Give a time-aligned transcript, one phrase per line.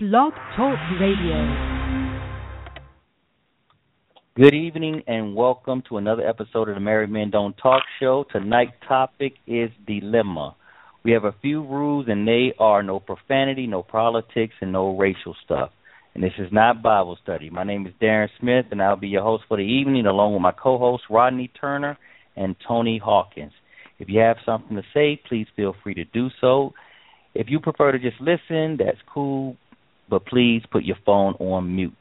[0.00, 1.42] Blog Talk Radio.
[4.36, 8.24] Good evening and welcome to another episode of the Married Men Don't Talk Show.
[8.30, 10.54] Tonight's topic is dilemma.
[11.02, 15.34] We have a few rules and they are no profanity, no politics, and no racial
[15.44, 15.70] stuff.
[16.14, 17.50] And this is not Bible study.
[17.50, 20.42] My name is Darren Smith and I'll be your host for the evening along with
[20.42, 21.98] my co-hosts Rodney Turner
[22.36, 23.50] and Tony Hawkins.
[23.98, 26.72] If you have something to say, please feel free to do so.
[27.34, 29.56] If you prefer to just listen, that's cool
[30.08, 31.94] but please put your phone on mute.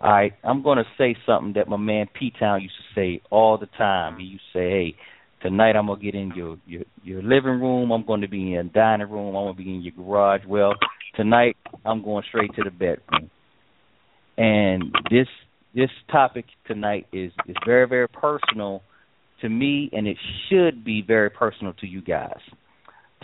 [0.00, 3.22] All right, I'm going to say something that my man P Town used to say
[3.30, 4.18] all the time.
[4.18, 4.94] He used to say, "Hey,
[5.42, 7.90] tonight I'm gonna get in your your your living room.
[7.90, 9.34] I'm going to be in your dining room.
[9.34, 10.42] I'm going to be in your garage.
[10.46, 10.74] Well,
[11.14, 13.30] tonight I'm going straight to the bedroom."
[14.36, 15.28] And this
[15.74, 18.82] this topic tonight is is very very personal
[19.40, 22.40] to me, and it should be very personal to you guys.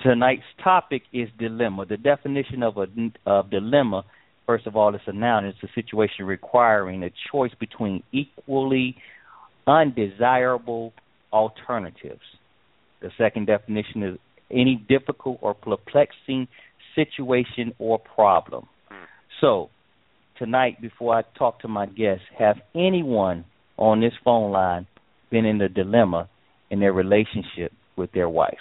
[0.02, 1.86] Tonight's topic is dilemma.
[1.86, 2.86] The definition of a
[3.26, 4.04] of dilemma,
[4.46, 5.44] first of all, it's a noun.
[5.44, 8.96] It's a situation requiring a choice between equally
[9.66, 10.92] undesirable
[11.32, 12.22] alternatives.
[13.00, 14.18] The second definition is
[14.50, 16.48] any difficult or perplexing
[16.94, 18.66] situation or problem.
[18.88, 19.04] Hmm.
[19.40, 19.70] So,
[20.38, 23.44] tonight, before I talk to my guests, have anyone
[23.76, 24.86] on this phone line
[25.30, 26.28] been in a dilemma
[26.70, 28.58] in their relationship with their wife?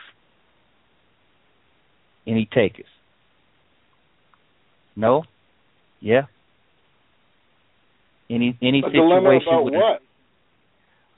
[2.28, 2.86] Any takers?
[4.96, 5.24] No?
[6.00, 6.24] Yeah?
[8.30, 10.02] Any any a situation dilemma about with what?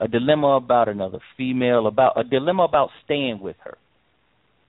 [0.00, 3.76] A, a dilemma about another female, about a dilemma about staying with her.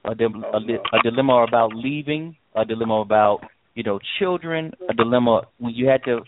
[0.04, 0.84] A, di- Oh, a, no.
[0.94, 3.40] a dilemma about leaving, a dilemma about,
[3.74, 6.20] you know, children, a dilemma when you had to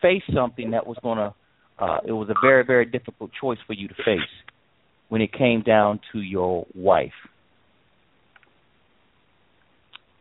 [0.00, 1.34] face something that was going to
[1.78, 4.20] uh it was a very very difficult choice for you to face
[5.08, 7.12] when it came down to your wife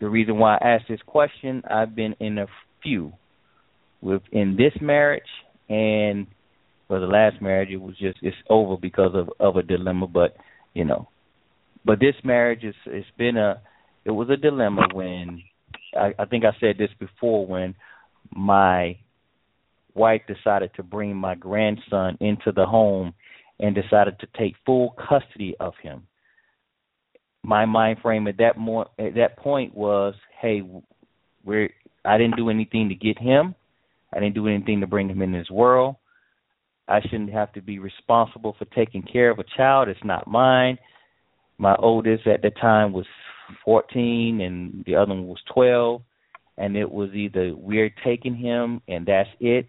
[0.03, 2.47] the reason why I asked this question, I've been in a
[2.81, 3.13] few
[4.01, 5.23] within this marriage
[5.69, 6.27] and
[6.89, 10.35] for the last marriage it was just it's over because of of a dilemma but
[10.73, 11.07] you know.
[11.85, 13.61] But this marriage is it's been a
[14.03, 15.41] it was a dilemma when
[15.97, 17.73] I, I think I said this before when
[18.29, 18.97] my
[19.95, 23.13] wife decided to bring my grandson into the home
[23.57, 26.03] and decided to take full custody of him
[27.43, 30.61] my mind frame at that more at that point was, hey,
[31.43, 31.69] we're
[32.05, 33.55] I didn't do anything to get him.
[34.13, 35.95] I didn't do anything to bring him in this world.
[36.87, 39.87] I shouldn't have to be responsible for taking care of a child.
[39.87, 40.77] It's not mine.
[41.57, 43.05] My oldest at the time was
[43.63, 46.01] 14 and the other one was 12
[46.57, 49.67] and it was either we're taking him and that's it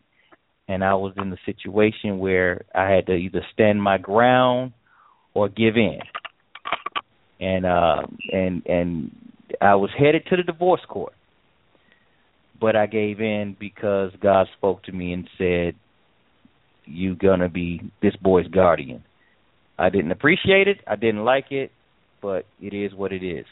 [0.69, 4.73] and I was in the situation where I had to either stand my ground
[5.35, 5.99] or give in
[7.45, 9.11] and uh and and
[9.61, 11.13] I was headed to the divorce court.
[12.61, 15.75] But I gave in because God spoke to me and said,
[16.87, 19.05] "You're gonna be this boy's guardian.
[19.79, 21.73] I didn't appreciate it, I didn't like it,
[22.23, 23.47] but it is what it is.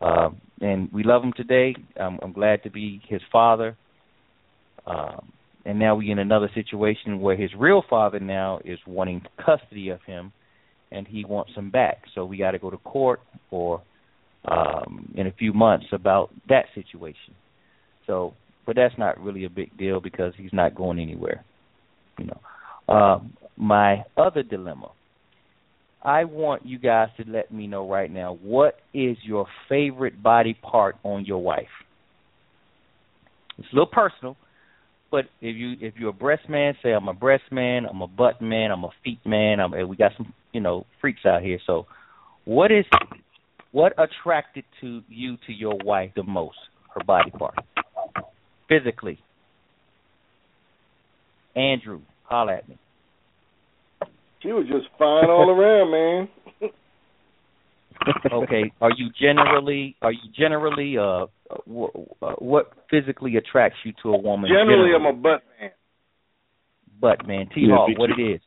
[0.00, 1.76] Um and we love him today.
[2.00, 3.76] I'm, I'm glad to be his father.
[4.86, 5.32] Um
[5.64, 10.00] and now we're in another situation where his real father now is wanting custody of
[10.02, 10.32] him
[10.90, 12.02] and he wants him back.
[12.14, 13.20] So we got to go to court
[13.50, 13.82] for
[14.44, 17.34] um in a few months about that situation.
[18.06, 21.44] So, but that's not really a big deal because he's not going anywhere.
[22.18, 22.94] You know.
[22.94, 24.90] Um my other dilemma.
[26.02, 30.54] I want you guys to let me know right now what is your favorite body
[30.54, 31.66] part on your wife?
[33.58, 34.36] It's a little personal,
[35.10, 38.06] but if you if you're a breast man, say I'm a breast man, I'm a
[38.06, 39.60] butt man, I'm a feet man.
[39.60, 41.58] I'm, we got some you know freaks out here.
[41.66, 41.86] So,
[42.46, 42.86] what is
[43.72, 46.56] what attracted to you to your wife the most?
[46.94, 47.54] Her body part,
[48.70, 49.18] physically.
[51.54, 52.78] Andrew, holla at me.
[54.42, 56.28] She was just fine all around, man.
[58.32, 61.26] Okay, are you generally are you generally uh,
[61.66, 64.48] w- uh what physically attracts you to a woman?
[64.50, 65.70] Generally, I'm a butt man.
[66.98, 67.48] butt man.
[67.54, 68.40] T Yeah, Hawk, what it is?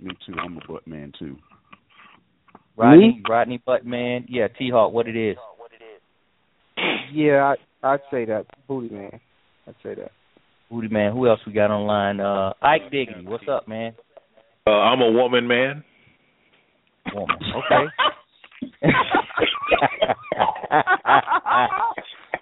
[0.00, 0.34] Me too.
[0.38, 1.36] I'm a butt man too.
[2.76, 4.24] Rodney, Rodney Butt Man.
[4.28, 5.36] Yeah, T Hawk, what it is?
[7.12, 8.46] Yeah, I, I'd say that.
[8.68, 9.20] Booty man.
[9.66, 10.12] I'd say that.
[10.70, 11.12] Booty man.
[11.12, 12.20] Who else we got online?
[12.20, 13.24] Uh, Ike Diggity.
[13.26, 13.94] What's up, man?
[14.66, 15.82] Uh, I'm a woman, man.
[17.14, 17.36] Woman.
[17.56, 17.86] Okay.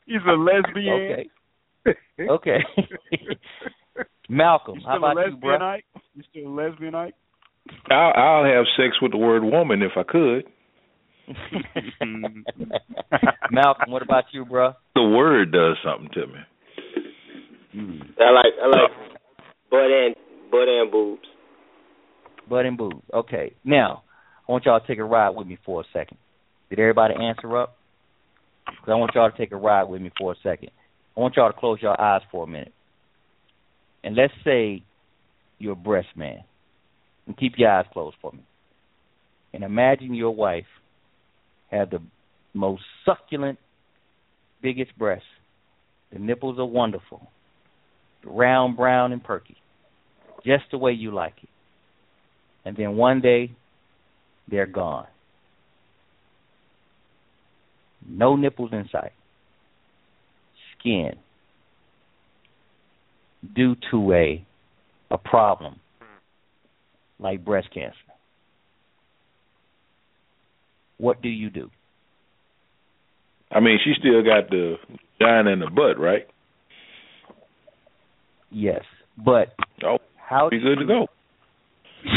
[0.07, 0.95] He's a lesbian.
[0.95, 1.31] okay.
[2.29, 2.59] Okay.
[4.29, 5.57] Malcolm, how about you, bro?
[5.57, 5.85] Ike?
[6.15, 7.15] You still a lesbian, Ike?
[7.91, 10.45] I'll, I'll have sex with the word woman if I could.
[13.51, 14.75] Malcolm, what about you, bro?
[14.95, 16.39] The word does something to me.
[17.75, 18.01] Mm.
[18.21, 18.91] I like I like
[19.71, 20.15] butt and
[20.51, 21.27] butt and boobs.
[22.49, 23.03] Butt and boobs.
[23.13, 23.55] Okay.
[23.65, 24.05] Now,
[24.49, 26.19] I want y'all to take a ride with me for a second.
[26.71, 27.77] Did everybody answer up?
[28.67, 30.71] Because I want y'all to take a ride with me for a second.
[31.17, 32.73] I want y'all to close your eyes for a minute.
[34.05, 34.83] And let's say
[35.59, 36.45] you're a breast man.
[37.27, 38.45] And keep your eyes closed for me.
[39.53, 40.67] And imagine your wife
[41.71, 42.01] had the
[42.55, 43.59] most succulent,
[44.63, 45.27] biggest breasts.
[46.13, 47.29] The nipples are wonderful.
[48.25, 49.57] Round, brown, and perky.
[50.45, 51.49] Just the way you like it.
[52.65, 53.53] And then one day,
[54.49, 55.07] they're gone.
[58.09, 59.13] No nipples in sight.
[60.79, 61.15] Skin.
[63.55, 64.45] Due to a
[65.11, 65.77] a problem
[67.19, 67.97] like breast cancer.
[70.99, 71.71] What do you do?
[73.51, 74.77] I mean, she still got the
[75.19, 76.27] vagina in the butt, right?
[78.51, 78.83] Yes.
[79.23, 79.55] But
[79.85, 81.07] Oh, how be do good to go.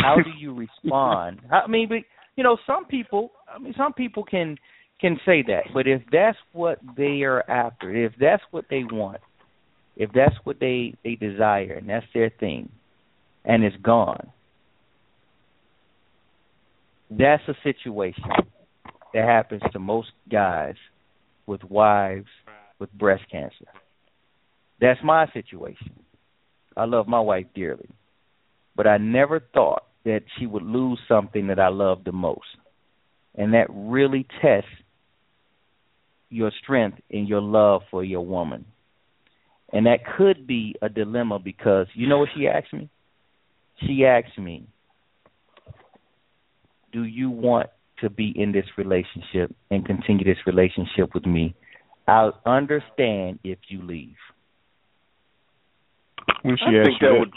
[0.01, 1.39] how do you respond?
[1.51, 1.99] I mean, but
[2.35, 3.31] you know, some people.
[3.53, 4.57] I mean, some people can
[5.01, 9.21] can say that, but if that's what they are after, if that's what they want,
[9.97, 12.69] if that's what they they desire, and that's their thing,
[13.45, 14.31] and it's gone,
[17.09, 18.23] that's a situation
[19.13, 20.75] that happens to most guys
[21.45, 22.27] with wives
[22.79, 23.65] with breast cancer.
[24.79, 25.91] That's my situation.
[26.77, 27.89] I love my wife dearly
[28.79, 32.45] but I never thought that she would lose something that I love the most.
[33.35, 34.69] And that really tests
[36.29, 38.63] your strength and your love for your woman.
[39.73, 42.89] And that could be a dilemma because you know what she asked me?
[43.85, 44.65] She asked me,
[46.91, 47.69] Do you want
[48.01, 51.55] to be in this relationship and continue this relationship with me?
[52.07, 54.15] I'll understand if you leave.
[56.41, 57.33] When she I asked think you that that, would.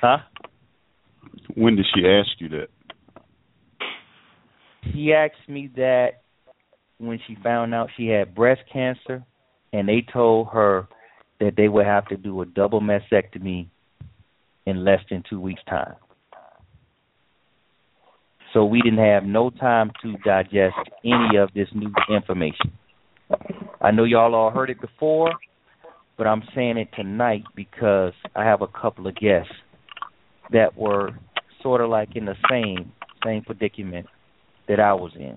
[0.00, 0.18] Huh?
[1.54, 2.68] when did she ask you that?
[4.92, 6.22] She asked me that
[6.98, 9.24] when she found out she had breast cancer,
[9.72, 10.86] and they told her
[11.40, 13.68] that they would have to do a double mastectomy
[14.66, 15.94] in less than two weeks' time.
[18.54, 22.72] So we didn't have no time to digest any of this new information.
[23.80, 25.32] I know y'all all heard it before,
[26.16, 29.52] but I'm saying it tonight because I have a couple of guests
[30.52, 31.10] that were
[31.62, 32.92] sort of like in the same
[33.24, 34.06] same predicament
[34.68, 35.36] that I was in.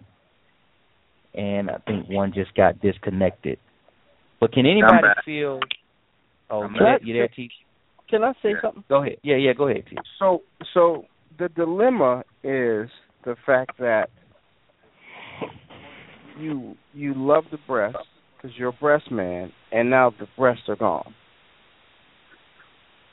[1.33, 3.57] And I think one just got disconnected.
[4.39, 5.59] But can anybody feel
[6.49, 7.51] Oh, you Can I- there, you there, T?
[8.09, 8.83] Can I say something?
[8.87, 9.17] Go ahead.
[9.21, 9.97] Yeah, yeah, go ahead, T.
[10.17, 10.43] So,
[10.73, 11.05] so
[11.37, 12.89] the dilemma is
[13.27, 14.09] the fact that
[16.39, 17.97] you you love the breast
[18.35, 21.13] because you're a breast man, and now the breasts are gone.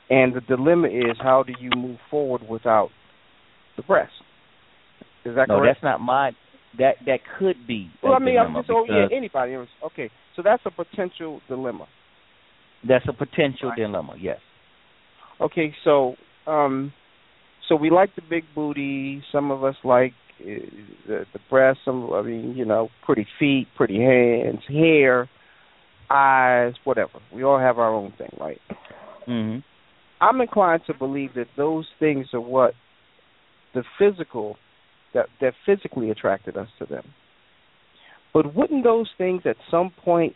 [0.08, 2.90] And the dilemma is how do you move forward without
[3.76, 4.12] the breast?
[5.24, 5.80] Is that No, correct?
[5.80, 6.30] that's not my
[6.78, 9.56] that that could be well, I mean, I'm just oh yeah, anybody.
[9.84, 11.86] Okay, so that's a potential dilemma.
[12.86, 14.38] that's a potential dilemma, yes.
[15.40, 16.14] Okay, so
[16.46, 16.92] um,
[17.68, 19.22] so we like the big booty.
[19.32, 20.44] Some of us like uh,
[21.06, 21.80] the, the breast.
[21.84, 25.28] Some, I mean, you know, pretty feet, pretty hands, hair,
[26.10, 27.20] eyes, whatever.
[27.32, 28.60] We all have our own thing, right?
[29.28, 29.62] Mhm.
[30.20, 32.74] I'm inclined to believe that those things are what
[33.74, 34.56] the physical
[35.12, 37.04] that that physically attracted us to them.
[38.32, 40.34] But wouldn't those things at some point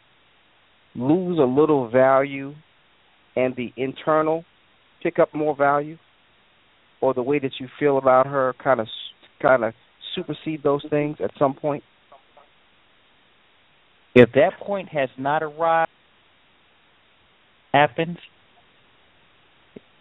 [0.94, 2.54] lose a little value
[3.36, 4.44] and the internal
[5.02, 5.96] pick up more value
[7.00, 8.88] or the way that you feel about her kind of
[9.40, 9.74] kind of
[10.14, 11.82] supersede those things at some point?
[14.14, 15.90] If that point has not arrived
[17.72, 18.18] happens,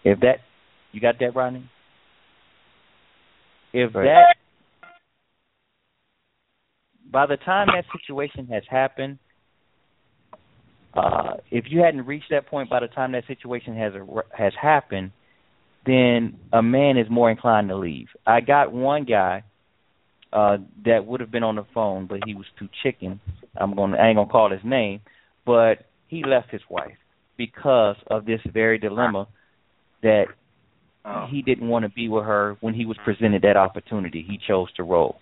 [0.03, 0.37] if that
[0.91, 1.69] you got that, Rodney?
[3.73, 4.05] If Right.
[4.05, 4.37] that
[7.11, 9.19] by the time that situation has happened,
[10.93, 13.93] uh, if you hadn't reached that point by the time that situation has
[14.33, 15.11] has happened,
[15.85, 18.07] then a man is more inclined to leave.
[18.25, 19.43] I got one guy
[20.33, 23.19] uh that would have been on the phone, but he was too chicken.
[23.55, 24.99] I'm going to I ain't gonna call his name,
[25.45, 26.97] but he left his wife
[27.37, 29.27] because of this very dilemma
[30.03, 30.25] that
[31.29, 34.25] he didn't want to be with her when he was presented that opportunity.
[34.27, 35.19] He chose to roll.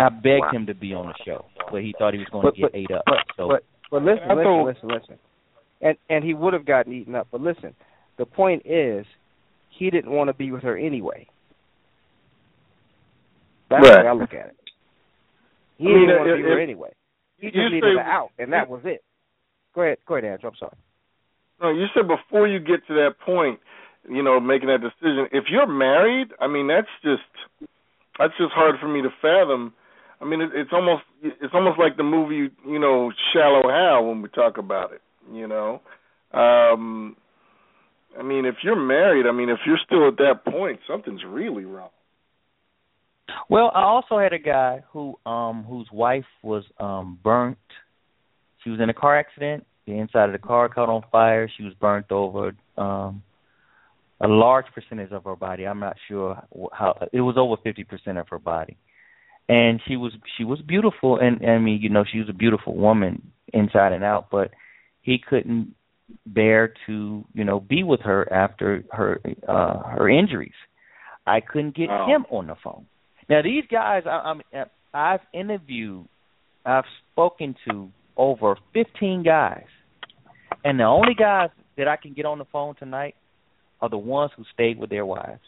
[0.00, 0.50] I begged Wow.
[0.50, 2.72] him to be on the show, but he thought he was going But- to get
[2.72, 3.02] but- ate up.
[3.06, 5.18] But so but but listen, listen, listen, listen.
[5.80, 7.28] And and he would have gotten eaten up.
[7.30, 7.74] But listen,
[8.20, 9.06] the point is,
[9.70, 11.26] he didn't want to be with her anyway.
[13.70, 14.56] That's the way I look at it.
[15.78, 16.92] He I mean, didn't want to be with her anyway.
[17.38, 19.02] He just needed say- her out, and that was it.
[19.74, 20.50] Go ahead, go ahead, Andrew.
[20.50, 20.76] I'm sorry.
[21.62, 23.58] No, you said before you get to that point,
[24.08, 25.28] you know, making that decision.
[25.32, 27.22] If you're married, I mean, that's just
[28.18, 29.72] that's just hard for me to fathom.
[30.20, 34.20] I mean, it, it's almost it's almost like the movie, you know, Shallow Hal when
[34.20, 35.00] we talk about it.
[35.32, 35.80] You know,
[36.32, 37.16] um,
[38.18, 41.64] I mean, if you're married, I mean, if you're still at that point, something's really
[41.64, 41.90] wrong.
[43.48, 47.58] Well, I also had a guy who um whose wife was um burnt.
[48.64, 49.66] She was in a car accident.
[49.86, 51.50] The inside of the car caught on fire.
[51.56, 52.52] She was burnt over.
[52.76, 53.22] Um
[54.20, 55.66] a large percentage of her body.
[55.66, 58.76] I'm not sure how it was over 50% of her body.
[59.48, 62.76] And she was she was beautiful and I mean, you know, she was a beautiful
[62.76, 64.50] woman inside and out, but
[65.00, 65.74] he couldn't
[66.26, 70.52] bear to, you know, be with her after her uh her injuries.
[71.26, 72.86] I couldn't get him on the phone.
[73.28, 74.42] Now these guys I I'm
[74.92, 76.06] I've interviewed
[76.64, 79.64] I've spoken to over 15 guys.
[80.64, 83.14] And the only guys that I can get on the phone tonight
[83.80, 85.40] are the ones who stayed with their wives.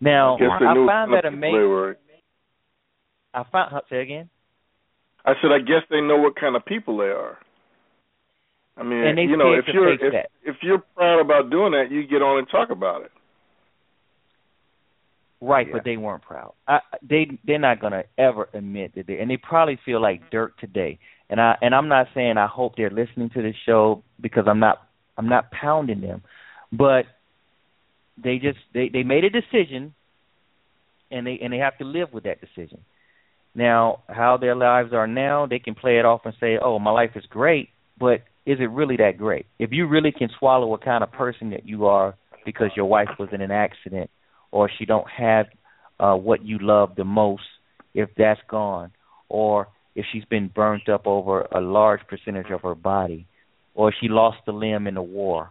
[0.00, 1.94] Now, I knew found that kind of people they amazing.
[3.32, 4.28] I found say again.
[5.24, 7.38] I said, I guess they know what kind of people they are.
[8.80, 10.30] I mean, And they you know, if you're if that.
[10.42, 13.10] if you're proud about doing that, you get on and talk about it.
[15.42, 15.72] Right, Yeah.
[15.74, 16.54] but they weren't proud.
[16.66, 20.54] I, they they're not gonna ever admit that they and they probably feel like dirt
[20.58, 20.98] today.
[21.28, 24.60] And I and I'm not saying I hope they're listening to this show because I'm
[24.60, 24.82] not
[25.18, 26.22] I'm not pounding them,
[26.72, 27.04] but
[28.22, 29.94] they just they they made a decision,
[31.10, 32.80] and they and they have to live with that decision.
[33.54, 36.92] Now, how their lives are now, they can play it off and say, "Oh, my
[36.92, 39.46] life is great," but is it really that great?
[39.58, 43.10] If you really can swallow what kind of person that you are because your wife
[43.18, 44.10] was in an accident
[44.50, 45.46] or she don't have
[45.98, 47.42] uh what you love the most
[47.94, 48.90] if that's gone
[49.28, 53.26] or if she's been burnt up over a large percentage of her body
[53.74, 55.50] or she lost a limb in the war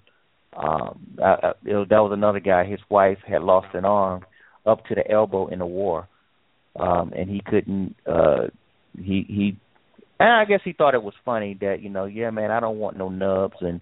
[0.58, 4.25] um I, I, that was another guy his wife had lost an arm
[4.65, 6.08] up to the elbow in the war
[6.79, 8.48] um and he couldn't uh
[8.98, 9.58] he he
[10.19, 12.77] and I guess he thought it was funny that you know yeah man I don't
[12.77, 13.81] want no nubs and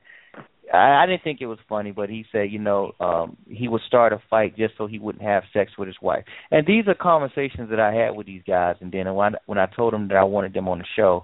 [0.74, 3.82] I, I didn't think it was funny, but he said, you know, um, he would
[3.88, 6.26] start a fight just so he wouldn't have sex with his wife.
[6.52, 8.76] And these are conversations that I had with these guys.
[8.82, 11.24] And then when I, when I told them that I wanted them on the show,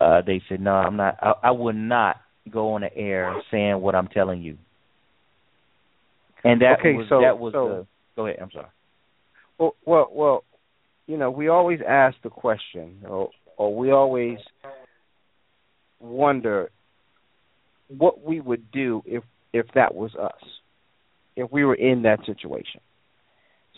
[0.00, 1.16] uh, they said, no, I'm not.
[1.20, 2.18] I, I would not
[2.48, 4.56] go on the air saying what I'm telling you.
[6.44, 7.86] And that Okay, was so- that was so- the.
[8.14, 8.38] Go ahead.
[8.40, 8.66] I'm sorry.
[9.58, 10.44] Well, well, well,
[11.08, 14.38] you know, we always ask the question, or, or we always
[16.00, 16.70] wonder
[17.88, 19.22] what we would do if
[19.52, 20.60] if that was us,
[21.36, 22.80] if we were in that situation.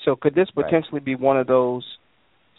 [0.04, 0.64] So, could this Right.
[0.64, 1.98] potentially be one of those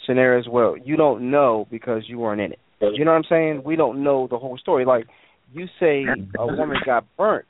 [0.05, 2.59] scenarios where you don't know because you weren't in it?
[2.81, 3.63] You know what I'm saying?
[3.63, 4.85] We don't know the whole story.
[4.85, 5.07] Like
[5.53, 6.05] you say,
[6.37, 7.45] a woman got burnt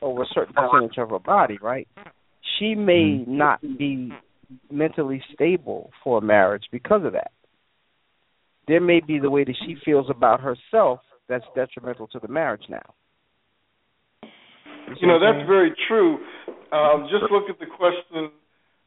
[0.00, 1.88] over a certain percentage of her body, right?
[2.58, 3.36] She may mm-hmm.
[3.36, 4.12] not be
[4.70, 7.32] mentally stable for a marriage because of that.
[8.68, 12.64] There may be the way that she feels about herself that's detrimental to the marriage
[12.68, 12.82] now.
[15.00, 16.18] You know, that's very true.
[16.72, 18.30] Um, just look at the question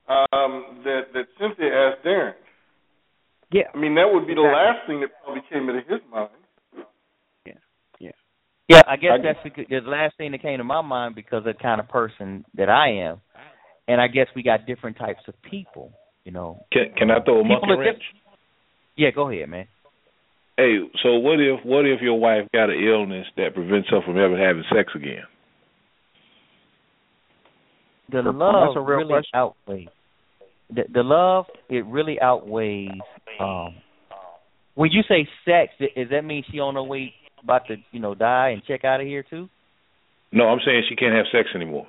[0.08, 2.34] um, that that Cynthia asked Darren.
[3.52, 3.64] Yeah.
[3.74, 4.54] I mean, that would be the Exactly.
[4.56, 6.30] last thing that probably came into his mind.
[7.46, 7.54] Yeah,
[8.00, 8.12] yeah,
[8.70, 8.82] yeah.
[8.88, 11.44] I guess I- that's the, the last thing that came to my mind because of
[11.46, 13.22] the kind of person that I am,
[13.88, 15.92] and I guess we got different types of people.
[16.24, 16.66] You know.
[16.72, 17.98] Can can I throw a People monkey are wrench?
[17.98, 18.29] different.
[19.00, 19.66] Yeah, go ahead, man.
[20.58, 24.18] Hey, so what if what if your wife got an illness that prevents her from
[24.18, 25.24] ever having sex again?
[28.12, 29.32] The That's love a real really question.
[29.34, 29.88] outweighs
[30.70, 31.46] the the love.
[31.70, 32.92] It really outweighs.
[33.40, 33.76] Um,
[34.76, 38.14] when you say sex, does that mean she on her way about to you know
[38.14, 39.48] die and check out of here too?
[40.34, 41.88] No, I'm saying she can't have sex anymore.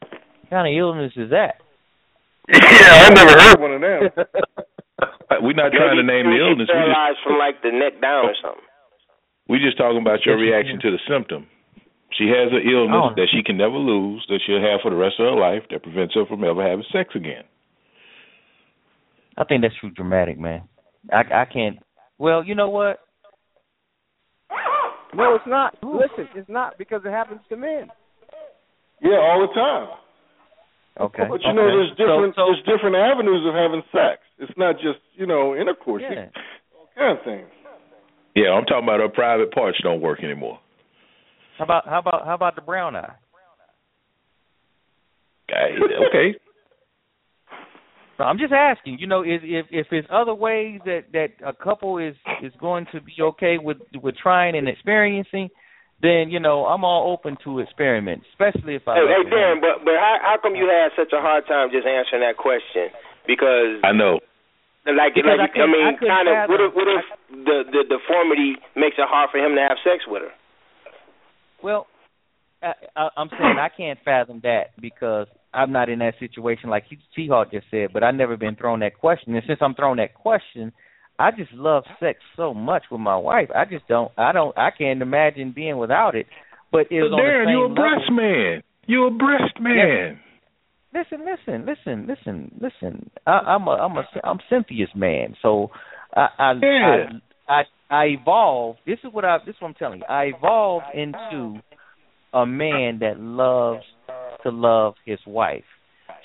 [0.00, 1.56] What kind of illness is that?
[2.48, 4.26] yeah, I never heard one of them.
[5.40, 6.68] We're not trying to name the illness.
[6.68, 8.66] We just paralyzed from like the neck down or something.
[9.48, 11.46] we just talking about your reaction to the symptom.
[12.18, 13.14] She has an illness Oh.
[13.16, 15.82] that she can never lose, that she'll have for the rest of her life, that
[15.82, 17.44] prevents her from ever having sex again.
[19.38, 20.68] I think that's too dramatic, man.
[21.10, 21.78] I I can't.
[22.18, 23.00] Well, you know what?
[25.14, 25.76] No, it's not.
[25.82, 27.88] Listen, it's not because it happens to men.
[29.00, 29.88] Yeah, all the time.
[31.00, 31.24] Okay.
[31.28, 34.20] But you know, there's different So, so, there's different avenues of having sex.
[34.38, 36.02] It's not just you know intercourse.
[36.02, 36.26] yeah.
[36.76, 37.48] All kind of things.
[38.34, 40.58] Yeah, I'm talking about her private parts don't work anymore.
[41.58, 43.14] How about how about how about the brown eye?
[45.50, 45.76] Okay.
[46.08, 46.38] okay.
[48.18, 51.52] So I'm just asking, you know, if if if there's other ways that that a
[51.52, 55.48] couple is is going to be okay with with trying and experiencing,
[56.02, 58.96] then you know I'm all open to experiment, especially if I.
[58.96, 61.86] Hey, hey Darren, but but how how come you had such a hard time just
[61.86, 62.90] answering that question?
[63.26, 64.18] Because I know.
[64.84, 66.50] Like, Because like I I, couldn't- mean, I kind of.
[66.50, 67.04] What if, what if
[67.46, 70.34] the the deformity makes it hard for him to have sex with her?
[71.62, 71.86] Well,
[72.62, 76.84] I, I, I'm saying I can't fathom that because I'm not in that situation like
[76.90, 77.92] he- T Hawk just said.
[77.92, 80.72] But I've never been thrown that question, and since I'm thrown that question,
[81.18, 83.48] I just love sex so much with my wife.
[83.54, 84.10] I just don't.
[84.16, 84.56] I don't.
[84.58, 86.26] I can't imagine being without it.
[86.70, 87.74] But it was But Darren, you're a level.
[87.74, 88.62] breast man.
[88.86, 90.20] You're a breast man.
[90.92, 93.10] listen, listen, listen, listen, listen.
[93.26, 95.36] I, I'm a, I'm a, I'm Cynthia's man.
[95.42, 95.70] So
[96.14, 97.04] I, I, Yeah.
[97.48, 98.80] I, I, I evolved.
[98.86, 100.06] This is what I, this is what I'm telling you.
[100.08, 101.60] I evolved into
[102.32, 103.84] a man that loves
[104.42, 105.64] to love his wife.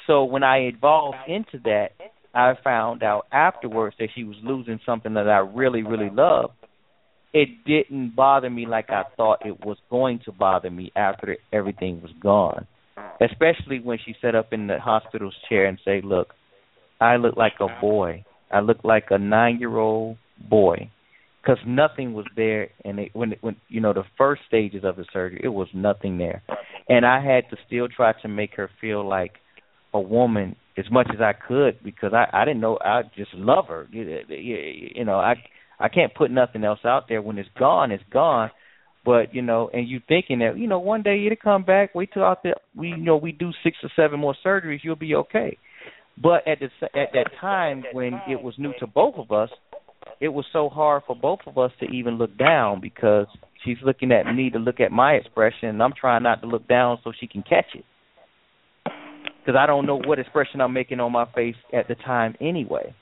[0.08, 1.90] So when I evolved into that,
[2.38, 6.54] I found out afterwards that she was losing something that I really, really loved.
[7.34, 12.02] It didn't bother me like I thought it was going to bother me after everything
[12.02, 12.68] was gone
[13.22, 16.34] especially when she sat up in the hospital's chair and say, "Look,
[17.00, 18.26] I look like a boy.
[18.52, 20.18] I look like a nine-year-old
[20.50, 20.90] boy."
[21.42, 25.06] Because nothing was there, and it, when when you know the first stages of the
[25.14, 26.44] surgery, it was nothing there,
[26.90, 29.34] and I had to still try to make her feel like
[29.94, 33.68] a woman as much as I could because I I didn't know I just love
[33.68, 33.88] her.
[33.92, 35.36] You, you know I
[35.80, 37.22] I can't put nothing else out there.
[37.22, 38.52] When it's gone, it's gone
[39.08, 41.96] but you know, and you thinking that you know one day it'll come back.
[41.96, 45.16] Wait till there, we you know we do six or seven more surgeries, you'll be
[45.16, 45.58] okay.
[46.22, 49.50] But at the at that time when it was new to both of us,
[50.20, 53.28] it was so hard for both of us to even look down because
[53.64, 56.68] she's looking at me to look at my expression, and I'm trying not to look
[56.68, 57.86] down so she can catch it.
[59.48, 62.94] Because I don't know what expression I'm making on my face at the time anyway.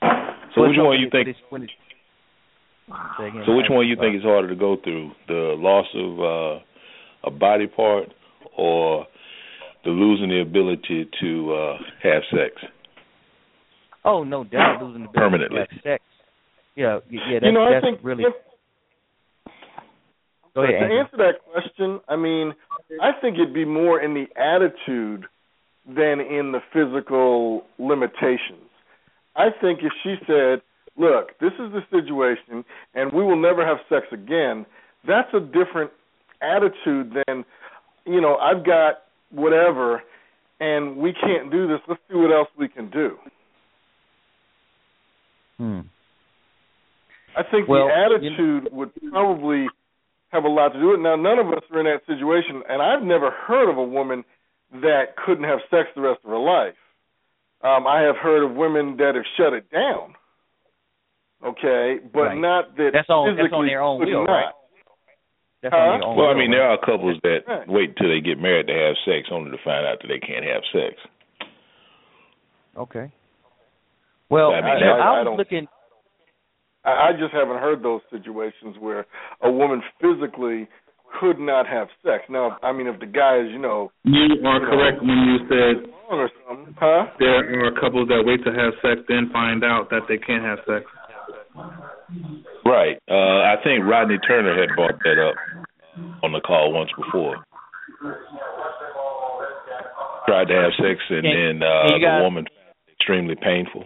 [0.00, 1.26] So But which one you think?
[1.26, 3.44] when it's- when it's-.
[3.44, 5.10] So which one you think is harder to go through?
[5.26, 6.60] The loss of uh,
[7.24, 8.08] a body part,
[8.56, 9.04] or
[9.84, 12.54] the losing the ability to uh, have sex?
[14.04, 15.56] Oh, no doubt losing the ability Permanently.
[15.56, 16.04] to have sex.
[16.76, 18.22] Yeah, yeah, that's, you know, I that's think really.
[18.22, 18.34] if,
[20.54, 22.54] Go ahead, to answer that question, I mean,
[23.02, 25.26] I think it'd be more in the attitude
[25.88, 28.68] than in the physical limitations.
[29.34, 30.60] I think if she said,
[30.96, 34.66] "Look, this is the situation, and we will never have sex again,"
[35.04, 35.90] that's a different
[36.42, 37.44] attitude than,
[38.04, 40.02] you know, I've got whatever,
[40.60, 41.80] and we can't do this.
[41.88, 43.18] Let's see what else we can do.
[45.56, 45.80] Hmm.
[47.36, 49.68] I think Well, the you- attitude would probably
[50.32, 51.02] have a lot to do with it.
[51.02, 54.24] Now, none of us are in that situation, and I've never heard of a woman
[54.72, 56.74] that couldn't have sex the rest of her life.
[57.62, 60.14] Um, I have heard of women that have shut it down.
[61.44, 62.36] Okay, but Right.
[62.38, 64.32] not that That's on- physically that's on their own will, not.
[64.32, 64.54] right?
[65.62, 65.78] That's Huh?
[65.80, 67.66] on their own Well, I mean, there are couples that Right.
[67.68, 70.44] wait until they get married to have sex, only to find out that they can't
[70.44, 71.00] have sex.
[72.76, 73.10] Okay.
[74.30, 75.68] Well, I mean, I- I, I was don't- looking.
[76.84, 79.06] I, I just haven't heard those situations where
[79.40, 80.68] a woman physically
[81.20, 82.24] could not have sex.
[82.28, 85.90] Now, I mean, if the guy is, you know, You are correct when you said
[86.10, 87.06] or something, huh?
[87.18, 90.58] there are couples that wait to have sex, then find out that they can't have
[90.66, 90.84] sex.
[92.64, 92.98] Right.
[93.10, 95.34] Uh, I think Rodney Turner had brought that up
[96.22, 97.36] on the call once before.
[100.26, 102.48] Tried to have sex and then uh, the woman found
[102.86, 103.84] it extremely painful.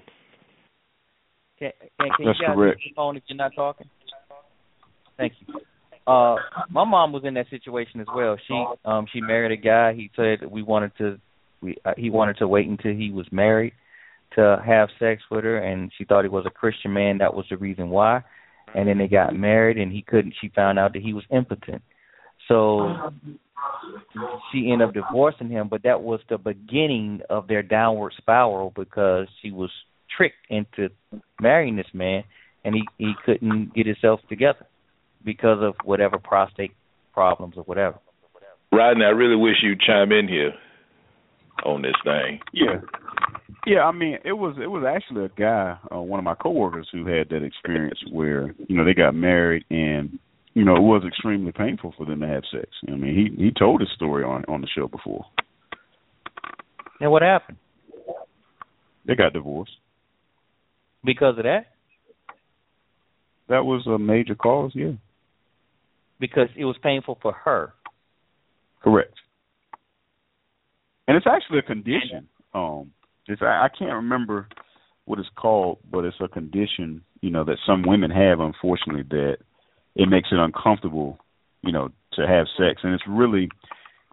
[1.58, 2.80] Can, can, can That's you guys correct.
[2.84, 3.88] keep on if you're not talking?
[5.16, 5.60] Thank you.
[6.06, 6.36] Uh,
[6.68, 8.36] my mom was in that situation as well.
[8.48, 9.94] She um she married a guy.
[9.94, 11.18] He said we wanted to
[11.60, 13.72] we uh, he wanted to wait until he was married
[14.34, 17.18] to have sex with her, and she thought he was a Christian man.
[17.18, 18.22] That was the reason why.
[18.74, 20.34] And then they got married, and he couldn't.
[20.40, 21.82] She found out that he was impotent.
[22.48, 23.12] So
[24.50, 29.28] she ended up divorcing him, but that was the beginning of their downward spiral because
[29.40, 29.70] she was
[30.16, 30.88] tricked into
[31.40, 32.24] marrying this man,
[32.64, 34.66] and he he couldn't get himself together
[35.24, 36.72] because of whatever prostate
[37.12, 37.98] problems or whatever.
[38.72, 40.52] Rodney, I really wish you'd chime in here
[41.64, 42.40] on this thing.
[42.52, 42.80] Yeah.
[43.64, 46.88] Yeah, I mean, it was it was actually a guy, uh, one of my coworkers,
[46.90, 50.18] who had that experience where you know they got married and
[50.54, 52.66] you know it was extremely painful for them to have sex.
[52.88, 55.24] I mean, he he told his story on on the show before.
[56.98, 57.58] And what happened?
[59.06, 59.72] They got divorced.
[61.04, 61.66] Because of that?
[63.48, 64.72] That was a major cause.
[64.74, 64.92] Yeah,
[66.22, 67.74] Because it was painful for her.
[68.80, 69.14] correct.
[71.08, 72.28] And it's actually a condition.
[72.54, 72.92] Um,
[73.26, 74.46] it's I, I can't remember
[75.04, 79.38] what it's called, but it's a condition, you know, that some women have unfortunately that
[79.96, 81.18] it makes it uncomfortable,
[81.62, 82.82] you know, to have sex.
[82.84, 83.48] And it's really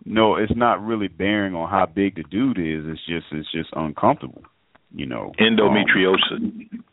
[0.03, 2.85] no, it's not really bearing on how big the dude is.
[2.87, 4.41] It's just it's just uncomfortable,
[4.91, 5.31] you know.
[5.39, 6.37] Endometriosis.
[6.37, 6.83] Um,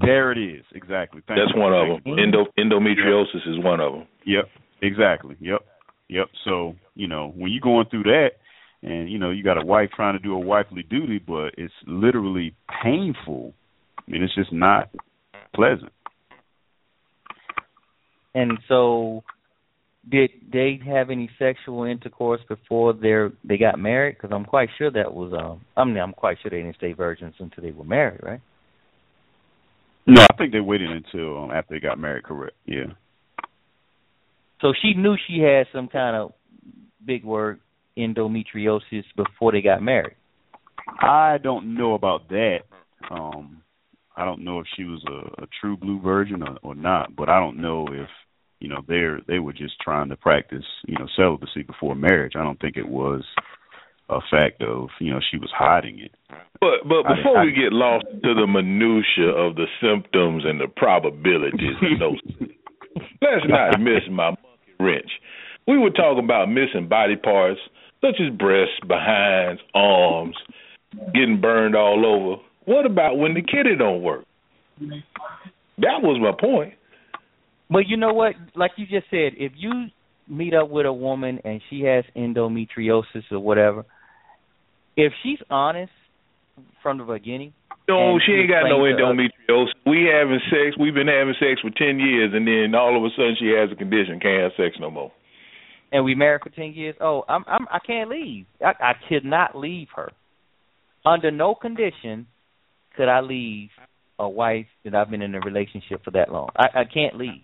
[0.00, 0.64] there it is.
[0.74, 1.22] Exactly.
[1.26, 1.60] Thank That's you.
[1.60, 2.18] one of them.
[2.18, 4.06] Endo, endometriosis is one of them.
[4.24, 4.44] Yep.
[4.82, 5.36] Exactly.
[5.40, 5.60] Yep.
[6.08, 6.26] Yep.
[6.44, 8.30] So, you know, when you're going through that
[8.82, 11.74] and, you know, you got a wife trying to do a wifely duty, but it's
[11.86, 13.54] literally painful.
[13.98, 14.90] I mean, it's just not
[15.54, 15.92] pleasant.
[18.34, 19.24] And so,
[20.08, 24.16] did they have any sexual intercourse before they they got married?
[24.16, 25.62] Because I'm quite sure that was um.
[25.76, 28.40] I mean, I'm quite sure they didn't stay virgins until they were married, right?
[30.06, 32.24] No, I think they waited until um, after they got married.
[32.24, 32.54] Correct.
[32.64, 32.92] Yeah.
[34.60, 36.32] So she knew she had some kind of
[37.04, 37.60] big word
[37.98, 40.16] endometriosis before they got married.
[41.00, 42.58] I don't know about that.
[43.10, 43.62] Um
[44.16, 47.28] I don't know if she was a, a true blue virgin or, or not, but
[47.28, 48.08] I don't know if
[48.60, 52.32] you know they're they were just trying to practice you know celibacy before marriage.
[52.34, 53.22] I don't think it was
[54.08, 56.12] a fact of you know she was hiding it.
[56.60, 60.68] But but before I- we get lost to the minutia of the symptoms and the
[60.68, 62.20] probabilities of those,
[63.20, 65.10] let's not miss my monkey wrench.
[65.66, 67.60] We were talking about missing body parts
[68.00, 70.36] such as breasts, behinds, arms,
[71.12, 72.42] getting burned all over.
[72.66, 74.24] What about when the kitty don't work?
[74.80, 76.74] That was my point.
[77.70, 78.34] But you know what?
[78.54, 79.86] Like you just said, if you
[80.28, 83.84] meet up with a woman and she has endometriosis or whatever,
[84.96, 85.92] if she's honest
[86.82, 87.52] from the beginning,
[87.88, 89.90] No, she ain't got no explain to us- endometriosis.
[89.90, 90.76] We having sex.
[90.78, 93.70] We've been having sex for ten years, and then all of a sudden she has
[93.70, 95.12] a condition, can't have sex no more.
[95.92, 98.46] and we married for ten years, oh, I'm I'm I can't leave.
[98.60, 100.10] I, I could not leave her.
[101.04, 102.26] Under no condition
[102.96, 103.68] could I leave
[104.18, 106.48] a wife that I've been in a relationship for that long.
[106.56, 107.42] I, I can't leave.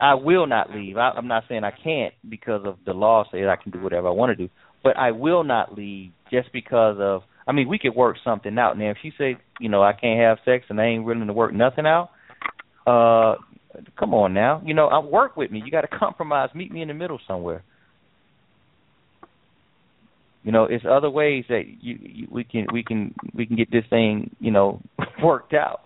[0.00, 0.96] I will not leave.
[0.96, 4.08] I, I'm not saying I can't because of the law says I can do whatever
[4.08, 4.50] I want to do,
[4.84, 7.22] but I will not leave just because of.
[7.46, 8.78] I mean, we could work something out.
[8.78, 11.32] Now, if she say, you know, I can't have sex and I ain't willing to
[11.32, 12.10] work nothing out,
[12.86, 13.34] uh,
[13.98, 14.62] come on now.
[14.64, 15.60] You know, I work with me.
[15.64, 16.50] You got to compromise.
[16.54, 17.62] Meet me in the middle somewhere.
[20.42, 23.70] You know, it's other ways that you, you we can we can we can get
[23.70, 24.82] this thing you know
[25.22, 25.80] worked out.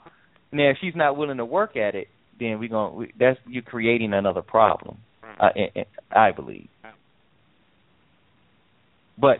[0.51, 2.09] Now, if she's not willing to work at it,
[2.41, 4.99] then we're gonna we, that's you're creating another problem.
[5.41, 5.47] I,
[6.13, 6.69] I, I believe.
[9.21, 9.39] But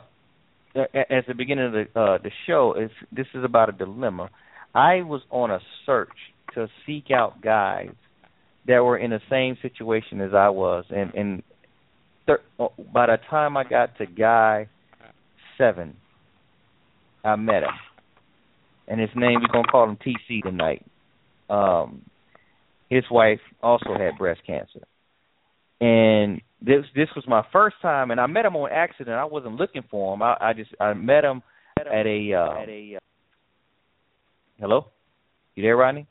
[0.75, 4.31] uh, at the beginning of the uh, the show, is this is about a dilemma.
[4.75, 6.13] I was on a search
[6.55, 7.95] to seek out guys
[8.67, 11.43] that were in the same situation as I was, and and
[12.27, 14.69] thir- uh, by the time I got to guy
[15.57, 15.97] seven,
[17.25, 17.71] I met him,
[18.87, 20.85] and his name we're gonna call him TC tonight.
[21.49, 22.03] Um,
[22.91, 24.81] his wife also had breast cancer,
[25.81, 29.17] and this this was my first time, and I met him on accident.
[29.17, 30.23] I wasn't looking for him.
[30.23, 31.43] I, I just I met him
[31.79, 32.97] at a uh, at a.
[32.97, 32.99] Uh,
[34.59, 34.87] hello,
[35.55, 36.07] you there, Rodney?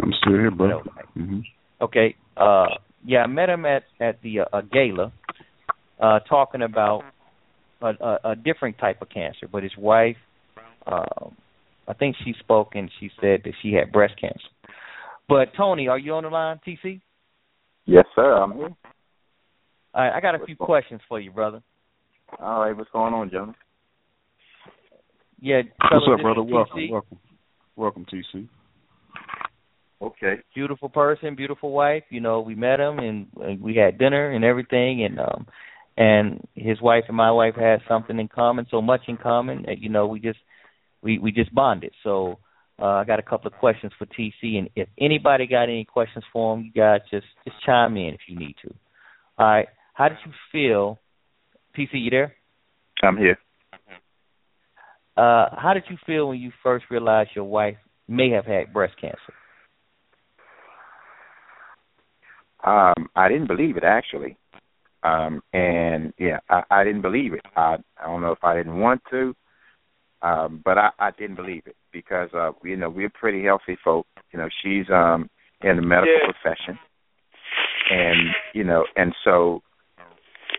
[0.00, 0.68] I'm still here, bro.
[0.68, 0.82] Hello.
[1.14, 1.40] hmm
[1.80, 2.14] Okay.
[2.36, 2.66] Uh
[3.04, 5.12] yeah, I met him at at the uh, a gala
[6.00, 7.02] uh talking about
[7.80, 10.16] a, a a different type of cancer, but his wife
[10.86, 11.36] um
[11.88, 14.38] I think she spoke and she said that she had breast cancer.
[15.28, 17.00] But Tony, are you on the line, TC?
[17.84, 18.32] Yes, sir.
[18.34, 18.70] I'm here.
[19.94, 21.62] All right, I got a few questions for you, brother.
[22.40, 23.54] All right, what's going on, gentlemen?
[25.40, 26.42] Yeah, What's up, brother?
[26.42, 26.90] Welcome, TC.
[26.90, 27.18] welcome,
[27.76, 28.48] welcome, TC.
[30.00, 30.42] Okay.
[30.54, 32.04] beautiful person, beautiful wife.
[32.10, 35.46] You know, we met him and, and we had dinner and everything, and um,
[35.96, 39.64] and his wife and my wife had something in common, so much in common.
[39.66, 40.38] that, You know, we just
[41.02, 41.92] we we just bonded.
[42.02, 42.38] So
[42.82, 46.24] uh, I got a couple of questions for TC, and if anybody got any questions
[46.32, 48.74] for him, you guys just just chime in if you need to.
[49.38, 50.98] All right, how did you feel,
[51.78, 51.90] TC?
[51.92, 52.34] You there?
[53.02, 53.38] I'm here.
[55.16, 57.76] Uh, how did you feel when you first realized your wife
[58.08, 59.18] may have had breast cancer?
[62.64, 64.36] Um, I didn't believe it actually.
[65.04, 67.42] Um, and yeah, I, I didn't believe it.
[67.56, 69.34] I I don't know if I didn't want to,
[70.22, 74.06] um, but I, I didn't believe it because uh, you know we're pretty healthy folk.
[74.32, 75.28] You know, she's um
[75.62, 76.32] in the medical Yeah.
[76.32, 76.78] profession,
[77.90, 79.62] and you know, and so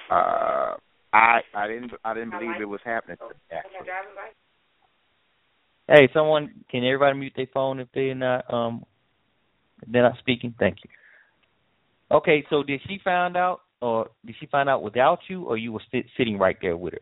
[0.10, 0.76] uh,
[1.14, 3.18] I I didn't I didn't believe it was happening
[3.52, 3.90] actually.
[5.88, 8.86] Hey, someone, can everybody mute their phone if they're not um
[9.88, 10.54] they're not speaking?
[10.60, 10.90] Thank you.
[12.12, 15.72] Okay, so did she find out, or did she find out without you, or you
[15.72, 17.00] were sit, sitting right there with her?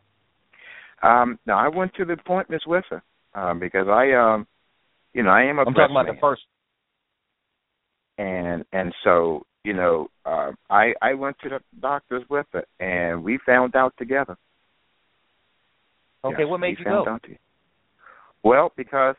[1.03, 4.47] Um, no, I went to the appointments with her um, because I, um,
[5.13, 5.63] you know, I am a.
[5.63, 6.15] I'm talking about man.
[6.15, 6.41] the first.
[8.17, 13.23] And and so you know, uh, I I went to the doctors with her, and
[13.23, 14.37] we found out together.
[16.23, 17.17] Okay, Yes, what made you go?
[18.43, 19.15] Well, because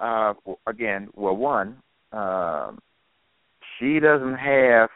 [0.00, 0.34] uh,
[0.66, 1.76] again, well, one,
[2.12, 2.78] um,
[3.78, 4.90] she doesn't have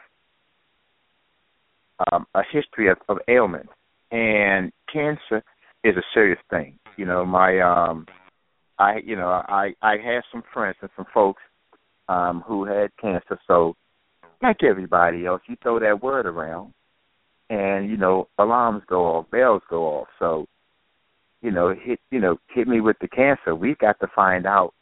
[2.11, 3.69] um, a history of, of ailment,
[4.11, 5.43] and cancer
[5.83, 6.77] is a serious thing.
[6.97, 8.05] You know, my um,
[8.79, 11.41] I you know I I had some friends and some folks
[12.07, 13.75] um, who had cancer, so
[14.41, 16.73] like everybody else, you throw that word around,
[17.49, 20.07] and you know alarms go off, bells go off.
[20.19, 20.45] So,
[21.41, 23.55] you know, hit you know hit me with the cancer.
[23.55, 24.73] We've got to find out,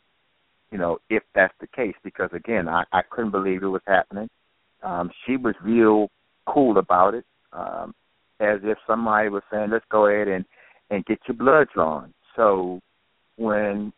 [0.71, 4.29] you know, if that's the case because again, I I couldn't believe it was happening.
[4.83, 6.09] Um, she was real
[6.47, 7.93] cool about it, um,
[8.39, 10.43] as if somebody was saying, "Let's go ahead and
[10.91, 12.79] and get your blood drawn." So,
[13.37, 13.91] when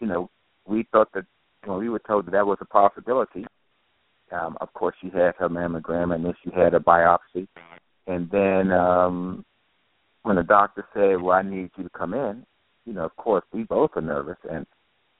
[0.00, 0.28] you know
[0.66, 1.24] we thought that
[1.64, 3.46] when we were told that that was a possibility,
[4.32, 7.46] um, of course, she had her mammogram and then she had a biopsy.
[8.06, 9.44] And then um,
[10.22, 12.44] when the doctor said, "Well, I need you to come in,"
[12.84, 14.66] you know, of course, we both are nervous, and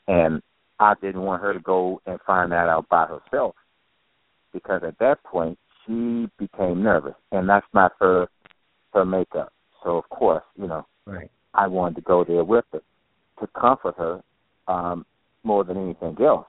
[0.08, 0.42] and
[0.80, 3.54] I didn't want her to go and find that out by herself
[4.52, 8.28] because at that point she became nervous, and that's not her
[8.94, 9.52] her makeup.
[9.84, 11.30] So of course, you know, Right.
[11.54, 12.80] I wanted to go there with her
[13.40, 14.22] to comfort her
[14.68, 15.04] um,
[15.42, 16.46] more than anything else.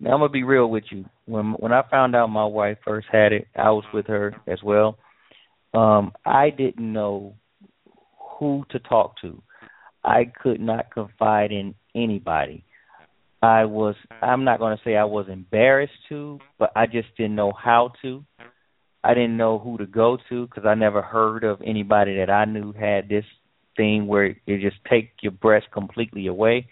[0.00, 1.04] Now I'm gonna be real with you.
[1.26, 4.62] When when I found out my wife first had it, I was with her as
[4.62, 4.96] well.
[5.74, 7.34] Um, I didn't know
[8.38, 9.42] who to talk to.
[10.04, 12.64] I could not confide in anybody.
[13.42, 17.36] I was I'm not going to say I was embarrassed to, but I just didn't
[17.36, 18.24] know how to.
[19.04, 22.44] I didn't know who to go to because I never heard of anybody that I
[22.44, 23.24] knew had this
[23.76, 26.68] thing where it just take your breast completely away.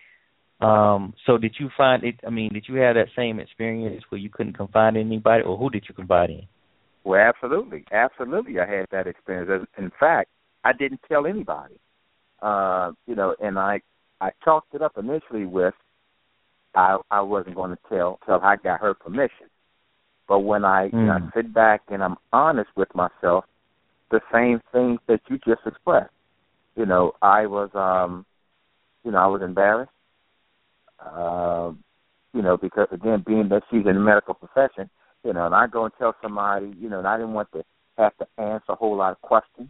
[0.61, 2.17] Um, so did you find it?
[2.27, 5.57] I mean, did you have that same experience where you couldn't confide in anybody, or
[5.57, 6.43] who did you confide in?
[7.05, 8.59] Well, absolutely, absolutely.
[8.59, 9.69] I had that experience.
[9.79, 10.31] In fact,
[10.65, 11.79] I didn't tell anybody.
[12.43, 13.81] Uh, you know, and I
[14.21, 15.75] I chalked it up initially with
[16.75, 19.47] I I wasn't going to tell till I got her permission.
[20.29, 21.33] But when I, you know, Mm.
[21.35, 23.45] sit back and I'm honest with myself,
[24.11, 26.13] the same things that you just expressed.
[26.77, 28.25] You know, I was um,
[29.05, 29.93] you know, I was embarrassed.
[31.15, 31.83] Um,
[32.33, 34.91] you know, because again, being that she's in the medical profession,
[35.25, 37.65] you know, and I go and tell somebody, you know, and I didn't want to
[37.99, 39.69] have to answer a whole lot of questions,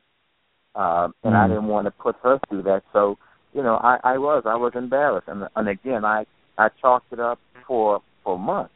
[0.74, 1.48] um, and I Mm.
[1.50, 2.82] didn't want to put her through that.
[2.92, 3.18] So,
[3.52, 6.26] you know, I, I was, I was embarrassed, and and again, I
[6.58, 8.72] I chalked it up for for months.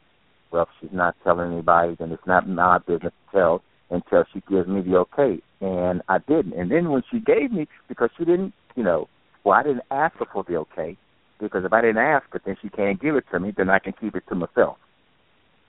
[0.51, 4.41] Well, if she's not telling anybody, then it's not my business to tell until she
[4.49, 6.53] gives me the okay, and I didn't.
[6.53, 9.07] And then when she gave me, because she didn't, you know,
[9.43, 10.97] well, I didn't ask her for the okay,
[11.39, 13.79] because if I didn't ask her, then she can't give it to me, then I
[13.79, 14.77] can keep it to myself.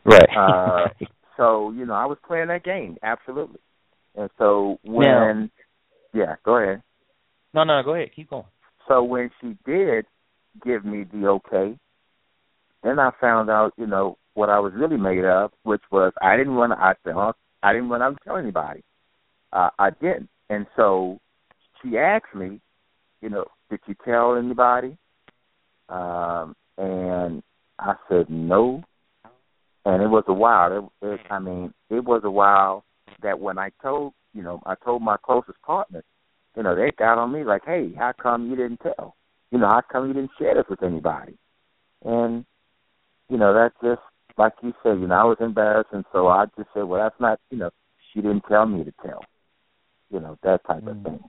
[0.04, 0.28] Right.
[0.36, 0.88] Uh,
[1.36, 3.60] so you know, I was playing that game absolutely.
[4.14, 5.50] And so when,
[6.12, 6.82] yeah, go ahead.
[7.54, 8.10] no, no, go ahead.
[8.14, 8.44] Keep going.
[8.88, 10.06] So when she did
[10.64, 11.78] give me the okay,
[12.82, 16.36] then I found out, you know, what I was really made of, which was I
[16.36, 16.78] didn't want to.
[16.78, 17.32] I said, huh?
[17.62, 18.82] I didn't want to tell anybody.
[19.52, 21.20] Uh, I didn't, and so
[21.80, 22.60] she asked me,
[23.20, 24.96] you know, did you tell anybody?
[25.88, 27.42] Um, and
[27.78, 28.82] I said no,
[29.84, 30.92] and it was a while.
[31.02, 32.84] It, it, I mean, it was a while
[33.22, 36.04] that when I told, you know, I told my closest partners,
[36.56, 39.16] you know, they got on me like, hey, how come you didn't tell?
[39.50, 41.36] You know, how come you didn't share this with anybody?
[42.04, 42.44] And
[43.28, 44.02] you know, that's just
[44.38, 45.00] like you said.
[45.00, 47.70] You know, I was embarrassed, and so I just said, well, that's not, you know,
[48.12, 49.24] she didn't tell me to tell.
[50.10, 51.04] You know, that type of Mm.
[51.04, 51.20] thing.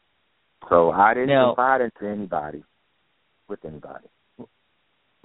[0.70, 2.63] So I didn't Now- confide into anybody
[3.48, 4.08] with anybody.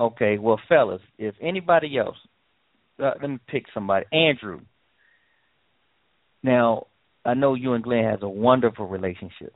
[0.01, 2.17] Okay, well, fellas, if anybody else,
[3.01, 4.07] uh, let me pick somebody.
[4.12, 4.61] Andrew.
[6.43, 6.87] Now,
[7.25, 9.55] I know you and Glenn has a wonderful relationship.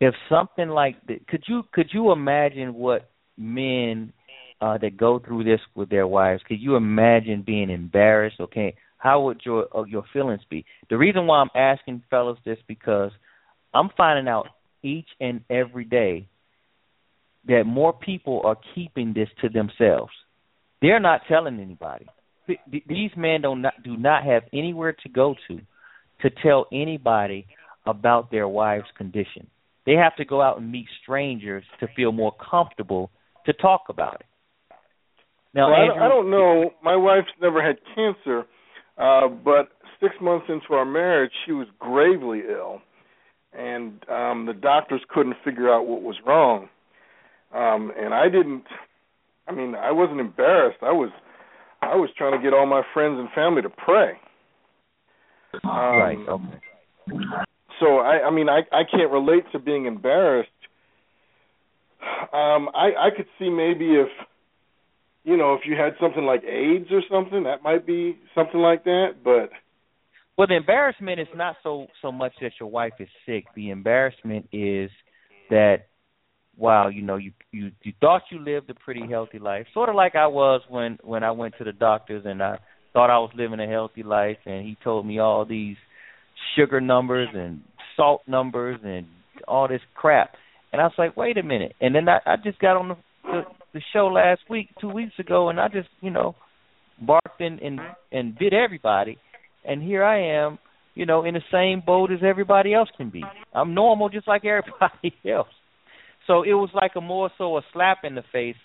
[0.00, 4.12] If something like that, could you could you imagine what men
[4.60, 6.42] uh, that go through this with their wives?
[6.46, 8.40] Could you imagine being embarrassed?
[8.40, 10.64] Okay, how would your uh, your feelings be?
[10.88, 13.12] The reason why I'm asking fellas this because
[13.72, 14.46] I'm finding out
[14.82, 16.28] each and every day
[17.46, 20.12] that more people are keeping this to themselves.
[20.82, 22.06] They're not telling anybody.
[22.46, 25.60] Th- th- These men do not do not have anywhere to go to
[26.22, 27.46] to tell anybody
[27.86, 29.46] about their wife's condition.
[29.86, 33.10] They have to go out and meet strangers to feel more comfortable
[33.46, 34.26] to talk about it.
[35.52, 36.70] Now, well, I, don't, I don't know.
[36.82, 38.44] My wife's never had cancer,
[38.98, 42.80] uh, but six months into our marriage, she was gravely ill,
[43.52, 46.68] and um the doctors couldn't figure out what was wrong.
[47.54, 48.64] Um and I didn't
[49.46, 50.78] I mean, I wasn't embarrassed.
[50.82, 51.10] I was
[51.82, 54.12] I was trying to get all my friends and family to pray.
[55.64, 56.18] Um, right.
[56.28, 56.60] Okay.
[57.80, 60.50] So I I mean I I can't relate to being embarrassed.
[62.32, 64.08] Um I I could see maybe if
[65.24, 68.84] you know, if you had something like AIDS or something, that might be something like
[68.84, 69.50] that, but
[70.40, 73.44] well, the embarrassment is not so so much that your wife is sick.
[73.54, 74.90] The embarrassment is
[75.50, 75.88] that
[76.56, 79.96] wow, you know, you you you thought you lived a pretty healthy life, sort of
[79.96, 82.58] like I was when when I went to the doctors and I
[82.94, 85.76] thought I was living a healthy life, and he told me all these
[86.56, 87.60] sugar numbers and
[87.94, 89.06] salt numbers and
[89.46, 90.30] all this crap,
[90.72, 92.96] and I was like, wait a minute, and then I I just got on the
[93.24, 96.34] the, the show last week, two weeks ago, and I just you know
[97.00, 97.80] barked and and
[98.12, 99.18] and bit everybody
[99.64, 100.58] and here I am,
[100.94, 103.22] you know, in the same boat as everybody else can be.
[103.54, 105.48] I'm normal just like everybody else.
[106.26, 108.56] So it was like a more so a slap in the face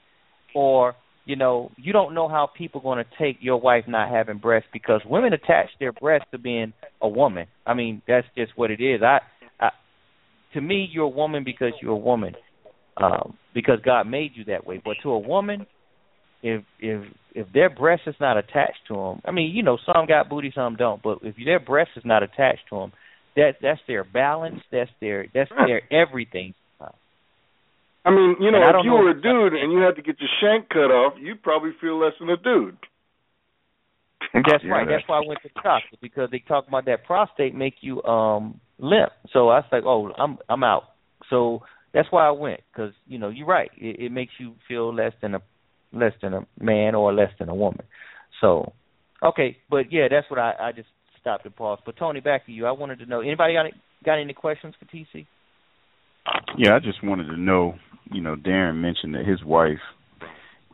[0.54, 0.96] or
[1.28, 4.38] you know, you don't know how people are going to take your wife not having
[4.38, 7.48] breasts because women attach their breasts to being a woman.
[7.66, 9.02] I mean, that's just what it is.
[9.02, 9.22] I,
[9.60, 9.70] I
[10.54, 12.36] to me, you're a woman because you're a woman,
[12.98, 14.82] um, because God made you that way.
[14.84, 15.66] But to a woman,
[16.44, 17.04] if if
[17.34, 20.52] if their breast is not attached to them, I mean, you know, some got booty,
[20.56, 21.02] some don't.
[21.02, 22.94] But if their breast is not attached to them,
[23.36, 24.62] that that's their balance.
[24.72, 26.54] That's their that's their everything.
[28.06, 30.18] I mean, you know, if you know were a dude and you had to get
[30.20, 32.78] your shank cut off, you'd probably feel less than a dude.
[34.32, 34.88] That's yeah, right.
[34.88, 38.04] That's why I went to the doctor because they talk about that prostate make you
[38.04, 39.12] um limp.
[39.34, 40.84] So I was like, oh, I'm I'm out.
[41.32, 41.64] So
[41.96, 43.72] that's why I went because you know you're right.
[43.78, 45.42] It, it makes you feel less than a
[45.94, 47.86] less than a man or less than a woman.
[48.42, 48.74] So,
[49.24, 50.90] okay, but yeah, that's what I I just
[51.22, 51.84] stopped and paused.
[51.86, 52.66] But Tony, back to you.
[52.66, 55.26] I wanted to know anybody got any, got any questions for TC?
[56.58, 57.76] Yeah, I just wanted to know.
[58.12, 59.80] You know, Darren mentioned that his wife,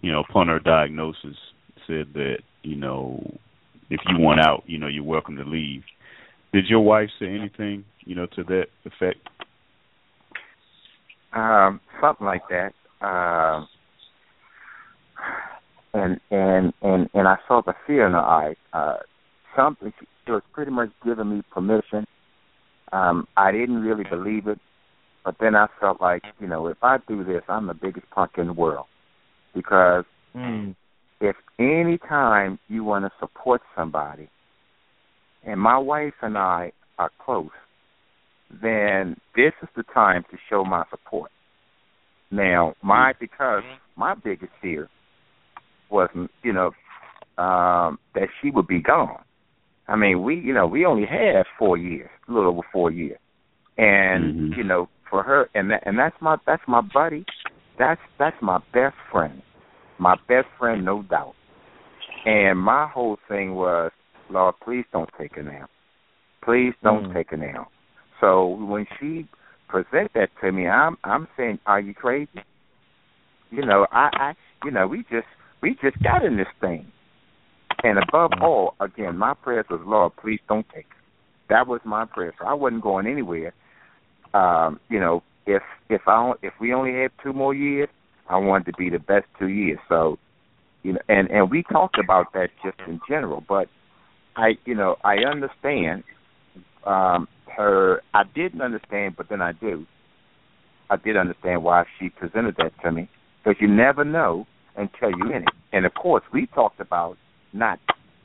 [0.02, 1.38] you know, upon her diagnosis,
[1.88, 3.38] said that you know,
[3.92, 5.84] if you want out, you know, you're welcome to leave.
[6.52, 9.20] Did your wife say anything, you know, to that effect?
[11.34, 12.74] Um, something like that.
[13.02, 13.68] Um,
[15.94, 18.56] and and and and I saw the fear in her eye.
[18.74, 18.98] Uh,
[19.56, 22.06] something she was pretty much giving me permission.
[22.92, 24.60] Um, I didn't really believe it,
[25.24, 28.32] but then I felt like you know if I do this, I'm the biggest punk
[28.38, 28.88] in the world
[29.54, 30.76] because mm.
[31.20, 34.30] if any time you want to support somebody,
[35.44, 37.50] and my wife and I are close,
[38.62, 41.32] then this is the time to show my support.
[42.32, 43.64] Now, my because
[43.96, 44.90] my biggest fear
[45.90, 46.72] wasn't, you know,
[47.38, 49.24] um, that she would be gone.
[49.88, 53.20] I mean, we, you know, we only had four years, a little over four years,
[53.78, 54.54] and mm-hmm.
[54.58, 57.26] you know, for her, and that, and that's my, that's my buddy,
[57.78, 59.42] that's that's my best friend,
[60.00, 61.34] my best friend, no doubt.
[62.26, 63.92] And my whole thing was,
[64.30, 65.68] Lord, please don't take her now.
[66.44, 67.14] Please don't mm.
[67.14, 67.68] take her now.
[68.22, 69.28] So when she
[69.68, 72.30] present that to me, I'm I'm saying, are you crazy?
[73.50, 75.28] You know, I, I you know, we just
[75.62, 76.90] we just got in this thing.
[77.84, 81.02] And above all, again, my prayers was, Lord, please don't take her.
[81.50, 82.34] That was my prayer.
[82.40, 83.54] So I wasn't going anywhere.
[84.34, 87.90] Um, you know, if if I if we only had two more years,
[88.30, 89.80] I wanted to be the best two years.
[89.90, 90.18] So,
[90.84, 93.44] you know, and and we talked about that just in general.
[93.48, 93.68] But
[94.36, 96.04] I, you know, I understand
[96.86, 98.02] um her.
[98.14, 99.86] I didn't understand, but then I do.
[100.90, 103.10] I did understand why she presented that to me
[103.44, 105.50] because you never know until you're in it.
[105.72, 107.18] And of course, we talked about
[107.54, 107.80] not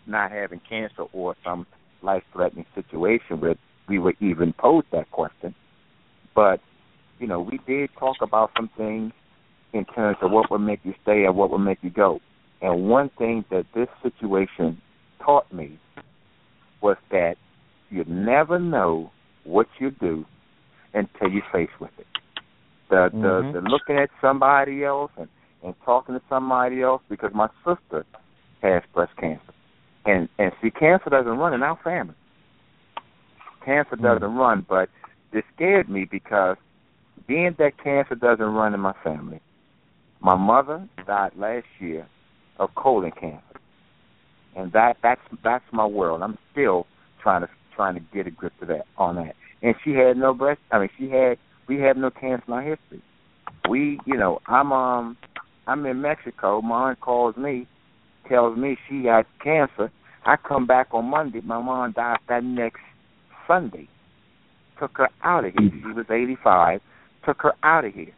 [0.06, 1.66] not having cancer or some
[2.02, 3.56] life threatening situation where
[3.88, 5.54] we would even pose that question.
[6.34, 6.60] But,
[7.18, 9.12] you know, we did talk about some things
[9.72, 12.20] in terms of what would make you stay and what would make you go.
[12.62, 14.80] And one thing that this situation
[15.24, 15.78] taught me
[16.80, 17.36] was that
[17.90, 19.10] you never know
[19.46, 20.24] what you do
[20.94, 22.06] until you're faced with it.
[22.90, 23.52] The the, mm-hmm.
[23.52, 25.28] the looking at somebody else and
[25.62, 28.04] and talking to somebody else because my sister
[28.62, 29.52] has breast cancer.
[30.04, 32.14] And and see cancer doesn't run in our family.
[33.64, 34.38] Cancer doesn't mm.
[34.38, 34.88] run, but
[35.32, 36.56] it scared me because
[37.26, 39.40] being that cancer doesn't run in my family,
[40.20, 42.06] my mother died last year
[42.58, 43.42] of colon cancer.
[44.54, 46.22] And that that's that's my world.
[46.22, 46.86] I'm still
[47.20, 49.36] trying to trying to get a grip to that on that.
[49.62, 52.62] And she had no breast I mean she had we have no cancer in our
[52.62, 53.02] history.
[53.68, 55.16] We you know, I'm um
[55.66, 56.60] I'm in Mexico.
[56.60, 57.66] Mom calls me,
[58.28, 59.90] tells me she got cancer.
[60.24, 61.40] I come back on Monday.
[61.40, 62.80] My mom died that next
[63.46, 63.88] Sunday.
[64.78, 65.70] took her out of here.
[65.70, 66.80] She was 85,
[67.24, 68.12] took her out of here.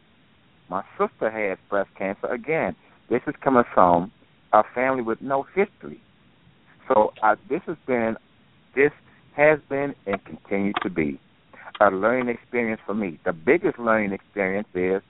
[0.69, 2.27] My sister has breast cancer.
[2.27, 2.75] Again,
[3.09, 4.11] this is coming from
[4.53, 6.01] a family with no history.
[6.87, 8.17] So uh, this has been,
[8.75, 8.91] this
[9.39, 11.19] has been and continues to be
[11.79, 13.19] a learning experience for me.
[13.25, 15.01] The biggest learning experience is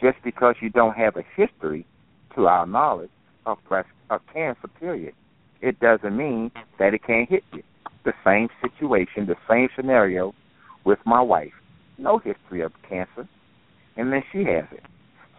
[0.00, 1.86] just because you don't have a history,
[2.34, 3.10] to our knowledge,
[3.46, 4.68] of breast of cancer.
[4.80, 5.14] Period.
[5.62, 7.62] It doesn't mean that it can't hit you.
[8.04, 10.34] The same situation, the same scenario
[10.84, 11.52] with my wife.
[11.98, 13.28] No history of cancer,
[13.96, 14.82] and then she has it.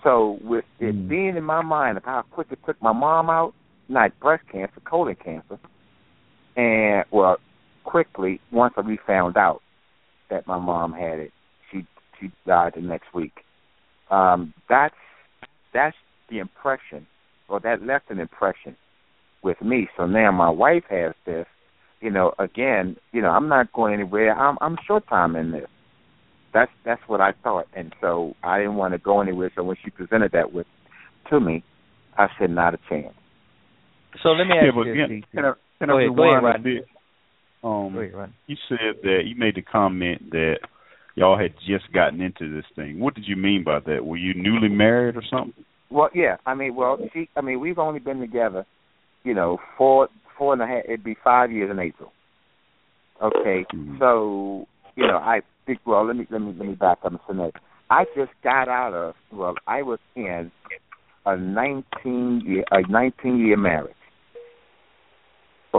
[0.03, 1.09] So with it mm.
[1.09, 3.53] being in my mind of how quick it took my mom out,
[3.89, 5.59] not breast cancer, colon cancer,
[6.55, 7.37] and well,
[7.87, 9.61] quickly once we found out
[10.29, 11.31] that my mom had it,
[11.71, 11.87] she
[12.19, 13.33] she died the next week.
[14.11, 14.93] Um, that's
[15.73, 15.95] that's
[16.29, 17.07] the impression,
[17.47, 18.75] or that left an impression
[19.41, 19.87] with me.
[19.97, 21.47] So now my wife has this.
[22.01, 24.37] You know, again, you know, I'm not going anywhere.
[24.37, 25.67] I'm I'm short time in this.
[26.53, 29.51] That's that's what I thought, and so I didn't want to go anywhere.
[29.55, 30.67] So when she presented that with
[31.29, 31.63] to me,
[32.17, 33.15] I said not a chance.
[34.23, 35.07] So let me ask yeah, you this.
[35.07, 36.75] Can, can I, can go I ahead, go ahead, Rodney.
[36.75, 36.85] bit?
[37.63, 40.57] Um, go ahead, you said that you made the comment that
[41.15, 42.99] y'all had just gotten into this thing.
[42.99, 44.05] What did you mean by that?
[44.05, 45.65] Were you newly married or something?
[45.89, 46.37] Well, yeah.
[46.45, 47.29] I mean, well, she.
[47.35, 48.65] I mean, we've only been together,
[49.23, 50.83] you know, four four and a half.
[50.85, 52.11] It'd be five years in April.
[53.21, 53.97] Okay, mm-hmm.
[53.99, 55.79] so you know, I think.
[55.85, 57.55] Well, let me let me let me back up a minute.
[57.89, 59.15] I just got out of.
[59.31, 60.51] Well, I was in
[61.25, 63.96] a nineteen year a nineteen year marriage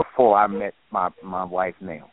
[0.03, 2.09] before I met my my wife now,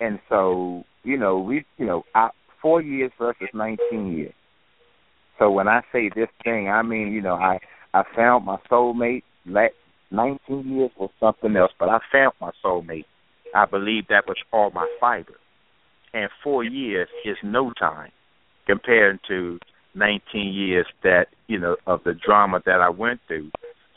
[0.00, 2.30] and so you know we you know I,
[2.60, 4.34] four years versus nineteen years.
[5.38, 7.58] So when I say this thing, I mean you know I
[7.94, 9.22] I found my soulmate.
[9.46, 9.72] Let
[10.10, 13.06] nineteen years was something else, but I found my soulmate.
[13.54, 15.36] I believe that was all my fiber,
[16.12, 18.10] and four years is no time
[18.66, 19.58] compared to
[19.94, 23.50] 19 years that you know of the drama that I went through.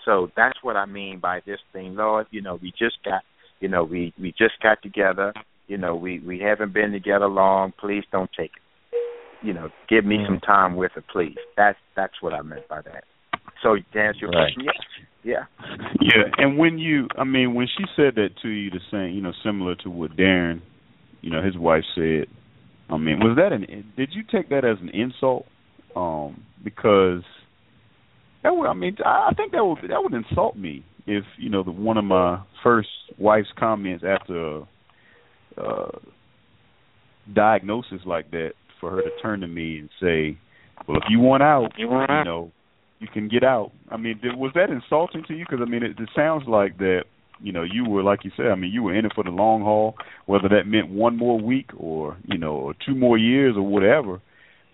[0.05, 2.27] So that's what I mean by this thing, Lord.
[2.31, 3.23] You know, we just got,
[3.59, 5.33] you know, we we just got together.
[5.67, 7.73] You know, we we haven't been together long.
[7.79, 8.97] Please don't take it.
[9.45, 11.35] You know, give me some time with it, please.
[11.57, 13.03] That's that's what I meant by that.
[13.63, 14.53] So to answer your right.
[14.55, 14.75] question, yes,
[15.23, 15.45] yeah,
[16.01, 16.23] yeah.
[16.37, 19.33] And when you, I mean, when she said that to you, the same, you know,
[19.43, 20.61] similar to what Darren,
[21.21, 22.25] you know, his wife said.
[22.89, 23.93] I mean, was that an?
[23.95, 25.45] Did you take that as an insult?
[25.95, 27.23] Um, because
[28.43, 31.63] that would, I mean, I think that would that would insult me if you know
[31.63, 34.57] the one of my first wife's comments after
[35.57, 35.91] a uh,
[37.33, 40.37] diagnosis like that for her to turn to me and say,
[40.87, 42.51] "Well, if you want out, you, want you know,
[42.99, 45.45] you can get out." I mean, did, was that insulting to you?
[45.47, 47.03] Because I mean, it, it sounds like that.
[47.43, 48.47] You know, you were like you said.
[48.47, 51.39] I mean, you were in it for the long haul, whether that meant one more
[51.39, 54.21] week or you know, or two more years or whatever.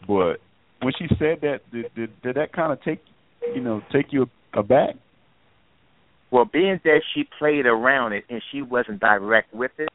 [0.05, 0.37] But
[0.81, 2.99] when she said that, did did, did that kind of take
[3.53, 4.95] you know take you aback?
[6.31, 9.89] Well, being that she played around it and she wasn't direct with it,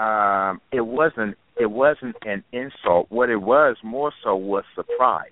[0.00, 3.06] um, it wasn't it wasn't an insult.
[3.10, 5.30] What it was more so was surprise.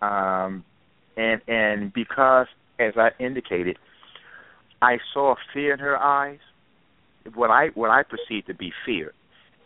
[0.00, 0.64] Um,
[1.16, 2.46] and and because
[2.78, 3.78] as I indicated,
[4.80, 6.38] I saw fear in her eyes.
[7.34, 9.12] What I what I perceived to be fear,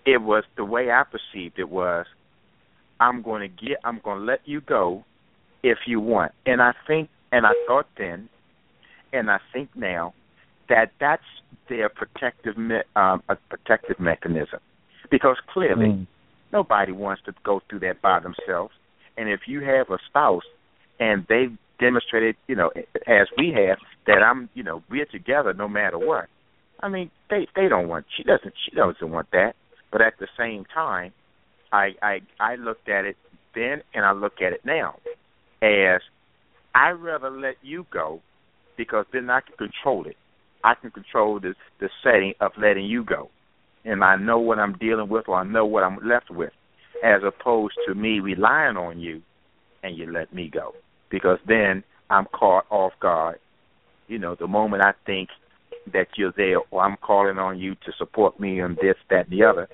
[0.05, 2.07] it was the way I perceived it was,
[2.99, 5.05] I'm going to get I'm going to let you go
[5.62, 6.32] if you want.
[6.46, 8.28] And I think, and I thought then,
[9.12, 10.14] and I think now,
[10.68, 11.22] that that's
[11.68, 14.60] their protective me- um, a protective mechanism,
[15.10, 16.06] because clearly mm.
[16.52, 18.72] nobody wants to go through that by themselves.
[19.16, 20.44] And if you have a spouse
[20.98, 22.70] and they've demonstrated, you know,
[23.06, 26.28] as we have, that I'm, you know, we're together no matter what.
[26.80, 28.06] I mean, they they don't want.
[28.16, 28.54] She doesn't.
[28.64, 29.52] She doesn't want that.
[29.92, 31.12] But at the same time,
[31.70, 33.16] I I I looked at it
[33.54, 34.96] then and I look at it now
[35.62, 36.00] as
[36.74, 38.20] I'd rather let you go
[38.76, 40.16] because then I can control it.
[40.64, 43.30] I can control the the setting of letting you go,
[43.84, 46.52] and I know what I'm dealing with, or I know what I'm left with,
[47.02, 49.22] as opposed to me relying on you,
[49.82, 50.72] and you let me go
[51.10, 53.38] because then I'm caught off guard.
[54.08, 55.28] You know, the moment I think
[55.92, 59.38] that you're there, or I'm calling on you to support me on this, that, and
[59.38, 59.68] the other,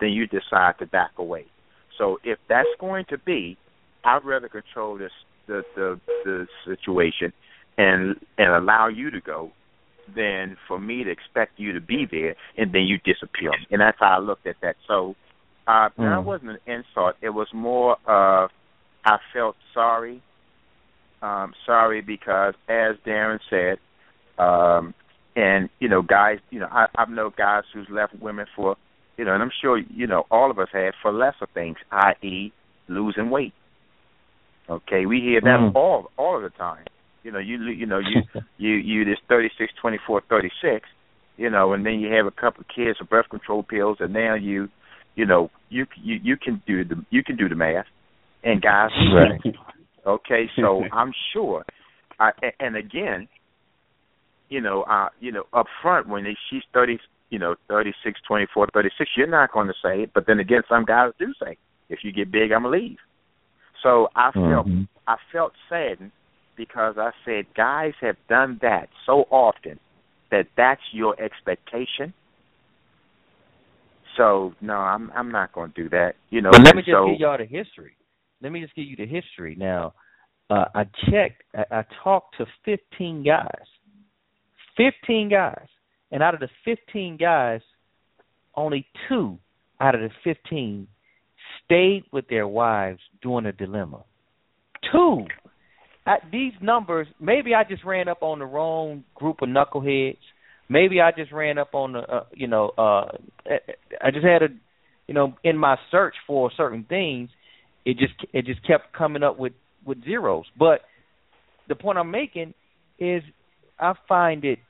[0.00, 1.46] then you decide to back away.
[1.98, 3.58] So if that's going to be,
[4.04, 5.12] I'd rather control this
[5.50, 7.32] the the the situation
[7.76, 9.50] and and allow you to go
[10.14, 13.52] than for me to expect you to be there and then you disappear.
[13.70, 14.76] And that's how I looked at that.
[14.86, 15.16] So
[15.66, 15.98] uh mm.
[15.98, 17.16] that wasn't an insult.
[17.20, 18.50] It was more of
[19.04, 20.22] I felt sorry.
[21.22, 23.78] Um, sorry because as Darren said,
[24.42, 24.94] um
[25.36, 28.76] and you know, guys, you know, I I've known guys who's left women for
[29.16, 32.52] you know, and I'm sure you know all of us had for lesser things, i.e.,
[32.88, 33.52] losing weight.
[34.70, 35.74] Okay, we hear that Mm.
[35.74, 36.84] all all of the time.
[37.24, 38.22] You know, you you know you
[38.58, 40.88] you you this thirty six twenty four thirty six,
[41.36, 44.12] you know, and then you have a couple of kids with birth control pills, and
[44.12, 44.68] now you,
[45.16, 47.86] you know, you you you can do the you can do the math,
[48.44, 49.40] and guys, Right.
[50.06, 51.64] okay, so I'm sure,
[52.20, 53.28] I and again,
[54.48, 57.00] you know, uh, you know, up front when they, she's thirty,
[57.30, 60.26] you know, thirty six twenty four thirty six, you're not going to say it, but
[60.28, 61.56] then again, some guys do say,
[61.88, 62.98] if you get big, I'm gonna leave.
[63.82, 64.88] So I felt Mhm.
[65.06, 66.12] I felt saddened
[66.56, 69.78] because I said guys have done that so often
[70.30, 72.12] that that's your expectation.
[74.16, 76.16] So no, I'm I'm not going to do that.
[76.30, 76.50] You know.
[76.50, 77.96] But let me just so, give y'all the history.
[78.42, 79.54] Let me just give you the history.
[79.56, 79.94] Now,
[80.48, 81.42] uh, I checked.
[81.54, 83.66] I, I talked to 15 guys.
[84.76, 85.66] 15 guys,
[86.10, 87.60] and out of the 15 guys,
[88.54, 89.38] only two
[89.78, 90.86] out of the 15
[91.70, 94.02] stayed with their wives during a dilemma.
[94.92, 95.26] Two.
[96.06, 100.16] At these numbers, maybe I just ran up on the wrong group of knuckleheads.
[100.68, 103.12] Maybe I just ran up on the, uh, you know, uh,
[104.00, 104.48] I just had a
[105.10, 107.30] you know, in my search for certain things,
[107.84, 109.54] it just it just kept coming up with
[109.84, 110.44] with zeros.
[110.56, 110.82] But
[111.68, 112.54] the point I'm making
[112.96, 113.24] is,
[113.76, 114.60] I find it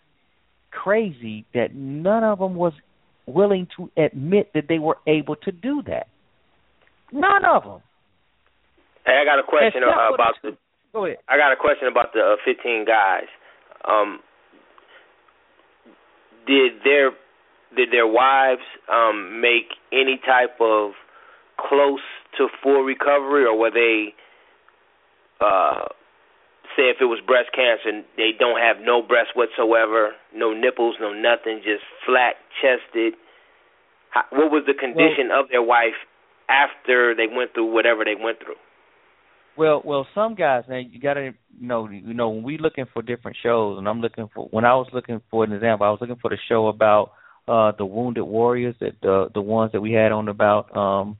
[0.71, 2.73] crazy that none of them was
[3.27, 6.09] willing to admit that they were able to do that.
[7.13, 7.81] None of them.
[9.07, 10.57] Hey, I got a question uh, about the.
[10.93, 11.19] Go ahead.
[11.29, 13.31] I got a question about the uh, 15 guys.
[13.89, 14.21] Um,
[16.47, 17.11] did their
[17.77, 20.93] did their wives um, make any type of
[21.59, 22.03] close
[22.39, 24.15] to full recovery, or were they
[25.41, 25.87] uh,
[26.77, 31.13] say if it was breast cancer, they don't have no breast whatsoever, no nipples, no
[31.13, 33.15] nothing, just flat chested?
[34.11, 35.95] How, what was the condition of their wife
[36.51, 38.57] after they went through whatever they went through?
[39.57, 43.03] Well, well, some guys now you gotta you know you know when we looking for
[43.03, 46.01] different shows, and I'm looking for when I was looking for an example, I was
[46.01, 47.13] looking for the show about
[47.49, 51.19] uh the wounded warriors that the the ones that we had on about um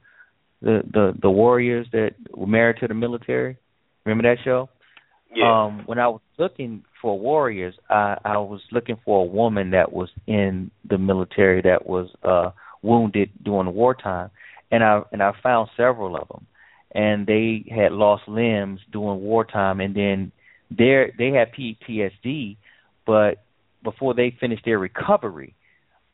[0.61, 3.57] the the the warriors that were married to the military.
[4.05, 4.69] Remember that show?
[5.35, 5.65] Yeah.
[5.65, 9.91] Um when I was looking for warriors, I I was looking for a woman that
[9.91, 12.51] was in the military that was uh
[12.81, 14.31] wounded during wartime,
[14.71, 16.47] and I and I found several of them
[16.93, 20.31] and they had lost limbs during wartime and then
[20.69, 22.57] they they had PTSD
[23.05, 23.43] but
[23.83, 25.53] before they finished their recovery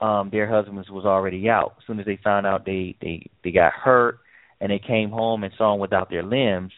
[0.01, 1.75] um their husbands was already out.
[1.77, 4.19] As soon as they found out they they they got hurt
[4.59, 6.71] and they came home and saw them without their limbs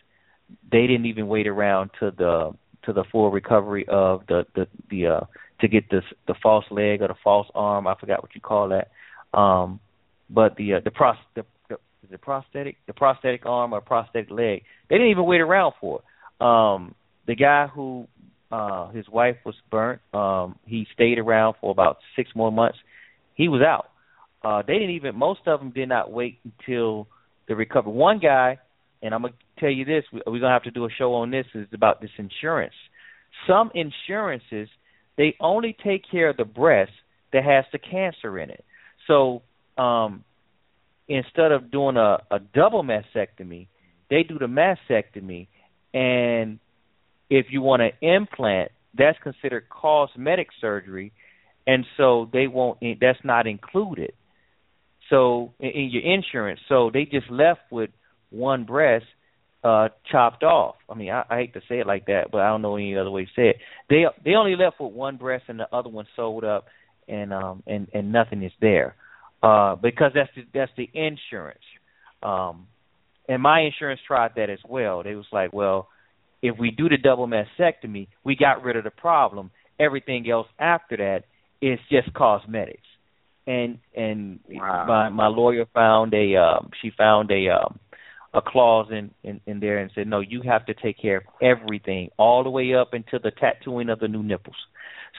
[0.72, 2.52] they didn't even wait around to the
[2.84, 5.22] to the full recovery of the the the uh
[5.62, 8.70] to get the the false leg or the false arm I forgot what you call
[8.70, 8.92] that.
[9.38, 9.80] Um
[10.30, 11.46] but the uh, the pros the
[12.10, 14.64] the prosthetic the prosthetic arm or prosthetic leg.
[14.90, 16.46] They didn't even wait around for it.
[16.46, 16.96] Um
[17.28, 18.08] the guy who
[18.52, 22.78] uh his wife was burnt, um, he stayed around for about six more months.
[23.36, 23.88] He was out.
[24.44, 27.08] Uh they didn't even most of them did not wait until
[27.48, 27.92] the recovery.
[27.94, 28.60] One guy,
[29.02, 31.32] and I'm gonna tell you this, we, we're gonna have to do a show on
[31.32, 32.76] this, is about this insurance.
[33.48, 34.70] Some insurances
[35.18, 36.92] they only take care of the breast
[37.34, 38.64] that has the cancer in it.
[39.06, 39.42] So
[39.78, 40.24] um
[41.10, 43.68] instead of doing a, a double mastectomy,
[44.10, 45.48] they do the mastectomy,
[45.94, 46.60] and
[47.30, 51.12] if you want an implant, that's considered cosmetic surgery,
[51.68, 52.80] and so they won't.
[53.02, 54.14] That's not included.
[55.10, 57.90] So in, in your insurance, so they just left with
[58.30, 59.06] one breast
[59.62, 60.76] uh chopped off.
[60.90, 62.96] I mean, I, I hate to say it like that, but I don't know any
[62.96, 63.58] other way to say it.
[63.90, 66.68] They they only left with one breast, and the other one sewed up,
[67.08, 68.96] and um and and nothing is there
[69.44, 71.64] uh because that's the that's the insurance.
[72.24, 72.68] Um
[73.28, 75.04] and my insurance tried that as well.
[75.04, 75.88] They was like well
[76.42, 79.52] if we do the double mastectomy we got rid of the problem.
[79.80, 81.24] Everything else after that
[81.62, 82.88] is just cosmetics.
[83.48, 84.86] And and Wow.
[84.88, 87.80] my my lawyer found a um she found a um
[88.34, 91.24] a clause in, in in there and said no you have to take care of
[91.42, 94.56] everything all the way up into the tattooing of the new nipples.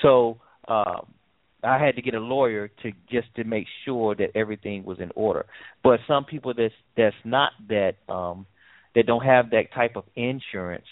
[0.03, 1.07] So um
[1.63, 5.11] I had to get a lawyer to just to make sure that everything was in
[5.15, 5.47] order.
[5.83, 8.47] But some people that's that's not that um
[8.95, 10.87] that don't have that type of insurance,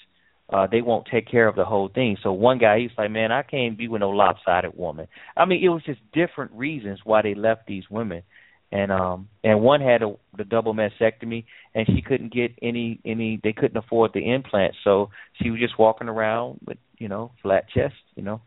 [0.53, 2.16] uh they won't take care of the whole thing.
[2.23, 5.09] So one guy he's like, Man, I can't be with no lopsided woman.
[5.37, 8.23] I mean, it was just different reasons why they left these women.
[8.71, 11.45] And um and one had a the double mastectomy
[11.75, 15.11] and she couldn't get any any they couldn't afford the implant, so
[15.41, 18.43] she was just walking around with, you know, flat chest, you know.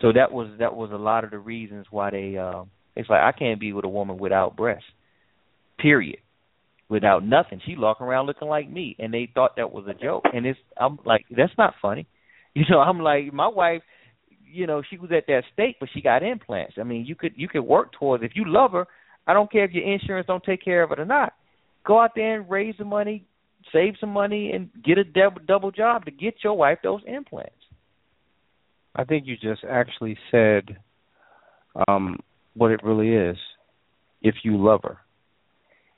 [0.00, 2.64] So that was that was a lot of the reasons why they uh,
[2.96, 4.84] It's like I can't be with a woman without breasts.
[5.78, 6.18] Period.
[6.88, 7.60] Without nothing.
[7.64, 10.24] She walking around looking like me and they thought that was a joke.
[10.32, 12.06] And it's I'm like, that's not funny.
[12.52, 13.82] You know, I'm like my wife,
[14.44, 16.74] you know, she was at that state but she got implants.
[16.80, 18.88] I mean, you could you could work towards if you love her,
[19.24, 21.34] I don't care if your insurance don't take care of it or not.
[21.86, 23.24] Go out there and raise the money,
[23.72, 27.59] save some money and get a double double job to get your wife those implants.
[28.94, 30.76] I think you just actually said
[31.88, 32.18] um,
[32.54, 33.36] what it really is
[34.22, 34.98] if you love her.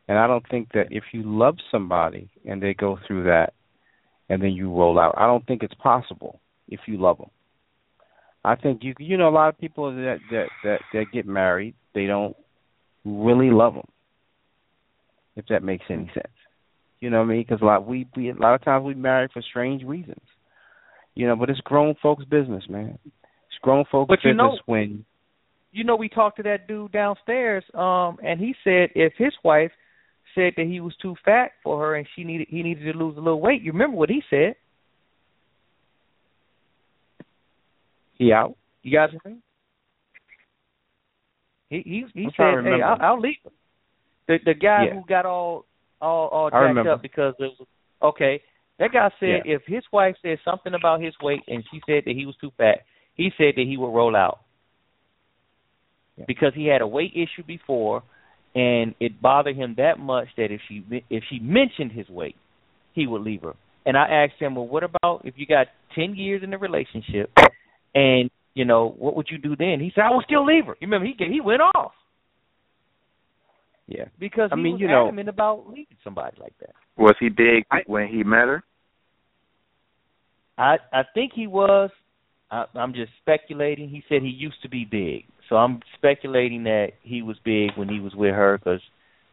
[0.09, 3.55] And I don't think that if you love somebody and they go through that
[4.28, 7.30] and then you roll out, I don't think it's possible if you love them.
[8.45, 11.74] I think you you know a lot of people that that that that get married,
[11.95, 12.36] they don't
[13.05, 13.88] really love them.
[15.36, 16.34] If that makes any sense.
[17.01, 17.45] You know what I mean?
[17.49, 20.20] Because a lot we we a lot of times we marry for strange reasons.
[21.15, 22.99] You know, but it's grown folks' business, man.
[23.05, 25.05] It's grown folks' but business know, when
[25.73, 29.73] you know we talked to that dude downstairs, um, and he said if his wife
[30.35, 33.17] said that he was too fat for her and she needed he needed to lose
[33.17, 33.63] a little weight.
[33.63, 34.55] You remember what he said?
[38.15, 38.57] He out.
[38.83, 39.43] You guys remember?
[41.69, 43.53] He he he I'm said, "Hey, I'll, I'll leave." Him.
[44.29, 44.95] The the guy Yeah.
[44.95, 45.67] who got all
[46.01, 47.67] all all jacked up because it was
[48.03, 48.43] okay.
[48.79, 49.55] That guy said Yeah.
[49.57, 52.51] if his wife said something about his weight and she said that he was too
[52.57, 52.83] fat,
[53.14, 54.41] he said that he would roll out
[56.16, 56.25] Yeah.
[56.27, 58.03] because he had a weight issue before,
[58.55, 62.37] and it bothered him that much that if she if she mentioned his weight,
[62.93, 63.55] he would leave her.
[63.85, 67.31] And I asked him, well, what about if you got ten years in a relationship,
[67.95, 69.81] and you know what would you do then?
[69.81, 70.77] He said, I would still leave her.
[70.81, 71.93] You remember he he went off
[73.89, 74.07] Yeah.
[74.18, 76.75] because I mean, was you know- about leaving somebody like that.
[76.97, 78.62] Was he big I- when he met her?
[80.59, 81.90] I I think he was.
[82.51, 83.88] I, I'm just speculating.
[83.88, 87.88] He said he used to be big, so I'm speculating that he was big when
[87.88, 88.82] he was with her because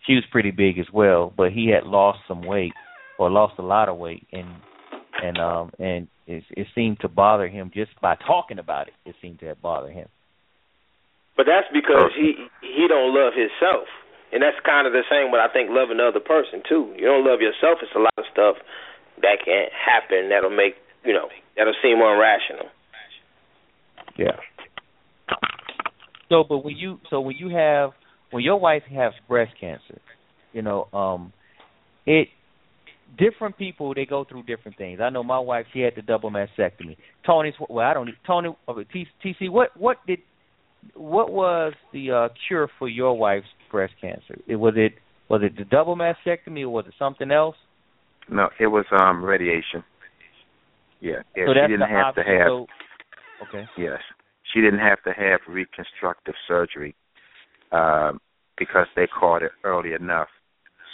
[0.07, 1.33] she was pretty big as well.
[1.35, 2.73] But he had lost some weight
[3.17, 4.47] or lost a lot of weight, and
[5.21, 8.93] and um and it, it seemed to bother him just by talking about it.
[9.05, 10.07] It seemed to have bothered him.
[11.35, 13.87] But that's because he he don't love himself,
[14.31, 15.31] and that's kind of the same.
[15.31, 16.93] But I think loving the other person too.
[16.97, 17.79] You don't love yourself.
[17.81, 18.57] It's a lot of stuff
[19.21, 22.69] that can happen that'll make you know that'll seem irrational.
[24.17, 24.37] Yeah.
[26.29, 27.91] So, but when you so when you have
[28.31, 29.99] when your wife has breast cancer,
[30.53, 31.33] you know, um,
[32.05, 32.27] it
[33.17, 34.99] different people they go through different things.
[35.01, 36.97] I know my wife she had the double mastectomy.
[37.25, 39.49] Tony's well, I don't Tony TC.
[39.49, 40.19] What what did
[40.93, 44.39] what was the uh cure for your wife's breast cancer?
[44.47, 44.93] It was it
[45.29, 47.55] was it the double mastectomy or was it something else?
[48.29, 49.83] No, it was um radiation.
[51.01, 51.45] Yeah, yeah.
[51.47, 52.47] so she didn't have to have.
[52.47, 52.67] So,
[53.47, 53.65] okay.
[53.77, 53.99] Yes,
[54.53, 56.95] she didn't have to have reconstructive surgery
[57.71, 58.19] um,
[58.57, 60.27] because they caught it early enough.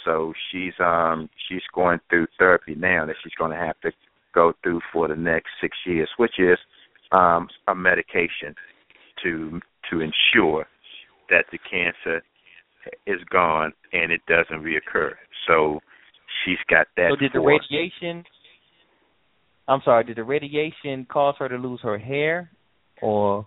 [0.04, 3.90] So she's um she's going through therapy now that she's going to have to
[4.34, 6.58] go through for the next six years, which is
[7.12, 8.54] um a medication
[9.22, 9.60] to
[9.90, 10.66] to ensure
[11.28, 12.22] that the cancer
[13.06, 15.12] is gone and it doesn't reoccur.
[15.46, 15.80] So
[16.44, 17.10] she's got that.
[17.10, 18.24] So did the radiation?
[19.68, 20.04] I'm sorry.
[20.04, 22.50] Did the radiation cause her to lose her hair,
[23.02, 23.46] or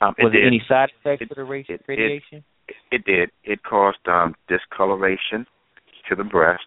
[0.00, 2.44] Um, was there any side effects It- to the ra- it- it- radiation?
[2.90, 3.30] It did.
[3.44, 5.46] It caused um discoloration
[6.08, 6.66] to the breast.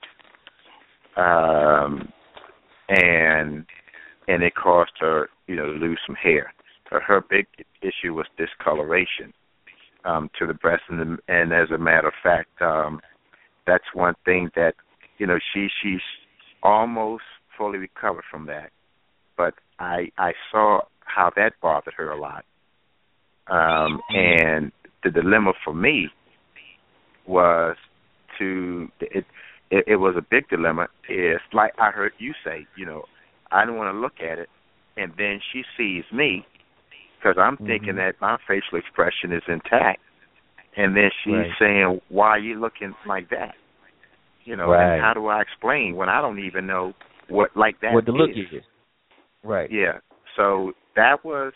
[1.17, 2.11] Um
[2.89, 3.65] and
[4.27, 6.53] and it caused her, you know, to lose some hair.
[6.89, 7.47] Her, her big
[7.81, 9.33] issue was discoloration
[10.05, 12.99] um to the breast and the, and as a matter of fact, um
[13.65, 14.73] that's one thing that
[15.17, 16.01] you know, she she's
[16.63, 17.23] almost
[17.57, 18.71] fully recovered from that.
[19.37, 22.45] But I I saw how that bothered her a lot.
[23.47, 24.71] Um and
[25.03, 26.09] the dilemma for me
[27.27, 27.75] was
[28.39, 29.25] to it,
[29.71, 33.03] it it was a big dilemma is like I heard you say, you know,
[33.51, 34.49] I don't want to look at it
[34.97, 36.45] and then she sees me
[37.19, 37.67] because I'm mm-hmm.
[37.67, 39.99] thinking that my facial expression is intact
[40.79, 41.57] and then she's Right.
[41.59, 43.55] saying, "Why are you looking like that?"
[44.45, 44.93] You know, Right.
[44.93, 46.93] and how do I explain when I don't even know
[47.27, 48.51] what like that what the look is?
[48.51, 48.63] is?
[49.43, 49.69] Right.
[49.69, 49.99] Yeah.
[50.35, 51.53] So that was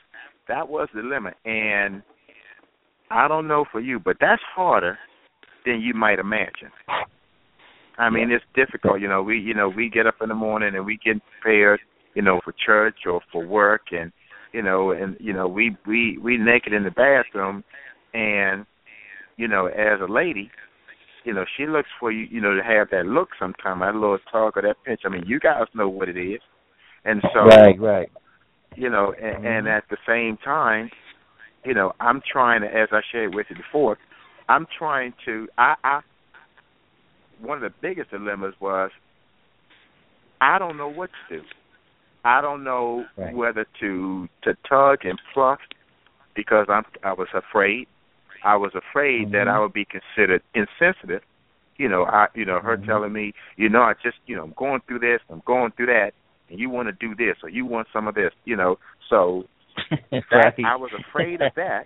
[0.48, 2.04] that was the limit, and
[3.10, 5.00] I don't know for you, but that's harder
[5.66, 6.72] than you might imagine.
[7.98, 9.00] I mean, it's difficult.
[9.00, 11.80] You know, we you know we get up in the morning and we get prepared,
[12.16, 14.12] you know, for church or for work, and
[14.54, 17.64] you know, and you know we we we naked in the bathroom,
[18.14, 18.66] and
[19.38, 20.52] you know, as a lady,
[21.24, 24.20] you know, she looks for you, you know, to have that look sometime, that little
[24.32, 25.02] talk or that pinch.
[25.06, 26.40] I mean, you guys know what it is.
[27.06, 27.80] And so Right.
[27.80, 28.12] Right.
[28.76, 29.78] you know, and, and Mhm.
[29.78, 30.90] at the same time,
[31.64, 33.98] you know, I'm trying to, as I shared with you before,
[34.50, 35.48] I'm trying to.
[35.58, 36.02] I, I
[37.40, 38.92] one of the biggest dilemmas was
[40.42, 41.46] I don't know what to do.
[42.24, 43.36] I don't know right.
[43.36, 45.60] whether to to tug and pluck
[46.36, 47.88] because I'm I was afraid.
[48.44, 49.34] I was afraid mm-hmm.
[49.34, 51.22] that I would be considered insensitive.
[51.78, 52.86] You know, I you know her mm-hmm.
[52.86, 55.88] telling me, you know, I just you know I'm going through this, I'm going through
[55.88, 56.12] that,
[56.50, 58.78] and you want to do this or you want some of this, you know.
[59.10, 59.46] So
[60.12, 60.54] that right.
[60.66, 61.86] I was afraid of that.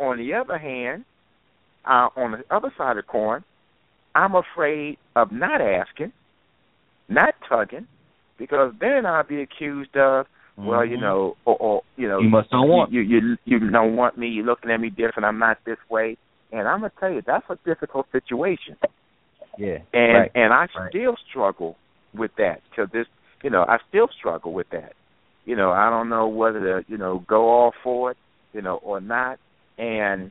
[0.00, 1.04] On the other hand,
[1.84, 3.44] uh, on the other side of the coin,
[4.14, 6.12] I'm afraid of not asking,
[7.08, 7.86] not tugging,
[8.38, 10.26] because then I'd be accused of,
[10.56, 10.92] well, mm-hmm.
[10.92, 14.16] you know, or, or you know, you must don't want you, you you don't want
[14.16, 14.28] me.
[14.28, 15.24] You're looking at me different.
[15.24, 16.16] I'm not this way,
[16.52, 18.76] and I'm gonna tell you that's a difficult situation.
[19.58, 20.30] Yeah, and right.
[20.34, 20.90] and I right.
[20.90, 21.76] still struggle
[22.14, 23.06] with that till this.
[23.42, 24.92] You know, I still struggle with that.
[25.44, 28.16] You know, I don't know whether to you know go all for it,
[28.52, 29.38] you know, or not.
[29.76, 30.30] And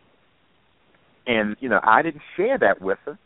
[1.27, 3.17] and you know, I didn't share that with her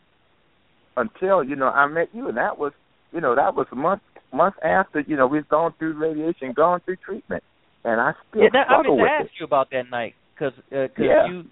[0.96, 2.72] until you know I met you, and that was
[3.12, 4.02] you know that was a month
[4.32, 7.42] month after you know we've gone through radiation, gone through treatment,
[7.84, 9.40] and I still yeah, that, I struggle meant to with ask it.
[9.40, 11.28] you about that night because uh, cause Yeah.
[11.28, 11.44] you.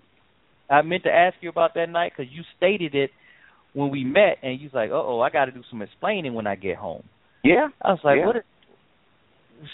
[0.69, 3.11] I meant to ask you about that night because you stated it
[3.73, 6.35] when we met, and you was like, "Uh oh, I got to do some explaining
[6.35, 7.05] when I get home."
[7.45, 8.27] Yeah, I was like, Yeah.
[8.27, 8.43] "What?" Is...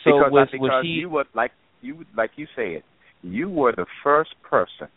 [0.05, 0.89] So because was because was she?
[0.89, 2.83] you were like you like you said,
[3.23, 4.89] you were the first person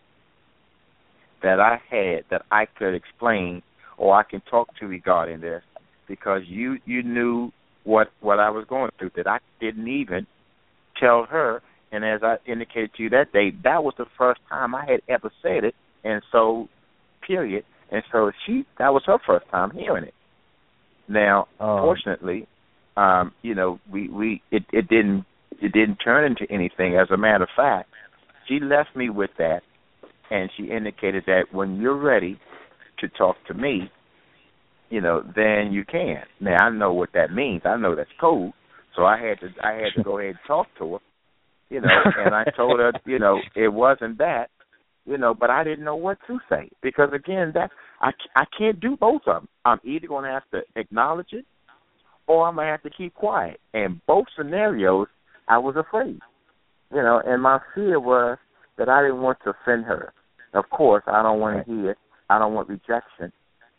[1.44, 3.62] that I had that I could explain
[3.98, 5.64] or I can talk to regarding this
[6.08, 7.52] because you you knew
[7.86, 10.28] what what I was going through that I didn't even
[11.00, 11.62] tell her.
[11.92, 15.02] And as I indicated to you that day that was the first time I had
[15.08, 16.68] ever said it and so
[17.26, 17.64] period.
[17.92, 20.14] And so she that was her first time hearing it.
[21.08, 21.78] Now Oh.
[21.82, 22.48] fortunately
[22.98, 25.26] um you know we we it it didn't
[25.62, 26.98] it didn't turn into anything.
[26.98, 27.90] As a matter of fact
[28.48, 29.62] she left me with that
[30.32, 32.40] and she indicated that when you're ready
[33.00, 33.92] to talk to me
[34.90, 36.24] you know then you can.
[36.40, 37.62] Now i know what that means.
[37.66, 38.54] I know that's code
[38.96, 41.00] so i had to i had to go ahead and talk to her
[41.70, 44.48] you know and i told her you know it wasn't that
[45.06, 46.70] you know but i didn't know what to say.
[46.82, 47.72] Because again that
[48.02, 51.46] i i can't do both of them i'm either going to have to acknowledge it
[52.28, 53.60] or i'm going to have to keep quiet.
[53.74, 55.08] And both scenarios
[55.48, 56.20] i was afraid
[56.92, 58.38] you know and my fear was
[58.78, 60.14] that i didn't want to offend her.
[60.54, 61.98] Of course i don't want to hear
[62.30, 63.32] i don't want rejection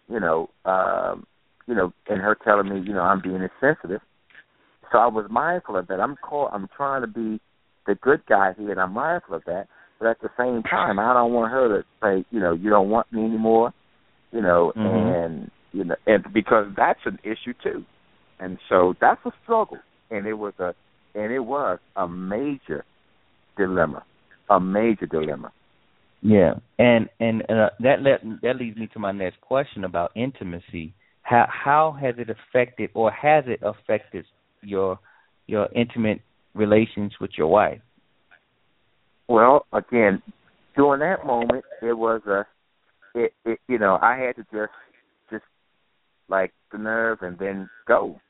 [0.09, 1.27] you know um
[1.67, 4.01] you know and her telling me you know i'm being insensitive.
[4.93, 6.01] So i was mindful of that.
[6.01, 7.41] I'm call i'm trying to be
[7.87, 9.67] the good guy here and i'm mindful of that.
[9.99, 12.91] But at the same time i don't want her to say you know you don't
[12.91, 13.73] want me anymore
[14.33, 15.25] you know Mhm.
[15.25, 17.85] and you know and because that's an issue too.
[18.39, 19.79] And so that's a struggle.
[20.11, 20.75] And it was a
[21.15, 22.85] and it was a major
[23.57, 24.05] dilemma
[24.51, 25.51] a major dilemma
[26.23, 27.99] Yeah, and and uh, that
[28.43, 30.95] that leads me to my next question about intimacy.
[31.23, 34.25] How how has it affected, or has it affected
[34.63, 34.99] your
[35.47, 36.21] your intimate
[36.55, 37.81] relations with your wife?
[39.29, 40.23] Well, again,
[40.77, 42.45] during that moment, it was a,
[43.15, 44.73] it, it, you know, I had to just,
[45.31, 45.45] just
[46.29, 48.21] like the nerve and then go.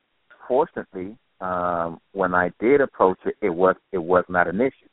[0.49, 4.89] Fortunately, um, when I did approach it, it was, it was not an issue.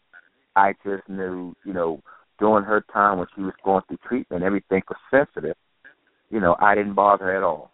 [0.56, 2.02] I just knew, you know,
[2.40, 5.56] during her time when she was going through treatment, everything was sensitive.
[6.30, 7.72] You know, I didn't bother her at all.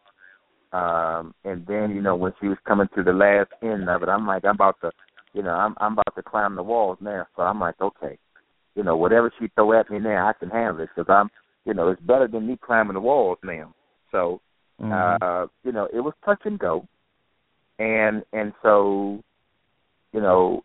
[0.71, 4.09] Um, and then, you know, when she was coming to the last end of it,
[4.09, 4.91] I'm like, I'm about to,
[5.33, 7.25] you know, I'm I'm about to climb the walls now.
[7.35, 8.17] So I'm like, okay,
[8.75, 11.29] you know, whatever she throw at me now, I can handle it because I'm,
[11.65, 13.73] you know, it's better than me climbing the walls now.
[14.11, 14.41] So,
[14.79, 15.17] Mhm.
[15.21, 16.87] uh, you know, it was touch and go,
[17.79, 19.23] and and so,
[20.13, 20.63] you know,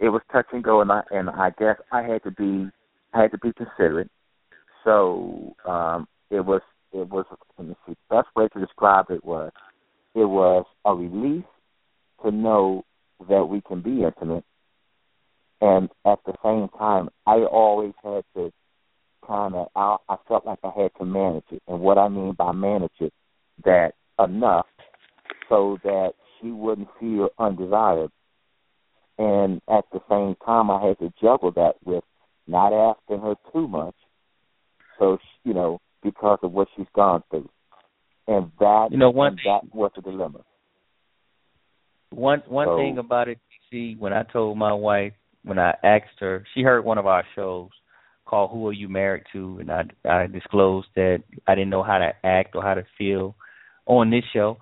[0.00, 2.70] it was touch and go, and I and I guess I had to be,
[3.14, 4.10] had to be considerate.
[4.84, 6.60] So um, it was
[6.92, 7.24] it was
[7.58, 9.52] let me see, best way to describe it was
[10.14, 11.44] it was a relief
[12.22, 12.84] to know
[13.28, 14.44] that we can be intimate.
[15.60, 18.52] And at the same time I always had to
[19.26, 21.62] kind of I, I felt like I had to manage it.
[21.68, 23.12] And what I mean by manage it
[23.64, 24.66] that enough
[25.48, 28.10] so that she wouldn't feel undesired.
[29.16, 32.04] And at the same time I had to juggle that with
[32.46, 33.94] not asking her too much.
[34.98, 37.48] So she, you know because of what she's gone through.
[38.28, 40.40] And that You know, one and that was the dilemma.
[42.10, 43.38] One one So- thing about it,
[43.70, 47.24] see, when I told my wife, when I asked her, she heard one of our
[47.34, 47.70] shows
[48.24, 51.98] called "Who Are You Married To," and I I disclosed that I didn't know how
[51.98, 53.34] to act or how to feel
[53.86, 54.58] on this show,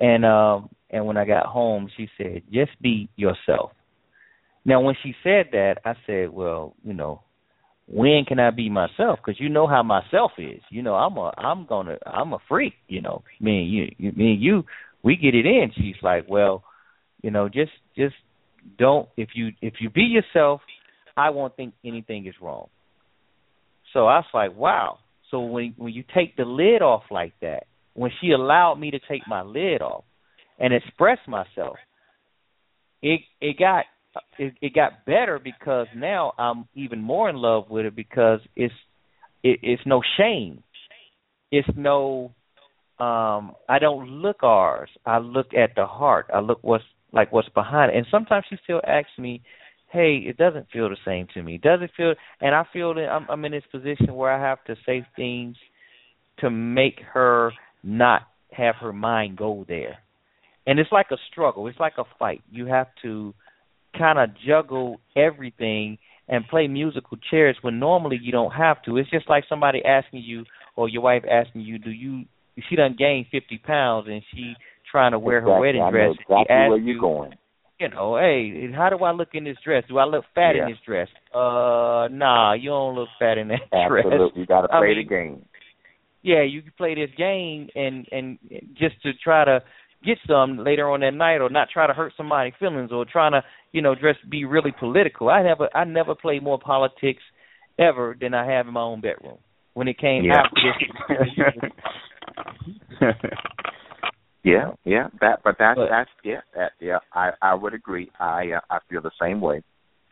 [0.00, 3.72] and um and when I got home, she said, "Just be yourself."
[4.64, 7.22] Now, when she said that, I said, "Well, you know,
[7.86, 9.18] when can I be myself?
[9.24, 10.60] Because you know how myself is.
[10.70, 12.74] You know, I'm a I'm gonna I'm a freak.
[12.88, 14.64] You know, me and you, you me and you,
[15.02, 15.72] we get it in.
[15.74, 16.64] She's like, well,
[17.22, 18.14] you know, just just
[18.78, 20.60] don't if you if you be yourself,
[21.16, 22.68] I won't think anything is wrong.
[23.92, 24.98] So I was like, wow.
[25.30, 28.98] So when when you take the lid off like that, when she allowed me to
[29.00, 30.04] take my lid off
[30.58, 31.76] and express myself,
[33.02, 33.84] it it got
[34.38, 38.74] it, it got better because now I'm even more in love with it because it's
[39.42, 40.62] it, it's no shame.
[41.50, 42.32] It's no
[42.98, 44.90] um I don't look ours.
[45.06, 46.26] I look at the heart.
[46.32, 47.96] I look what's like what's behind it.
[47.96, 49.42] And sometimes she still asks me,
[49.90, 51.58] "Hey, it doesn't feel the same to me.
[51.58, 54.62] Does it feel?" And I feel that I'm, I'm in this position where I have
[54.64, 55.56] to say things
[56.38, 57.52] to make her
[57.82, 59.98] not have her mind go there.
[60.66, 61.66] And it's like a struggle.
[61.66, 62.42] It's like a fight.
[62.50, 63.34] You have to
[63.96, 68.96] kind of juggle everything and play musical chairs when normally you don't have to.
[68.96, 70.44] It's just like somebody asking you
[70.76, 72.24] or your wife asking you, "Do you?"
[72.68, 74.54] She done gained fifty pounds and she
[74.90, 75.54] trying to wear exactly.
[75.54, 76.14] her wedding dress.
[76.20, 77.32] exactly she where you going.
[77.80, 79.82] You know, hey, how do I look in this dress?
[79.88, 80.64] Do I look fat yeah.
[80.64, 81.08] in this dress?
[81.34, 84.18] Uh, nah, you don't look fat in that Absolutely.
[84.18, 84.30] dress.
[84.36, 85.44] You got to play I mean, the game.
[86.22, 88.38] Yeah, you can play this game and and
[88.78, 89.60] just to try to
[90.04, 93.32] get some later on that night, or not try to hurt somebody's feelings, or trying
[93.32, 93.42] to
[93.72, 95.28] you know just be really political.
[95.28, 97.22] I never I never played more politics
[97.78, 99.38] ever than I have in my own bedroom
[99.74, 100.42] when it came Yeah.
[100.42, 101.64] after
[103.00, 103.14] this.
[104.44, 105.06] Yeah, yeah.
[105.20, 106.98] That, but that's But- that's yeah, that yeah.
[107.12, 108.10] I I would agree.
[108.18, 109.62] I uh, I feel the same way.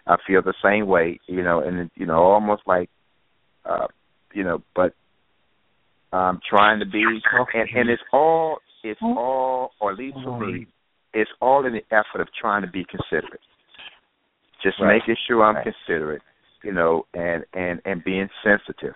[0.07, 1.19] I feel the same way.
[1.27, 2.89] You know, and you know, almost like,
[3.65, 3.89] uh,
[4.33, 4.95] you know, but
[6.13, 10.69] um trying to be, and and it's all it's all, or at least for me,
[11.13, 13.41] it's all in the effort of trying to be considerate.
[14.63, 14.99] Just Right.
[14.99, 15.65] making sure I'm Right.
[15.65, 16.23] considerate,
[16.63, 18.95] you know, and and and being sensitive.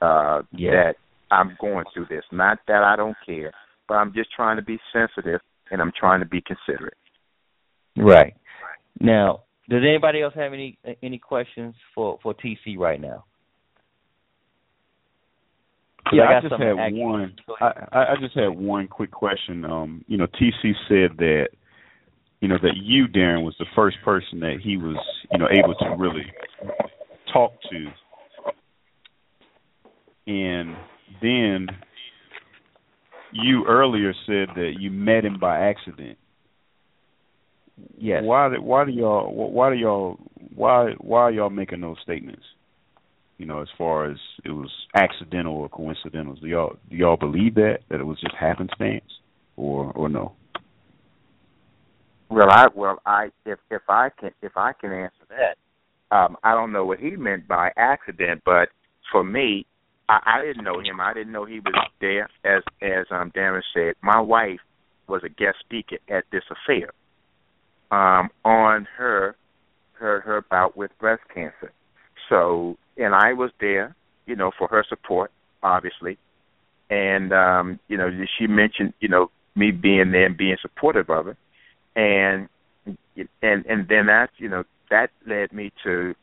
[0.00, 0.70] Uh, Yeah.
[0.72, 0.96] that
[1.30, 2.24] I'm going through this.
[2.30, 3.52] Not that I don't care,
[3.88, 6.96] but I'm just trying to be sensitive and I'm trying to be considerate.
[7.96, 8.34] Right.
[9.00, 13.24] Now, does anybody else have any any questions for for TC right now?
[16.12, 17.00] Yeah, I I, just had to ask you.
[17.02, 17.34] one.
[17.46, 17.88] Go I, ahead.
[17.92, 19.64] I I just had one quick question.
[19.64, 21.48] Um, you know, TC said that,
[22.40, 24.96] you know, that you, Darren, was the first person that he was,
[25.32, 26.26] you know, able to really
[27.32, 27.86] talk to,
[30.26, 30.76] and
[31.22, 31.66] then
[33.32, 36.18] you earlier said that you met him by accident.
[37.98, 38.22] Yes.
[38.24, 38.48] Why?
[38.54, 39.32] do- Why do y'all?
[39.52, 40.16] Why do y'all?
[40.54, 40.92] Why?
[40.98, 42.42] Why are y'all making those statements?
[43.38, 46.34] You know, as far as it was accidental or coincidental.
[46.36, 49.04] Do y'all do y'all believe that that it was just happenstance,
[49.56, 50.32] or or no?
[52.28, 56.54] Well, I well I if if I can if I can answer that, um, I
[56.54, 58.68] don't know what he meant by accident, but
[59.12, 59.66] for me,
[60.08, 61.00] I, I didn't know him.
[61.00, 62.28] I didn't know he was there.
[62.44, 64.60] As as um Darren said, my wife
[65.08, 66.90] was a guest speaker at this affair,
[67.92, 69.36] um, on her
[69.92, 71.72] her her bout with breast cancer.
[72.28, 73.94] So and I was there,
[74.26, 75.30] you know, for her support,
[75.62, 76.18] obviously.
[76.90, 81.26] And um, you know, she mentioned, you know, me being there and being supportive of
[81.26, 81.36] her.
[81.96, 82.48] And
[83.42, 86.14] and and then that, you know, that led me to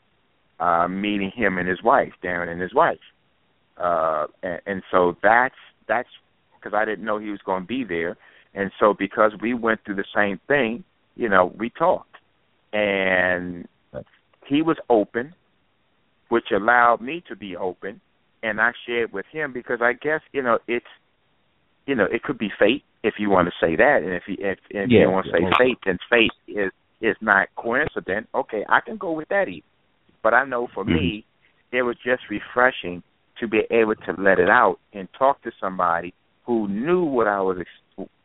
[0.60, 3.00] uh meeting him and his wife, Darren and his wife.
[3.78, 5.56] Uh and, and so that's
[5.88, 6.10] that's
[6.56, 8.16] because I didn't know he was going to be there.
[8.54, 10.84] And so because we went through the same thing,
[11.16, 12.16] you know, we talked.
[12.72, 13.68] And
[14.48, 15.34] he was open
[16.30, 18.02] which allowed me to be open
[18.42, 20.86] and I shared with him because I guess, you know, it's
[21.86, 24.36] you know, it could be fate if you want to say that and if you
[24.40, 25.58] if, if Yeah, you want to say yeah.
[25.58, 26.72] fate then fate is
[27.02, 28.28] is not coincident.
[28.34, 29.64] Okay, I can go with that even.
[30.22, 31.78] But I know for me mm-hmm.
[31.78, 33.04] it was just refreshing
[33.40, 36.14] to be able to let it out and talk to somebody
[36.46, 37.58] who knew what I was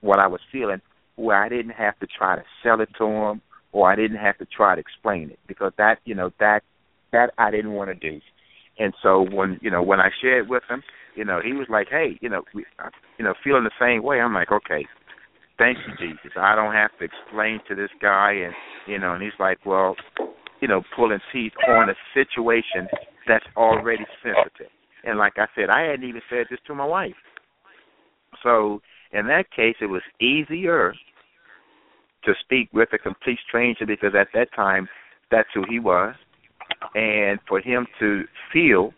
[0.00, 0.80] what I was feeling
[1.16, 3.42] where I didn't have to try to sell it to him
[3.72, 6.62] or I didn't have to try to explain it because that, you know, that
[7.10, 8.20] that I didn't want to do.
[8.78, 10.82] And so when you know when I shared with him,
[11.16, 12.64] you know, he was like, "Hey, you know, we,
[13.18, 14.86] you know, feeling the same way." I'm like, "Okay,
[15.58, 16.32] thank you, Jesus.
[16.36, 18.54] I don't have to explain to this guy." And
[18.86, 19.96] you know, and he's like, "Well,
[20.60, 22.88] you know, pulling teeth on a situation
[23.26, 24.70] that's already sensitive."
[25.04, 27.14] And like I said, I hadn't even said this to my wife.
[28.42, 28.80] So
[29.12, 30.94] in that case, it was easier
[32.24, 34.88] to speak with a complete stranger because at that time,
[35.30, 36.14] that's who he was
[36.94, 38.92] and for him to feel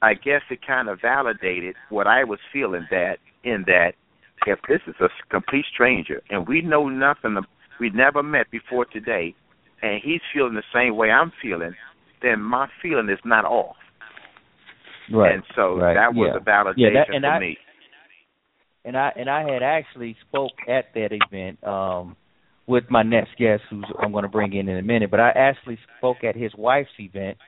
[0.00, 3.92] I guess it kind of validated what I was feeling that in that
[4.46, 7.36] if this is a complete stranger and we know nothing
[7.78, 9.34] we never met before today
[9.82, 11.74] and he's feeling the same way I'm feeling
[12.22, 13.76] then my feeling is not off.
[15.12, 15.34] Right.
[15.34, 15.94] And so right.
[15.94, 16.40] that was yeah.
[16.40, 17.58] a validation yeah, that, and for I, me.
[18.84, 22.16] And I and I had actually spoke at that event um
[22.66, 25.30] with my next guest who I'm going to bring in in a minute, but I
[25.30, 27.38] actually spoke at his wife's event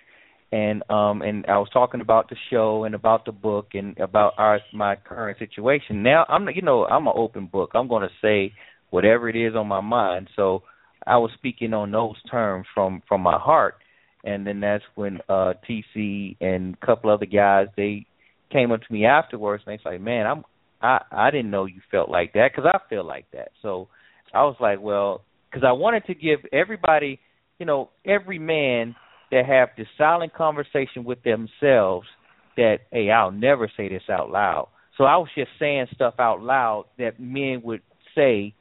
[0.53, 4.35] and um and I was talking about the show and about the book and about
[4.39, 6.03] our my current situation.
[6.03, 7.71] Now I'm you know, I'm an open book.
[7.75, 8.53] I'm going to say
[8.91, 10.29] whatever it is on my mind.
[10.37, 10.63] So
[11.07, 13.77] I was speaking on those terms from from my heart
[14.25, 18.07] and then that's when uh TC and a couple other guys they
[18.53, 20.45] came up to me afterwards and they like, "Man, I'm
[20.81, 23.89] I I didn't know you felt like that cuz I feel like that." So
[24.35, 25.23] I was like, "Well,
[25.53, 27.21] cuz I wanted to give everybody,
[27.59, 28.95] you know, every man
[29.31, 32.09] that have this silent conversation with themselves
[32.57, 36.41] that, "Hey, I'll never say this out loud." So I was just saying stuff out
[36.41, 37.83] loud that men would
[38.15, 38.55] say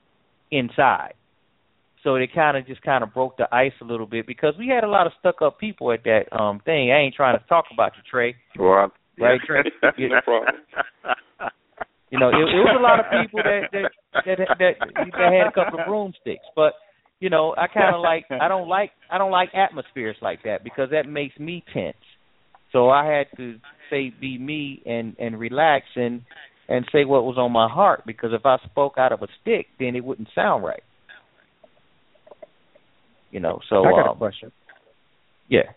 [0.51, 1.13] inside
[2.03, 4.67] so it kind of just kind of broke the ice a little bit because we
[4.67, 6.91] had a lot of stuck up people at that um thing.
[6.91, 8.36] I ain't trying to talk about you, Trey.
[9.17, 9.39] Well, right.
[9.45, 9.63] Trey?
[10.09, 10.53] no problem.
[12.14, 14.76] You know, it, it was a lot of people that that that that,
[15.18, 16.74] that had a couple of broomsticks, but
[17.20, 20.64] you know, I kind of like I don't like I don't like atmospheres like that
[20.64, 21.97] because that makes me tense.
[22.72, 23.55] So I had to
[23.89, 26.22] say be me and and relax and
[26.70, 29.66] and say what was on my heart because if I spoke out of a stick,
[29.80, 30.84] then it wouldn't sound right.
[33.32, 34.51] You know, so I got um, a question.
[35.49, 35.72] Yeah.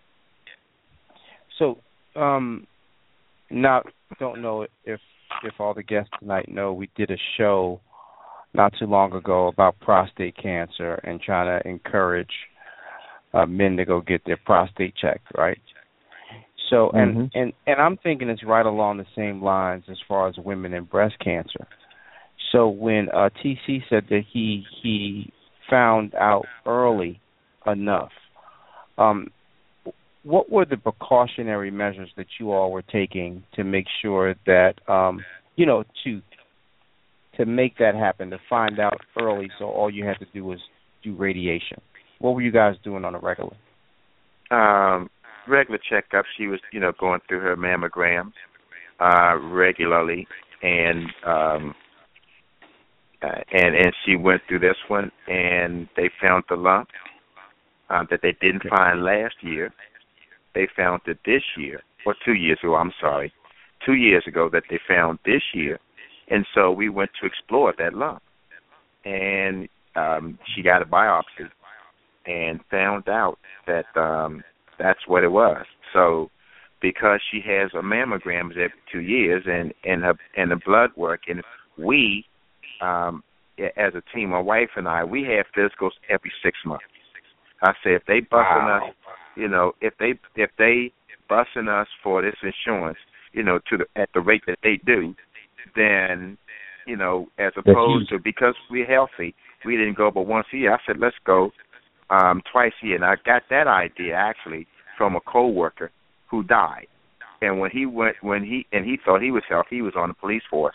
[1.59, 1.78] So,
[2.14, 2.66] um,
[3.51, 3.84] now
[4.20, 5.01] don't know if
[5.43, 7.81] if all the guests tonight know we did a show
[8.55, 12.31] not too long ago about prostate cancer and trying to encourage
[13.35, 15.61] uh, men to go get their prostate checked, right?
[16.70, 17.31] So, and Mhm.
[17.35, 20.89] and and I'm thinking it's right along the same lines as far as women and
[20.89, 21.66] breast cancer.
[22.51, 25.33] So when uh, TC said that he he
[25.68, 27.20] found out early
[27.66, 28.12] enough,
[28.99, 29.31] um,
[30.27, 35.24] what were the precautionary measures that you all were taking to make sure that um,
[35.55, 36.20] you know to
[37.37, 40.59] to make that happen to find out early so all you had to do was
[41.05, 41.81] do radiation?
[42.18, 43.57] What were you guys doing on a regular?
[44.51, 45.09] Um
[45.47, 48.33] regular checkups she was you know going through her mammograms
[48.99, 50.27] uh regularly
[50.61, 51.74] and um
[53.22, 56.89] uh, and and she went through this one and they found the lump
[57.91, 59.72] um that they didn't find last year
[60.57, 63.32] they found it this year or two years ago i'm sorry
[63.84, 65.78] two years ago that they found this year
[66.28, 68.22] and so we went to explore that lump
[69.04, 71.48] and um she got a biopsy
[72.26, 74.42] and found out that um
[74.78, 75.64] that's what it was.
[75.92, 76.30] So
[76.82, 81.22] because she has a mammogram every two years and and her and the blood work
[81.28, 81.42] and
[81.78, 82.24] we
[82.80, 83.22] um
[83.59, 86.84] as a team, my wife and I, we have physicals every six months.
[87.62, 88.88] I say if they busting Wow.
[88.88, 88.94] us,
[89.37, 90.93] you know, if they if they
[91.28, 92.99] busting us for this insurance,
[93.32, 95.14] you know, to the at the rate that they do,
[95.74, 96.39] then
[96.87, 99.34] you know, as opposed to because we're healthy,
[99.64, 100.74] we didn't go but once a year.
[100.74, 101.53] I said let's go
[102.11, 104.66] um twice a year, and I got that idea actually
[104.97, 105.91] from a coworker
[106.30, 106.87] who died.
[107.43, 110.09] And when he went, when he and he thought he was healthy, he was on
[110.09, 110.74] the police force,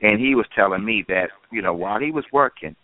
[0.00, 2.74] and he was telling me that you know while he was working,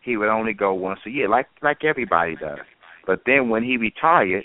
[0.00, 2.60] he would only go once a year, like like everybody does.
[3.06, 4.44] But then when he retired,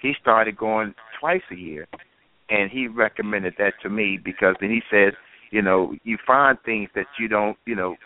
[0.00, 1.86] he started going twice a year,
[2.50, 5.12] and he recommended that to me because then he says,
[5.50, 7.96] you know, you find things that you don't, you know,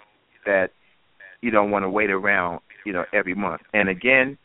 [0.46, 0.68] that
[1.40, 3.62] you don't want to wait around, you know, every month.
[3.72, 4.38] And again,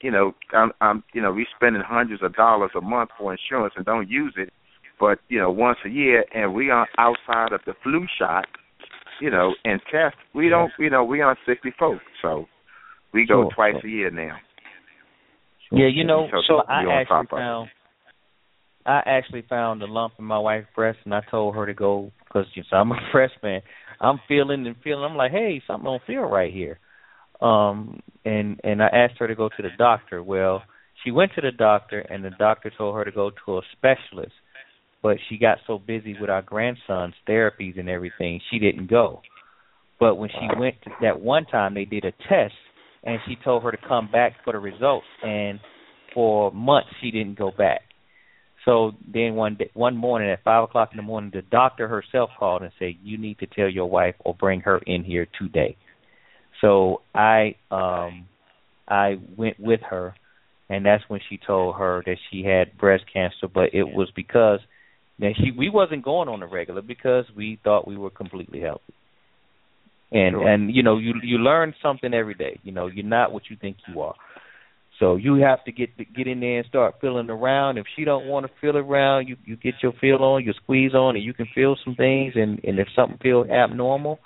[0.00, 3.74] you know, I'm, I'm, you know, we're spending hundreds of dollars a month for insurance
[3.76, 4.52] and don't use it,
[5.00, 8.46] but you know, once a year, and we are outside of the flu shot,
[9.20, 10.16] you know, and test.
[10.34, 12.46] We don't, you know, we are sixty folks, so
[13.12, 13.90] we go Sure, twice sure.
[13.90, 14.36] a year now.
[15.70, 17.40] Yeah, you know, So I actually top of it.
[17.40, 17.68] found
[18.88, 22.10] I actually found a lump in my wife's breast, and I told her to go
[22.26, 23.60] because you know, I'm a freshman.
[24.00, 25.04] I'm feeling and feeling.
[25.04, 26.78] I'm like, hey, something don't feel right here.
[27.40, 30.22] Um, and and I asked her to go to the doctor.
[30.22, 30.62] Well,
[31.04, 34.32] she went to the doctor, and the doctor told her to go to a specialist.
[35.02, 39.20] But she got so busy with our grandson's therapies and everything, she didn't go.
[40.00, 42.54] But when she went to that one time, they did a test,
[43.04, 45.06] and she told her to come back for the results.
[45.22, 45.60] And
[46.14, 47.82] for months, she didn't go back.
[48.64, 52.30] So then one day, one morning at five o'clock in the morning, the doctor herself
[52.38, 55.76] called and said, "You need to tell your wife or bring her in here today."
[56.60, 58.26] So I um
[58.86, 60.14] I went with her,
[60.68, 64.60] and that's when she told her that she had breast cancer, but it was because
[65.18, 68.94] that she we wasn't going on the regular because we thought we were completely healthy.
[70.10, 70.48] And Sure.
[70.48, 72.58] and you know you you learn something every day.
[72.62, 74.14] You know you're not what you think you are.
[74.98, 77.78] So you have to get to get in there and start feeling around.
[77.78, 80.94] If she don't want to feel around, you you get your feel on, you squeeze
[80.94, 82.32] on, and you can feel some things.
[82.36, 84.18] And and if something feels abnormal,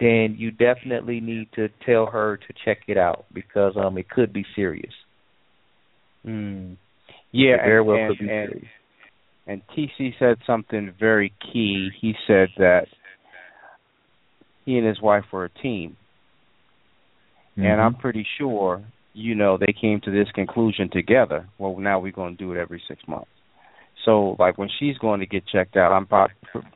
[0.00, 4.32] then you definitely need to tell her to check it out because um it could
[4.32, 4.92] be serious.
[6.26, 6.76] Mm.
[7.32, 8.68] Yeah, it very well and, could be and, serious.
[9.46, 11.90] And TC said something very key.
[12.00, 12.86] He said that
[14.64, 15.96] he and his wife were a team.
[17.52, 17.66] Mm-hmm.
[17.66, 21.48] And I'm pretty sure, you know, they came to this conclusion together.
[21.58, 23.28] Well, now we're going to do it every six months.
[24.04, 26.30] So, like when she's going to get checked out, I'm about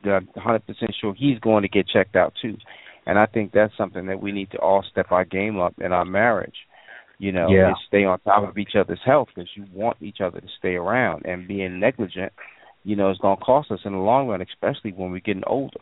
[0.05, 0.61] 100%
[0.99, 2.57] sure he's going to get checked out too.
[3.05, 5.91] And I think that's something that we need to all step our game up in
[5.91, 6.55] our marriage.
[7.17, 7.67] You know, Yeah.
[7.67, 10.75] and stay on top of each other's health because you want each other to stay
[10.75, 11.25] around.
[11.25, 12.31] And being negligent,
[12.85, 15.43] you know, is going to cost us in the long run, especially when we're getting
[15.45, 15.81] older.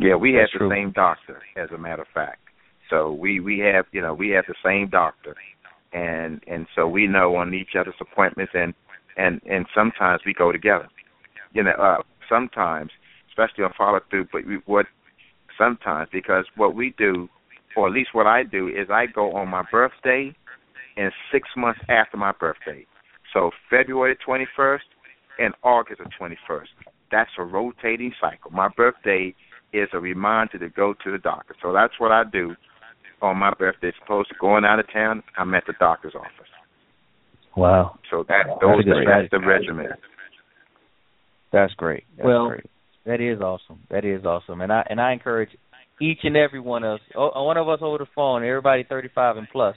[0.00, 0.70] Yeah, we have That's the true.
[0.70, 2.40] same doctor, as a matter of fact.
[2.88, 5.36] So we we have you know we have the same doctor,
[5.92, 8.72] and and so we know on each other's appointments, and
[9.18, 10.88] and and sometimes we go together.
[11.52, 12.90] You know, uh, sometimes,
[13.28, 14.86] especially on follow through, but we, what
[15.58, 17.28] sometimes because what we do,
[17.76, 20.34] or at least what I do, is I go on my birthday,
[20.96, 22.86] and six months after my birthday.
[23.34, 24.86] So February twenty first
[25.38, 26.70] and August the twenty first.
[27.12, 28.50] That's a rotating cycle.
[28.50, 29.34] My birthday
[29.72, 31.54] is a reminder to go to the doctor.
[31.62, 32.54] So that's what I do
[33.22, 33.88] on my birthday.
[33.88, 36.50] As opposed to going out of town, I'm at the doctor's office.
[37.56, 37.98] Wow.
[38.10, 39.88] So that That's those a good that's the regimen.
[41.52, 42.04] That's great.
[42.16, 42.66] That's well, great.
[43.06, 43.80] that is awesome.
[43.90, 45.50] That is awesome, and I and I encourage
[46.00, 49.36] each and every one of us, oh, one of us over the phone, everybody 35
[49.36, 49.76] and plus.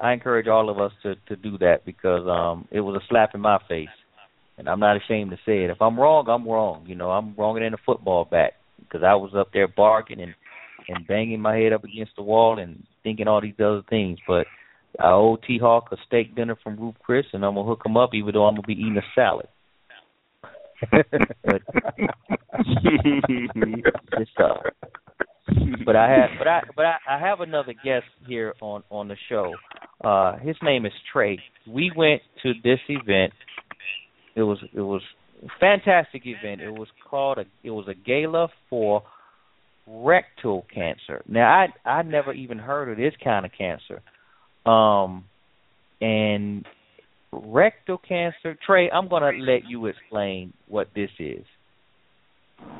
[0.00, 3.30] I encourage all of us to to do that because um it was a slap
[3.34, 3.86] in my face,
[4.58, 5.70] and I'm not ashamed to say it.
[5.70, 6.84] If I'm wrong, I'm wrong.
[6.86, 8.54] You know, I'm wronger than a football bat
[8.86, 10.34] because I was up there barking and
[10.88, 14.18] and banging my head up against the wall and thinking all these other things.
[14.26, 14.46] But
[15.00, 17.96] I owe T Hawk a steak dinner from Ruth Chris, and I'm gonna hook him
[17.96, 19.48] up even though I'm gonna be eating a salad.
[20.90, 21.62] but
[24.10, 24.58] good stuff.
[25.84, 29.16] But I have, but I, but I, I have another guest here on on the
[29.28, 29.54] show.
[30.02, 31.38] Uh, his name is Trey.
[31.68, 33.32] We went to this event.
[34.34, 35.02] It was it was
[35.60, 36.60] fantastic event.
[36.60, 39.02] It was called a it was a gala for
[39.86, 41.22] rectal cancer.
[41.28, 44.02] Now I I never even heard of this kind of cancer.
[44.70, 45.24] Um,
[46.00, 46.64] and
[47.32, 48.56] rectal cancer.
[48.66, 51.44] Trey, I'm gonna let you explain what this is.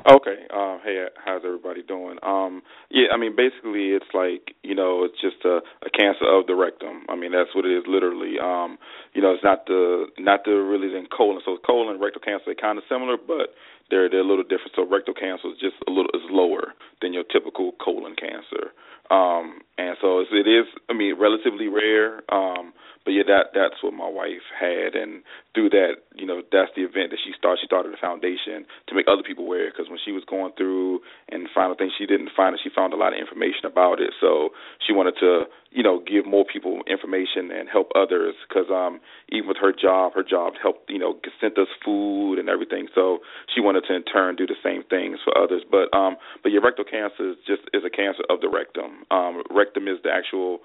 [0.05, 0.45] Okay.
[0.53, 2.17] Uh, hey, how's everybody doing?
[2.21, 2.61] Um,
[2.91, 6.53] yeah, I mean, basically, it's like you know, it's just a, a cancer of the
[6.53, 7.05] rectum.
[7.09, 8.37] I mean, that's what it is, literally.
[8.37, 8.77] Um,
[9.13, 11.41] you know, it's not the not the really in colon.
[11.43, 13.57] So colon and rectal cancer are kind of similar, but
[13.89, 14.73] they're they're a little different.
[14.75, 18.77] So rectal cancer is just a little is lower than your typical colon cancer.
[19.09, 22.21] Um, and so it is, I mean, relatively rare.
[22.31, 22.73] Um,
[23.03, 25.21] but yeah, that that's what my wife had, and
[25.53, 27.61] through that, you know, that's the event that she started.
[27.61, 31.01] She started a foundation to make other people aware, because when she was going through
[31.29, 34.09] and final thing she didn't find it, she found a lot of information about it.
[34.19, 38.99] So she wanted to, you know, give more people information and help others, because um,
[39.29, 42.87] even with her job, her job helped, you know, sent us food and everything.
[42.95, 43.19] So
[43.53, 45.61] she wanted to in turn do the same things for others.
[45.61, 49.05] But um, but yeah, rectal cancer is just is a cancer of the rectum.
[49.11, 50.59] Um, rectum is the actual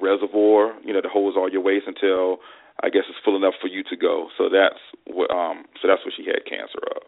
[0.00, 2.38] reservoir, you know, that holds all your waste until
[2.82, 4.28] I guess it's full enough for you to go.
[4.38, 7.02] So that's what um so that's what she had cancer of.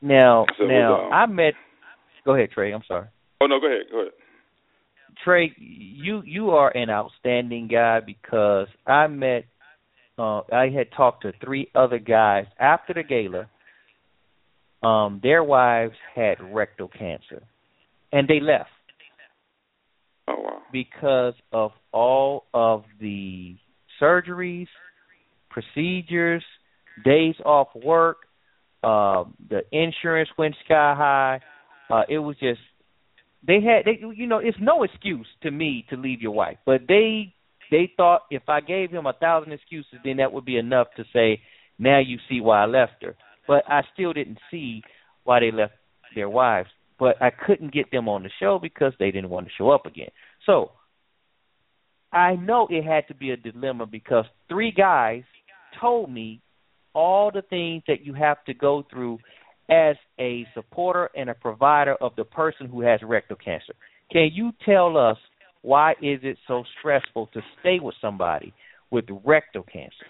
[0.00, 1.54] Now, So was, now um, I met.
[2.24, 2.72] Go ahead, Trey.
[2.72, 3.08] I'm sorry.
[3.40, 4.12] Oh no, go ahead, go ahead.
[5.24, 9.44] Trey, you you are an outstanding guy because I met.
[10.18, 13.48] Uh, I had talked to three other guys after the gala.
[14.86, 17.42] Um, their wives had rectal cancer,
[18.12, 18.70] and they left
[20.28, 20.62] Oh wow.
[20.72, 23.56] because of all of the
[24.00, 24.68] surgeries,
[25.50, 26.44] procedures,
[27.04, 28.18] days off work.
[28.82, 31.40] Uh, the insurance went sky high.
[31.90, 32.60] Uh, it was just
[33.46, 36.82] they had they you know it's no excuse to me to leave your wife, but
[36.88, 37.34] they
[37.70, 41.04] they thought if I gave him a thousand excuses, then that would be enough to
[41.12, 41.40] say
[41.78, 43.16] now you see why I left her.
[43.48, 44.82] But I still didn't see
[45.24, 45.74] why they left
[46.14, 46.68] their wives.
[47.02, 49.86] But I couldn't get them on the show because they didn't want to show up
[49.86, 50.10] again.
[50.46, 50.70] So
[52.12, 55.24] I know it had to be a dilemma because three guys
[55.80, 56.40] told me
[56.94, 59.18] all the things that you have to go through
[59.68, 63.72] as a supporter and a provider of the person who has rectal cancer.
[64.12, 65.16] Can you tell us
[65.62, 68.54] why is it so stressful to stay with somebody
[68.92, 70.06] with rectal cancer?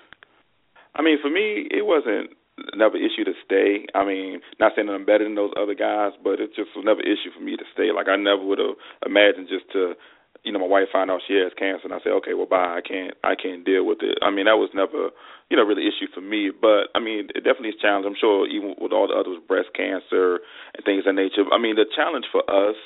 [0.95, 2.37] I mean, for me, it wasn't
[2.75, 3.87] never issue to stay.
[3.95, 6.85] I mean, not saying that I'm better than those other guys, but it just was
[6.85, 7.93] never issue for me to stay.
[7.93, 9.95] Like I never would have imagined just to
[10.43, 12.75] you know, my wife found out she has cancer, and I said, okay, well, bye.
[12.75, 14.19] I can't, I can't deal with it.
[14.23, 15.15] I mean, that was never,
[15.51, 16.51] you know, really issue for me.
[16.51, 18.07] But I mean, it definitely is challenge.
[18.07, 20.43] I'm sure even with all the others, breast cancer
[20.75, 21.47] and things of that nature.
[21.53, 22.77] I mean, the challenge for us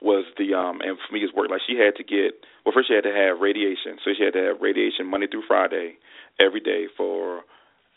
[0.00, 2.32] was the um and for me it's work like she had to get
[2.64, 5.44] well first she had to have radiation so she had to have radiation Monday through
[5.46, 6.00] Friday
[6.40, 7.44] every day for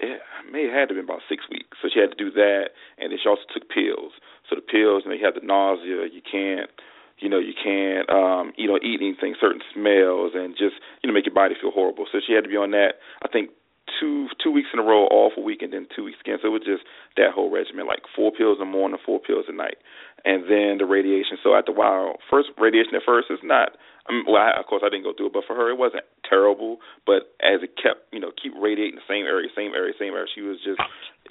[0.04, 0.22] it
[0.52, 3.12] may have had to been about six weeks so she had to do that and
[3.12, 4.12] then she also took pills
[4.50, 6.70] so the pills and you have the nausea you can't
[7.20, 11.14] you know you can't um you know eat anything certain smells and just you know
[11.14, 13.52] make your body feel horrible so she had to be on that I think
[14.00, 16.48] two two weeks in a row off a week and then two weeks again so
[16.50, 16.84] it was just
[17.16, 19.78] that whole regimen like four pills in the morning four pills at night
[20.26, 21.38] and then the radiation.
[21.44, 23.76] So after a while, first radiation at first is not.
[24.04, 25.80] I mean, well, I, of course I didn't go through it, but for her it
[25.80, 26.84] wasn't terrible.
[27.08, 30.28] But as it kept, you know, keep radiating the same area, same area, same area,
[30.28, 30.82] she was just,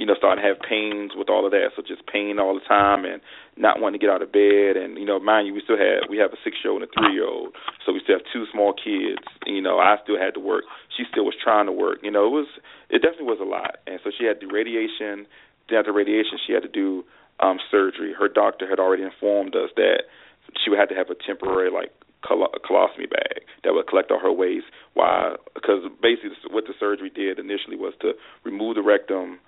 [0.01, 1.77] you know, starting to have pains with all of that.
[1.77, 3.21] So just pain all the time and
[3.61, 4.81] not wanting to get out of bed.
[4.81, 6.89] And you know, mind you, we still had we have a six year old and
[6.89, 7.53] a three year old,
[7.85, 9.21] so we still have two small kids.
[9.45, 10.65] You know, I still had to work.
[10.97, 12.01] She still was trying to work.
[12.01, 12.49] You know, it was
[12.89, 13.85] it definitely was a lot.
[13.85, 15.29] And so she had do radiation.
[15.69, 17.05] Then after radiation, she had to do
[17.41, 18.17] um, surgery.
[18.17, 20.09] Her doctor had already informed us that
[20.63, 21.93] she would have to have a temporary like
[22.27, 24.67] col- colostomy bag that would collect all her waste.
[24.95, 25.37] Why?
[25.55, 28.13] Because basically what the surgery did initially was to
[28.45, 29.39] remove the rectum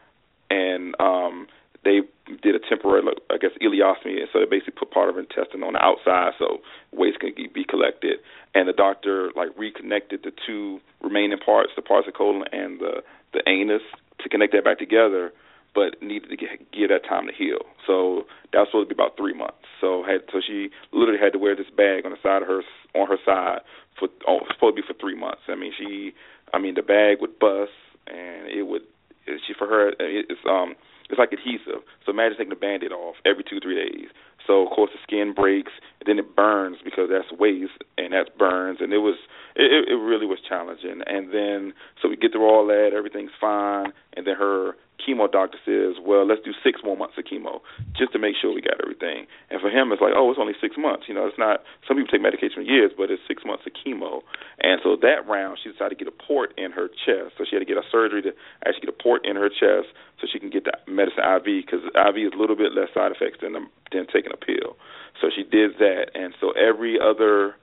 [0.51, 1.47] and um
[1.85, 2.01] they
[2.43, 5.63] did a temporary, I guess, ileostomy, and so they basically put part of her intestine
[5.63, 8.21] on the outside so waste can be collected.
[8.55, 13.03] And the doctor like reconnected the two remaining parts, the parts of colon and the
[13.35, 13.83] the anus,
[14.23, 15.33] to connect that back together
[15.75, 17.67] but needed to get, get that time to heal.
[17.87, 19.67] So that was supposed to be about three months.
[19.81, 22.63] So had so she literally had to wear this bag on the side of her
[22.95, 23.61] on her side
[23.99, 25.43] for oh, supposed to be for three months.
[25.49, 26.15] I mean she,
[26.53, 27.75] I mean the bag would bust
[28.07, 28.83] and it would
[29.27, 30.75] she for her it's um
[31.11, 31.85] it's like adhesive.
[32.07, 34.09] So imagine taking the band-aid off every two three days.
[34.47, 38.31] So of course the skin breaks, and then it burns because that's waste and that's
[38.39, 39.17] burns, and it was
[39.57, 41.03] it, it really was challenging.
[41.07, 45.59] And then so we get through all that, everything's fine, and then her chemo doctor
[45.65, 47.61] says, well, let's do six more months of chemo
[47.97, 49.27] just to make sure we got everything.
[49.51, 51.05] And for him, it's like, oh, it's only six months.
[51.09, 51.63] You know, it's not.
[51.87, 54.23] Some people take medication for years, but it's six months of chemo.
[54.61, 57.37] And so that round, she decided to get a port in her chest.
[57.37, 58.33] So she had to get a surgery to
[58.65, 61.83] actually get a port in her chest so she can get the medicine IV because
[61.93, 64.79] IV is a little bit less side effects than um, than taking a pill.
[65.21, 67.55] So she did that, and so every other,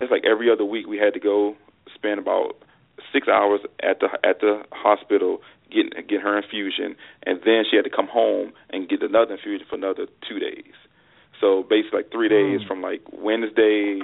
[0.00, 1.54] it's like every other week we had to go
[1.94, 2.58] spend about
[3.12, 5.40] six hours at the at the hospital
[5.70, 9.66] get get her infusion, and then she had to come home and get another infusion
[9.68, 10.74] for another two days.
[11.40, 12.66] So basically, like three days mm.
[12.66, 14.00] from like Wednesday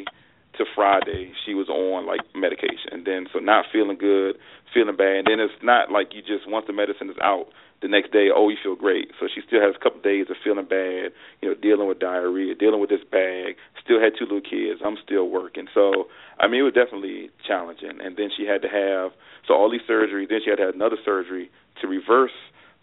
[0.59, 4.37] to Friday, she was on like medication, and then so not feeling good,
[4.73, 7.47] feeling bad, and then it's not like you just once the medicine is out,
[7.83, 9.11] the next day, oh, you feel great.
[9.21, 12.55] So she still has a couple days of feeling bad, you know, dealing with diarrhea,
[12.55, 13.57] dealing with this bag.
[13.83, 14.81] Still had two little kids.
[14.85, 15.67] I'm still working.
[15.75, 18.01] So I mean, it was definitely challenging.
[18.01, 19.13] And then she had to have
[19.47, 20.29] so all these surgeries.
[20.29, 22.37] Then she had to have another surgery to reverse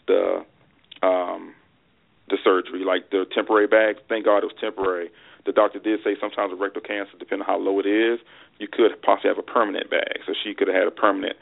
[0.07, 0.45] the
[1.01, 1.55] um
[2.29, 3.97] the surgery, like the temporary bag.
[4.07, 5.09] Thank God it was temporary.
[5.45, 8.19] The doctor did say sometimes with rectal cancer, depending on how low it is,
[8.59, 10.21] you could possibly have a permanent bag.
[10.27, 11.35] So she could have had a permanent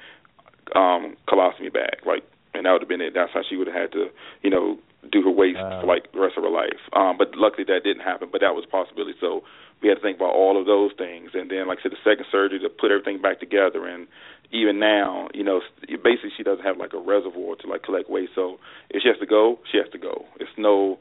[0.76, 2.23] um colostomy bag, like,
[2.53, 3.13] and that would have been it.
[3.13, 4.07] That's how she would have had to,
[4.41, 4.77] you know,
[5.11, 5.81] do her waste wow.
[5.81, 6.81] for like the rest of her life.
[6.93, 8.30] Um, but luckily that didn't happen.
[8.31, 9.13] But that was a possibility.
[9.19, 9.43] So
[9.81, 11.31] we had to think about all of those things.
[11.34, 13.88] And then, like I said, the second surgery to put everything back together.
[13.88, 14.07] And
[14.51, 15.61] even now, you know,
[16.03, 18.34] basically she doesn't have like a reservoir to like collect waste.
[18.35, 18.57] So
[18.89, 20.26] if she has to go, she has to go.
[20.39, 20.99] It's no,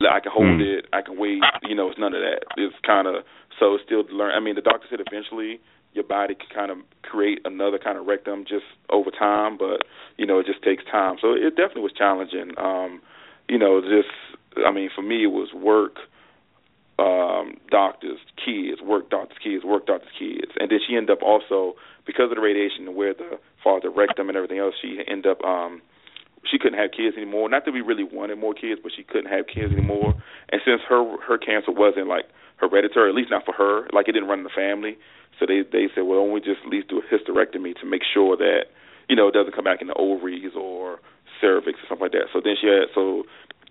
[0.00, 0.78] I can hold mm.
[0.78, 1.40] it, I can wait.
[1.62, 2.44] You know, it's none of that.
[2.56, 3.24] It's kind of
[3.58, 4.32] so it's still learn.
[4.34, 5.60] I mean, the doctor said eventually
[5.92, 9.84] your body can kind of create another kind of rectum just over time, but
[10.16, 11.16] you know, it just takes time.
[11.20, 12.52] So it definitely was challenging.
[12.58, 13.00] Um,
[13.48, 14.14] you know, just
[14.64, 15.96] I mean, for me it was work
[16.98, 21.74] um, doctors, kids, work doctors, kids, work doctors, kids, and then she ended up also
[22.06, 25.26] because of the radiation and where the far the rectum and everything else, she ended
[25.26, 25.80] up um,
[26.48, 27.48] she couldn't have kids anymore.
[27.48, 30.14] Not that we really wanted more kids, but she couldn't have kids anymore.
[30.50, 32.24] And since her her cancer wasn't like
[32.56, 34.96] hereditary, at least not for her, like it didn't run in the family,
[35.38, 38.02] so they they said, well, don't we just at least do a hysterectomy to make
[38.02, 38.72] sure that
[39.08, 41.00] you know it doesn't come back in the ovaries or
[41.40, 42.28] cervix or something like that.
[42.32, 43.24] So then she had so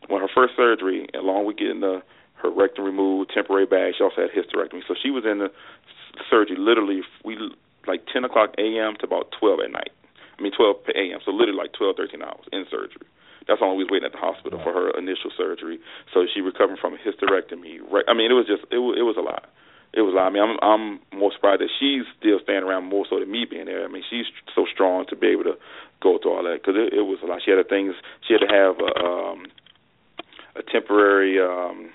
[0.07, 2.01] when her first surgery, along with getting the
[2.41, 3.93] her rectum removed, temporary bag.
[3.97, 4.81] She also had hysterectomy.
[4.87, 5.51] So she was in the
[6.29, 7.37] surgery literally we
[7.87, 8.95] like 10 o'clock a.m.
[8.99, 9.91] to about 12 at night.
[10.39, 11.19] I mean 12 a.m.
[11.27, 13.05] So literally like 12, 13 hours in surgery.
[13.47, 15.79] That's all we was waiting at the hospital for her initial surgery.
[16.13, 17.81] So she recovered from a hysterectomy.
[18.07, 19.49] I mean, it was just it was, it was a lot.
[19.91, 20.29] It was a lot.
[20.29, 20.85] I mean, I'm I'm
[21.17, 23.83] more surprised that she's still staying around more so than me being there.
[23.83, 25.57] I mean, she's so strong to be able to
[25.99, 27.41] go through all that because it, it was a lot.
[27.43, 27.97] She had things.
[28.27, 29.39] She had to have a um,
[30.55, 31.89] a temporary um,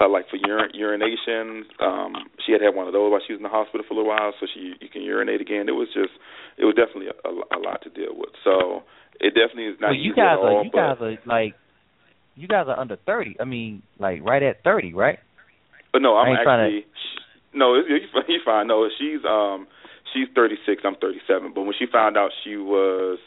[0.00, 1.68] uh, like for ur- urination.
[1.78, 2.14] Um,
[2.44, 4.08] she had had one of those while she was in the hospital for a little
[4.08, 5.68] while, so she you can urinate again.
[5.68, 6.16] It was just,
[6.56, 8.32] it was definitely a, a, a lot to deal with.
[8.42, 8.82] So
[9.20, 10.56] it definitely is not well, you guys all.
[10.56, 11.54] are you but guys are like
[12.34, 13.36] you guys are under thirty.
[13.38, 15.18] I mean, like right at thirty, right?
[15.92, 16.86] But no, I I'm actually
[17.52, 17.74] no.
[17.76, 18.66] It's, it's fine- he's fine.
[18.66, 19.66] No, she's um
[20.12, 20.82] she's 36.
[20.84, 21.52] I'm 37.
[21.54, 23.18] But when she found out she was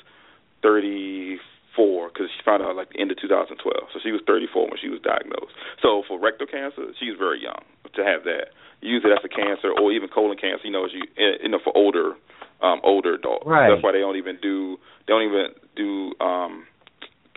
[0.62, 1.40] 34,
[1.76, 3.58] because she found out like the end of 2012.
[3.94, 5.54] So she was 34 when she was diagnosed.
[5.82, 8.54] So for rectal cancer, she's very young to have that.
[8.82, 10.68] Usually that's a cancer, or even colon cancer.
[10.68, 12.14] You know, as you you know for older
[12.62, 13.46] um older adults.
[13.46, 13.70] Right.
[13.70, 14.78] That's why they don't even do
[15.08, 16.68] they don't even do um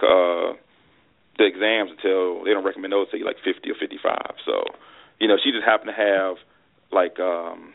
[0.02, 0.54] uh
[1.38, 4.40] the exams until they don't recommend those until you're like 50 or 55.
[4.44, 4.64] So,
[5.20, 6.36] you know, she just happened to have
[6.92, 7.74] like um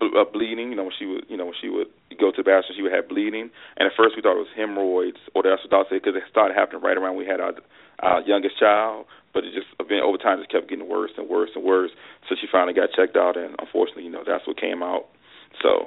[0.00, 0.72] uh, bleeding.
[0.72, 2.82] You know, when she would, you know, when she would go to the bathroom, she
[2.82, 3.52] would have bleeding.
[3.76, 6.24] And at first we thought it was hemorrhoids, or that's what doctors said because it
[6.30, 7.52] started happening right around we had our
[8.00, 9.06] our youngest child.
[9.32, 11.90] But it just been over time, just kept getting worse and worse and worse.
[12.28, 15.06] So she finally got checked out, and unfortunately, you know, that's what came out.
[15.62, 15.86] So,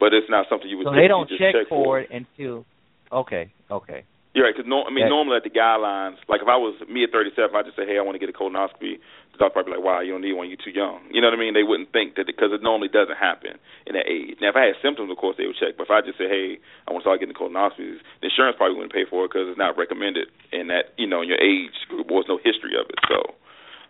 [0.00, 0.90] but it's not something you would.
[0.90, 2.66] So they don't check, check for it until.
[3.12, 4.04] Okay, okay.
[4.32, 6.78] You're right, because no, I mean, That- normally at the guidelines, like if I was
[6.86, 9.02] me at 37, I just say, hey, I want to get a colonoscopy.
[9.34, 11.02] The doctor probably be like, wow, you don't need one, you're too young.
[11.10, 11.54] You know what I mean?
[11.54, 13.58] They wouldn't think that because it normally doesn't happen
[13.90, 14.38] in that age.
[14.40, 15.74] Now, if I had symptoms, of course they would check.
[15.76, 18.76] But if I just say, hey, I want to start getting colonoscopies, the insurance probably
[18.78, 21.74] wouldn't pay for it because it's not recommended in that, you know, in your age
[21.90, 22.06] group.
[22.06, 23.02] There was no history of it.
[23.10, 23.34] So,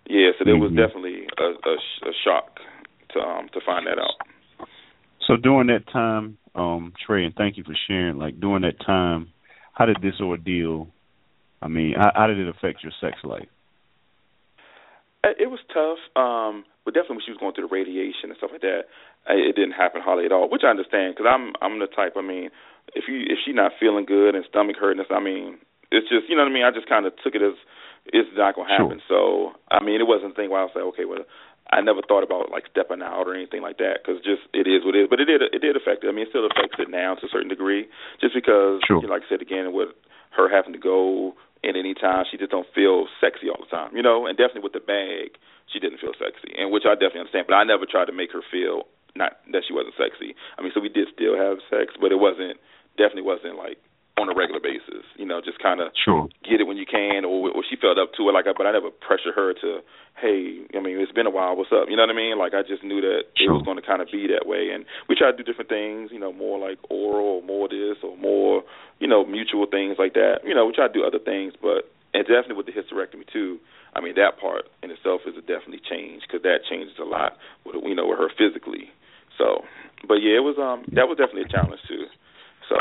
[0.09, 0.81] yeah, so there was Mhm.
[0.81, 1.75] definitely a, a,
[2.09, 2.61] a shock
[3.13, 4.17] to um to find that out.
[5.27, 8.17] So during that time, um, Trey, and thank you for sharing.
[8.17, 9.29] Like during that time,
[9.81, 10.89] how did this ordeal?
[11.63, 13.49] I mean, how, how did it affect your sex life?
[15.25, 18.37] Uh, It was tough, um, but definitely when she was going through the radiation and
[18.37, 18.93] stuff like that,
[19.25, 20.53] uh, it didn't happen hardly at all.
[20.53, 22.21] Which I understand because I'm I'm the type.
[22.21, 22.53] I mean,
[22.93, 25.57] if you if she's not feeling good and stomach hurting, I mean,
[25.89, 26.69] it's just you know what I mean.
[26.69, 27.57] I just kind of took it as
[28.13, 29.01] it's not gonna happen.
[29.09, 31.25] So I mean, it wasn't a thing where I was like, okay, well,
[31.71, 34.83] I never thought about like stepping out or anything like that because just it is
[34.85, 35.09] what it is.
[35.11, 36.09] But it did it did affect it.
[36.09, 37.87] I mean, it still affects it now to a certain degree,
[38.21, 38.99] just because Sure.
[38.99, 39.95] you know, like I said again, with
[40.35, 43.95] her having to go in any time, she just don't feel sexy all the time,
[43.95, 44.27] you know.
[44.27, 45.37] And definitely with the bag,
[45.71, 47.47] she didn't feel sexy, and which I definitely understand.
[47.47, 50.35] But I never tried to make her feel not that she wasn't sexy.
[50.59, 52.59] I mean, so we did still have sex, but it wasn't
[52.99, 53.79] definitely wasn't like
[54.19, 56.29] on a regular basis, you know, just kind of Sure.
[56.45, 58.33] get it when you can, or or she felt up to it.
[58.33, 59.81] Like, I, but I never pressure her to,
[60.21, 61.89] hey, I mean, it's been a while, what's up?
[61.89, 62.37] You know what I mean?
[62.37, 64.85] Like, I just knew that it was going to kind of be that way, and
[65.09, 68.17] we tried to do different things, you know, more like oral, or more this, or
[68.19, 68.63] more,
[68.99, 70.45] you know, mutual things like that.
[70.45, 73.59] You know, we tried to do other things, but and definitely with the hysterectomy too.
[73.95, 77.39] I mean, that part in itself is a definitely change because that changes a lot
[77.65, 78.91] with you know with her physically.
[79.39, 79.65] So,
[80.07, 82.05] but yeah, it was um that was definitely a challenge too.
[82.69, 82.77] So.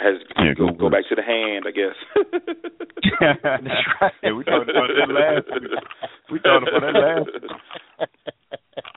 [0.00, 1.94] I had to Yeah, go, go go back to the hand, I guess.
[4.22, 5.70] yeah, we talked about that last week.
[6.30, 8.08] We talked about that last week.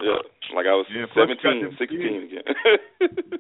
[0.02, 0.22] Yeah,
[0.56, 2.46] like I was Yeah, plus you got seventeen, them sixteen again.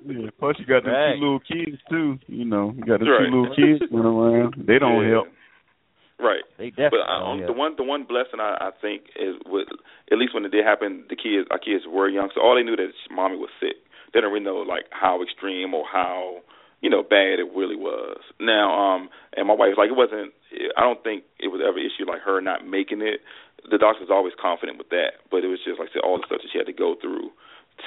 [0.07, 1.15] Yeah, plus you got the Right.
[1.15, 2.17] two little kids too.
[2.27, 3.27] You know, you got the Right.
[3.27, 4.55] two little kids running around.
[4.65, 5.09] They don't Yeah.
[5.11, 5.27] help.
[6.19, 6.43] Right.
[6.57, 7.05] They But definitely.
[7.09, 7.57] uh, don't the help.
[7.57, 9.67] one the one blessing I, I think is with
[10.11, 12.63] at least when it did happen, the kids our kids were young, so all they
[12.63, 13.77] knew that mommy was sick.
[14.13, 16.41] They didn't really know like how extreme or how
[16.81, 18.19] you know bad it really was.
[18.39, 20.33] Now, um, and my wife's like it wasn't.
[20.77, 23.21] I don't think it was ever an issue like her not making it.
[23.69, 26.17] The doctor was always confident with that, but it was just like I said, all
[26.17, 27.33] the stuff that she had to go through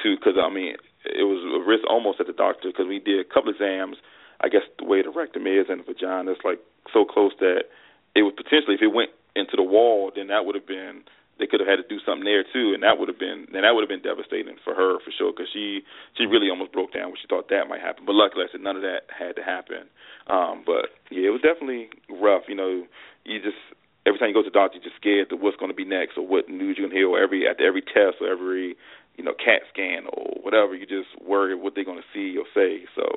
[0.02, 0.76] to because I mean
[1.06, 3.96] it was a risk almost at the doctor because we did a couple exams.
[4.40, 6.60] I guess the way the rectum is and the vagina is like
[6.92, 7.68] so close that
[8.14, 11.06] it would potentially if it went into the wall, then that would have been
[11.40, 13.64] they could have had to do something there too, and that would have been then
[13.64, 15.80] that would have been devastating for her for sure because she
[16.14, 18.04] she really almost broke down when she thought that might happen.
[18.04, 19.88] But luckily, I said none of that had to happen.
[20.28, 22.44] Um, but yeah, it was definitely rough.
[22.46, 22.84] You know,
[23.24, 23.58] you just
[24.06, 25.88] every time you go to the doctor, you're just scared that what's going to be
[25.88, 28.76] next or what news you're going to hear or every after every test or every
[29.16, 30.76] you know CAT scan or whatever.
[30.76, 32.84] You just worry what they're going to see or say.
[32.94, 33.08] So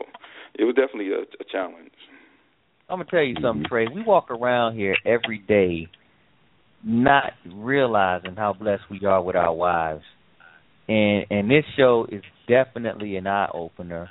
[0.56, 1.92] it was definitely a, a challenge.
[2.90, 3.88] I'm gonna tell you something, Trey.
[3.88, 5.88] We walk around here every day,
[6.84, 10.04] not realizing how blessed we are with our wives,
[10.88, 14.10] and and this show is definitely an eye opener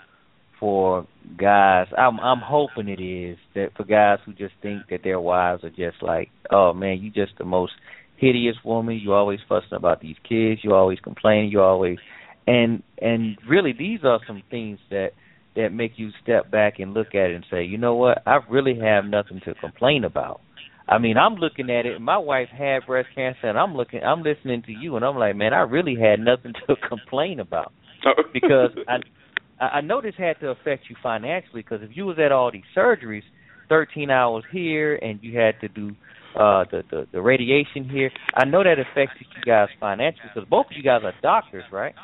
[0.59, 1.89] for guys.
[1.97, 5.71] I'm I'm hoping it is that for guys who just think that their wives are
[5.71, 7.73] just like, oh man, you just the most
[8.17, 9.01] hideous woman.
[9.03, 10.61] You always fussing about these kids.
[10.63, 11.51] You always complaining.
[11.51, 11.99] You always
[12.47, 15.11] and and really these are some things that
[15.55, 18.39] that make you step back and look at it and say, you know what, I
[18.49, 20.41] really have nothing to complain about.
[20.89, 22.01] I mean, I'm looking at it.
[22.01, 25.37] My wife had breast cancer, and I'm looking, I'm listening to you, and I'm like,
[25.37, 27.73] man, I really had nothing to complain about
[28.33, 32.33] because I, I know this had to affect you financially because if you was at
[32.33, 33.23] all these surgeries,
[33.69, 35.95] 13 hours here, and you had to do
[36.35, 38.11] uh the the, the radiation here.
[38.35, 41.95] I know that affects you guys financially because both of you guys are doctors, right?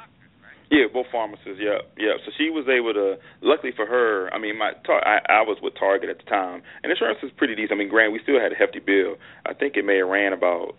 [0.70, 1.56] Yeah, both pharmacists.
[1.60, 2.20] Yeah, yeah.
[2.24, 3.16] So she was able to.
[3.40, 6.62] Luckily for her, I mean, my tar- I, I was with Target at the time,
[6.82, 7.72] and insurance is pretty decent.
[7.72, 9.16] I mean, granted, we still had a hefty bill.
[9.46, 10.76] I think it may have ran about.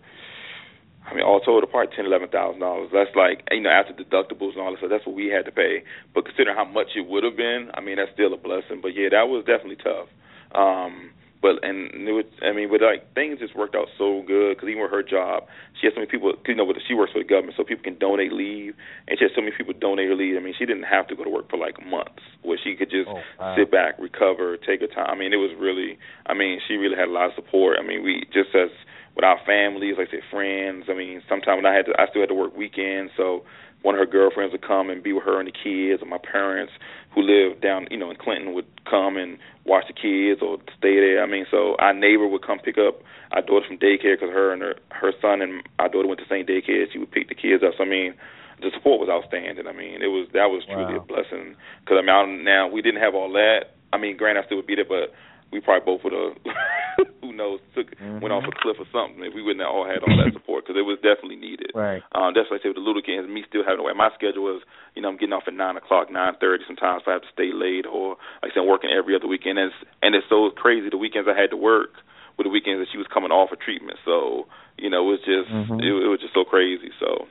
[1.10, 2.90] I mean, all told, apart ten, eleven thousand dollars.
[2.92, 4.90] That's like you know after deductibles and all that stuff.
[4.94, 5.82] That's what we had to pay.
[6.14, 8.78] But considering how much it would have been, I mean, that's still a blessing.
[8.80, 10.06] But yeah, that was definitely tough.
[10.54, 11.10] Um,
[11.42, 14.68] but and it was, I mean, but like things just worked out so good because
[14.68, 15.48] even with her job,
[15.80, 16.34] she has so many people.
[16.46, 18.74] You know, she works for the government, so people can donate leave,
[19.08, 20.36] and she has so many people donate her leave.
[20.36, 22.90] I mean, she didn't have to go to work for like months, where she could
[22.90, 23.56] just oh, wow.
[23.56, 25.08] sit back, recover, take her time.
[25.08, 25.98] I mean, it was really.
[26.26, 27.78] I mean, she really had a lot of support.
[27.80, 28.68] I mean, we just as
[29.16, 30.86] with our families, like I said, friends.
[30.88, 33.44] I mean, sometimes when I had to, I still had to work weekends, so
[33.82, 36.18] one of her girlfriends would come and be with her and the kids, or my
[36.18, 36.72] parents
[37.14, 40.96] who lived down, you know, in Clinton would come and watch the kids or stay
[41.00, 41.22] there.
[41.22, 43.00] I mean, so our neighbor would come pick up
[43.32, 46.26] our daughter from daycare because her and her her son and our daughter went to
[46.28, 46.86] the same daycare.
[46.92, 47.74] She would pick the kids up.
[47.78, 48.14] So I mean,
[48.60, 49.66] the support was outstanding.
[49.66, 51.00] I mean, it was that was truly Wow.
[51.00, 51.56] a blessing.
[51.80, 53.72] Because I mean, I, now we didn't have all that.
[53.92, 55.12] I mean, granted, I still would be there, but
[55.52, 59.32] we probably both would have, who knows, took went off a cliff or something if
[59.32, 61.70] we wouldn't have all had all that support because it was definitely needed.
[61.74, 62.02] Right.
[62.12, 63.94] Um, that's why I say with the little kids, me still having to wait.
[63.94, 64.62] My schedule was,
[64.98, 66.66] you know, I'm getting off at nine o'clock, nine thirty.
[66.66, 69.30] Sometimes so I have to stay late, or like I said, I'm working every other
[69.30, 69.62] weekend.
[69.62, 70.90] And it's, and it's so crazy.
[70.90, 72.02] The weekends I had to work
[72.36, 74.02] were the weekends that she was coming off of treatment.
[74.04, 75.78] So you know, it was just Mhm.
[75.78, 76.90] it, it was just so crazy.
[76.98, 77.28] So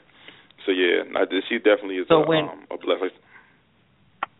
[0.65, 3.11] so yeah, I, she definitely is So a, when- um, a blessing.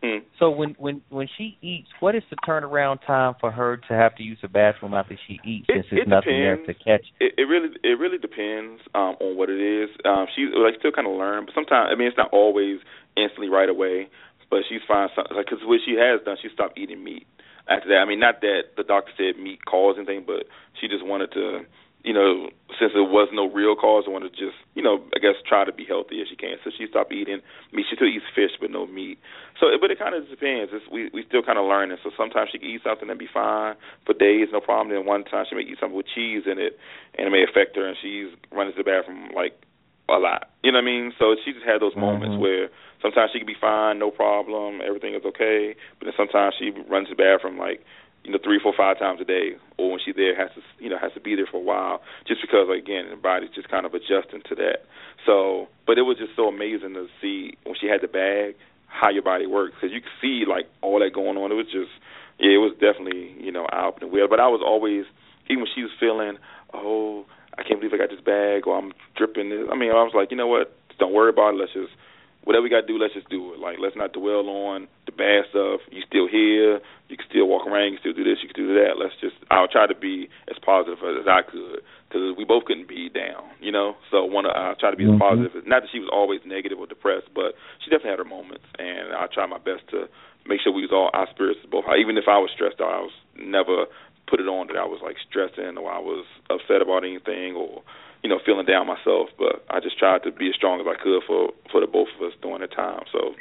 [0.04, 0.20] Mm.
[0.40, 4.16] So when when when she eats, what is the turnaround time for her to have
[4.16, 5.66] to use the bathroom after she eats?
[5.68, 7.06] It- since there's nothing there to catch.
[7.20, 9.90] It, it really it really depends um, on what it is.
[10.06, 12.80] Um, she like still kind of learn, but sometimes I mean it's not always
[13.18, 14.08] instantly right away.
[14.50, 17.28] But she's fine some- like because what she has done, she stopped eating meat
[17.70, 18.02] after that.
[18.02, 20.46] I mean, not that the doctor said meat caused anything, but
[20.82, 21.62] she just wanted to,
[22.04, 22.50] you know,
[22.80, 25.66] since there was no real cause, I wanted to just, you know, I guess try
[25.66, 26.56] to be healthy as she can.
[26.64, 27.42] So she stopped eating
[27.74, 27.86] meat.
[27.90, 29.20] She still eats fish, but no meat.
[29.60, 30.72] So, but it kind of depends.
[30.72, 31.98] It's, we we still kind of learning.
[32.04, 34.96] So sometimes she can eat something and be fine for days, no problem.
[34.96, 36.80] Then one time she may eat something with cheese in it,
[37.20, 39.60] and it may affect her, and she's running to the bathroom like
[40.08, 40.50] a lot.
[40.64, 41.14] You know what I mean?
[41.20, 42.40] So she just had those moments Mhm.
[42.40, 42.70] where
[43.02, 45.76] sometimes she can be fine, no problem, everything is okay.
[46.00, 47.84] But then sometimes she runs to the bathroom like
[48.30, 50.88] you know three, four, five times a day, or when she's there has to you
[50.88, 53.88] know has to be there for a while, just because again the body's just kind
[53.90, 54.86] of adjusting to that.
[55.26, 58.54] So, but it was just so amazing to see when she had the bag
[58.86, 61.52] how your body works because you could see like all that going on.
[61.52, 61.90] It was just
[62.38, 64.30] yeah, it was definitely you know eye opening weird.
[64.30, 65.10] But I was always
[65.50, 66.38] even when she was feeling
[66.70, 67.26] oh
[67.58, 69.66] I can't believe I got this bag or I'm dripping this.
[69.74, 70.70] I mean I was like you know what
[71.02, 71.58] don't worry about it.
[71.58, 71.98] Let's just
[72.44, 73.60] whatever we got to do, let's just do it.
[73.60, 75.82] Like, let's not dwell on the bad stuff.
[75.92, 76.80] You still here.
[77.10, 77.92] You can still walk around.
[77.92, 78.40] You can still do this.
[78.42, 78.98] You can do that.
[78.98, 79.36] Let's just.
[79.52, 83.50] I'll try to be as positive as I could because we both couldn't be down,
[83.62, 83.98] you know.
[84.10, 85.16] So one, I try to be Mhm.
[85.16, 85.68] as positive.
[85.68, 89.14] Not that she was always negative or depressed, but she definitely had her moments, and
[89.14, 90.08] I tried my best to
[90.46, 91.86] make sure we was all our spirits both.
[91.86, 91.98] high.
[91.98, 93.86] Even if I was stressed out, I was never
[94.28, 97.82] put it on that I was like stressing or I was upset about anything or
[98.24, 101.02] you know, feeling down myself, but I just tried to be as strong as I
[101.02, 103.04] could for for the both of us during the time.
[103.12, 103.36] So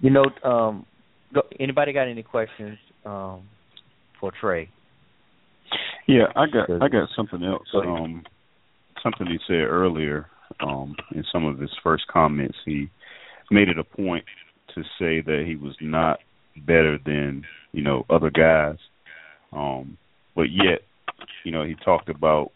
[0.00, 0.86] You know, um,
[1.60, 3.48] anybody got any questions um,
[4.20, 4.68] for Trey?
[6.06, 7.66] Yeah, I got I got something else.
[7.74, 8.24] Um,
[9.02, 10.26] something he said earlier
[10.60, 12.56] um, in some of his first comments.
[12.64, 12.90] He
[13.50, 14.24] made it a point
[14.74, 16.20] to say that he was not
[16.66, 18.78] better than you know other guys,
[19.52, 19.96] um,
[20.34, 20.80] but yet
[21.44, 22.52] you know he talked about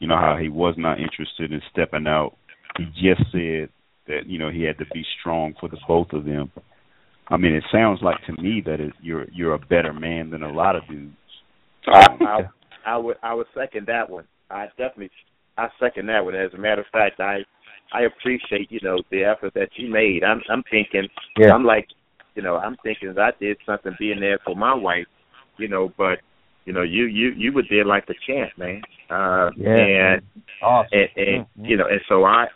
[0.00, 2.34] you know how he was not interested in stepping out.
[2.76, 2.92] He mm-hmm.
[2.94, 3.68] just said
[4.08, 6.50] that you know he had to be strong for the both of them.
[7.28, 10.42] I mean, it sounds like to me that it, you're you're a better man than
[10.42, 11.14] a lot of dudes.
[11.86, 12.38] I, I,
[12.84, 14.24] I would I would second that one.
[14.50, 15.10] I definitely
[15.56, 16.34] I second that one.
[16.34, 17.38] As a matter of fact, I
[17.92, 20.24] I appreciate you know the effort that you made.
[20.24, 21.08] I'm I'm thinking
[21.38, 21.52] Yeah.
[21.52, 21.88] I'm like
[22.34, 25.06] you know I'm thinking I did something being there for my wife,
[25.58, 26.18] you know, but
[26.70, 28.80] you know you you you were there like the champ, man.
[29.10, 30.14] Uh, Yeah.
[30.14, 30.22] and
[30.62, 30.98] Awesome.
[31.00, 31.68] and, and Mhm.
[31.68, 32.46] you know and so I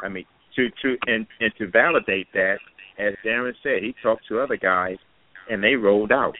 [0.00, 2.60] I mean to to and and to validate that,
[2.98, 4.96] as Darren said, he talked to other guys
[5.50, 6.36] and they rolled out,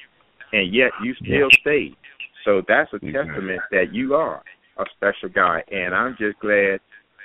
[0.52, 1.96] and yet you still stayed.
[2.44, 3.12] So that's a Mhm.
[3.14, 4.40] testament that you are
[4.76, 6.80] a special guy, and I'm just glad,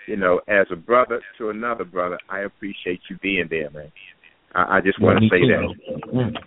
[0.08, 3.92] you know, as a brother to another brother, I appreciate you being there, man.
[4.56, 6.46] I, I just want to say that.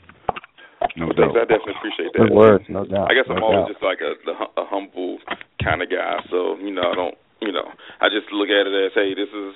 [0.96, 1.36] No thanks, doubt.
[1.36, 2.20] I definitely appreciate that.
[2.24, 3.10] Good words, no doubt.
[3.10, 3.72] I guess no I'm always doubt.
[3.76, 5.18] just like a, the a humble
[5.62, 6.24] kind of guy.
[6.30, 7.68] So you know, I don't, you know,
[8.00, 9.52] I just look at it as, hey, this is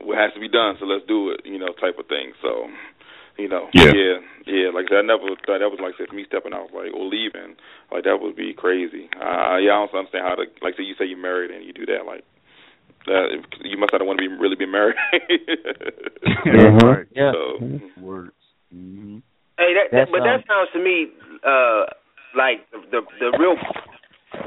[0.00, 2.32] what has to be done, so let's do it, you know, type of thing.
[2.40, 2.68] So,
[3.38, 3.92] You know, Yeah.
[3.92, 4.16] yeah,
[4.46, 4.68] yeah.
[4.72, 7.56] Like I never thought that was like said me stepping out like or leaving.
[7.90, 9.08] Like that would be crazy.
[9.16, 10.76] Uh, yeah, I don't understand how to like.
[10.76, 12.04] So you say you married and you do that.
[12.06, 12.24] Like
[13.06, 13.32] that,
[13.64, 14.96] you must not want to be really be married.
[16.44, 16.82] Mhm.
[16.82, 17.06] Right.
[17.14, 17.32] Yeah.
[17.32, 18.32] So, Words.
[18.72, 19.18] hmm
[19.58, 21.12] Hey, that, that but that um, sounds to me
[21.44, 21.84] uh
[22.36, 23.56] like the the real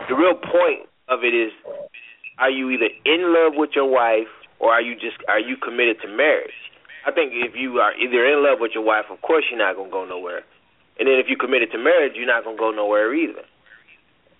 [0.09, 1.53] the real point of it is
[2.37, 6.01] are you either in love with your wife or are you just are you committed
[6.01, 6.55] to marriage?
[7.05, 9.77] I think if you are either in love with your wife, of course you're not
[9.77, 10.41] gonna go nowhere.
[10.97, 13.45] And then if you're committed to marriage, you're not gonna go nowhere either.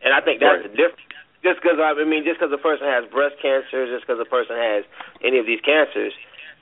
[0.02, 0.72] And I think that's Right.
[0.72, 1.02] the difference.
[1.44, 4.58] Just because I mean, just because a person has breast cancer, just because a person
[4.58, 4.84] has
[5.22, 6.14] any of these cancers,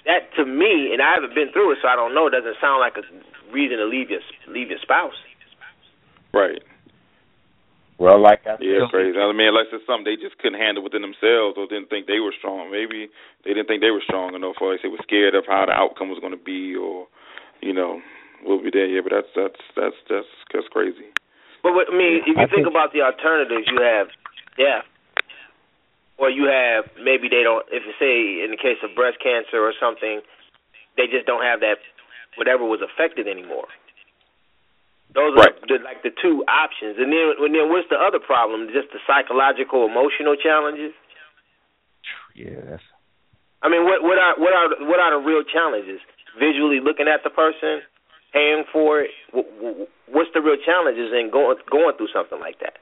[0.05, 2.27] that to me, and I haven't been through it, so I don't know.
[2.27, 3.03] Doesn't sound like a
[3.53, 5.15] reason to leave your leave your spouse.
[6.33, 6.61] right.
[8.01, 9.15] Well, like I Yeah, crazy.
[9.17, 12.19] I mean, unless it's something they just couldn't handle within themselves, or didn't think they
[12.19, 12.71] were strong.
[12.73, 13.07] Maybe
[13.45, 16.09] they didn't think they were strong enough, or they were scared of how the outcome
[16.09, 17.07] was going to be, or
[17.61, 18.01] you know,
[18.43, 18.89] we'll be there.
[18.89, 21.05] Yeah, but that's that's that's that's that's crazy.
[21.61, 24.09] But what, I mean, if you I think think- about the alternatives, you have
[24.57, 24.83] death,
[26.17, 27.63] or you have maybe they don't.
[27.71, 30.19] If you say in the case of breast cancer or something,
[30.97, 31.77] they just don't have that
[32.35, 33.67] whatever was affected anymore.
[35.13, 38.67] Those are the, like the two options, and then and then what's the other problem?
[38.73, 40.91] Just the psychological, emotional challenges.
[42.33, 42.81] Yeah, that's
[43.61, 46.01] I mean, what what are what are what are the real challenges?
[46.37, 47.79] Visually looking at the person,
[48.33, 49.11] paying for it.
[49.31, 52.75] Wh- wh- What's the real challenges in going going through something like that?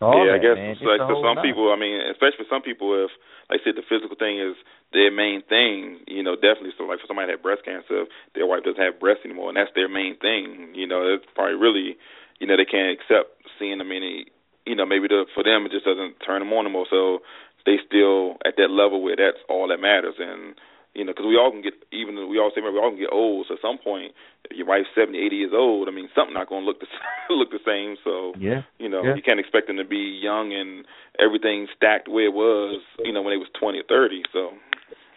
[0.00, 0.74] All yeah, I guess man.
[0.82, 3.12] like for some people, I mean, especially for some people, if
[3.50, 4.56] like I said, the physical thing is
[4.92, 6.74] their main thing, you know, definitely.
[6.76, 9.56] So like for somebody that had breast cancer, their wife doesn't have breasts anymore, and
[9.56, 11.96] that's their main thing, you know, it's probably really,
[12.40, 14.26] you know, they can't accept seeing them any,
[14.66, 16.86] you know, maybe the, for them it just doesn't turn them on anymore.
[16.88, 17.20] So
[17.66, 20.54] they still at that level where that's all that matters, and
[20.94, 23.12] you know, because we all can get even we all say we all can get
[23.12, 23.46] old.
[23.48, 24.12] So at some point,
[24.50, 26.86] if your wife's seventy, eighty years old, I mean, something not going to look the
[27.34, 27.96] look the same.
[28.04, 28.62] So Yeah.
[28.78, 29.14] you know, Yeah.
[29.14, 30.86] you can't expect them to be young and
[31.18, 34.22] everything stacked where it was, you know, when they was twenty or thirty.
[34.32, 34.54] So,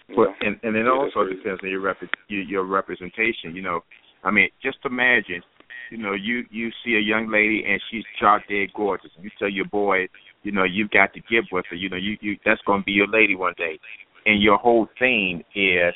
[0.09, 1.97] Well, know, and and it yeah, also depends on your rep
[2.27, 3.55] your, your representation.
[3.55, 3.81] You know,
[4.23, 5.43] I mean, just imagine,
[5.91, 9.11] you know, you you see a young lady and she's drop dead gorgeous.
[9.21, 10.07] You tell your boy,
[10.43, 11.75] you know, you've got to get with her.
[11.75, 13.79] You know, you you that's going to be your lady one day,
[14.25, 15.93] and your whole thing is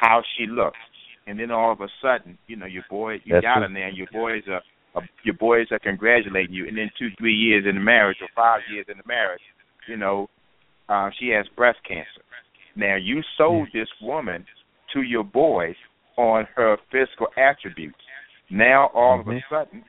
[0.00, 0.78] how she looks.
[1.26, 3.88] And then all of a sudden, you know, your boy you That's got her there,
[3.88, 4.62] and your boys are.
[4.96, 8.28] Uh, your boys are congratulating you, and then two, three years in the marriage or
[8.36, 9.40] five years in the marriage,
[9.88, 10.30] you know,
[10.88, 12.22] uh, she has breast cancer.
[12.76, 14.46] Now you sold this woman
[14.92, 15.74] to your boys
[16.16, 17.98] on her physical attributes.
[18.50, 19.42] Now all of a Mhm.
[19.50, 19.84] sudden,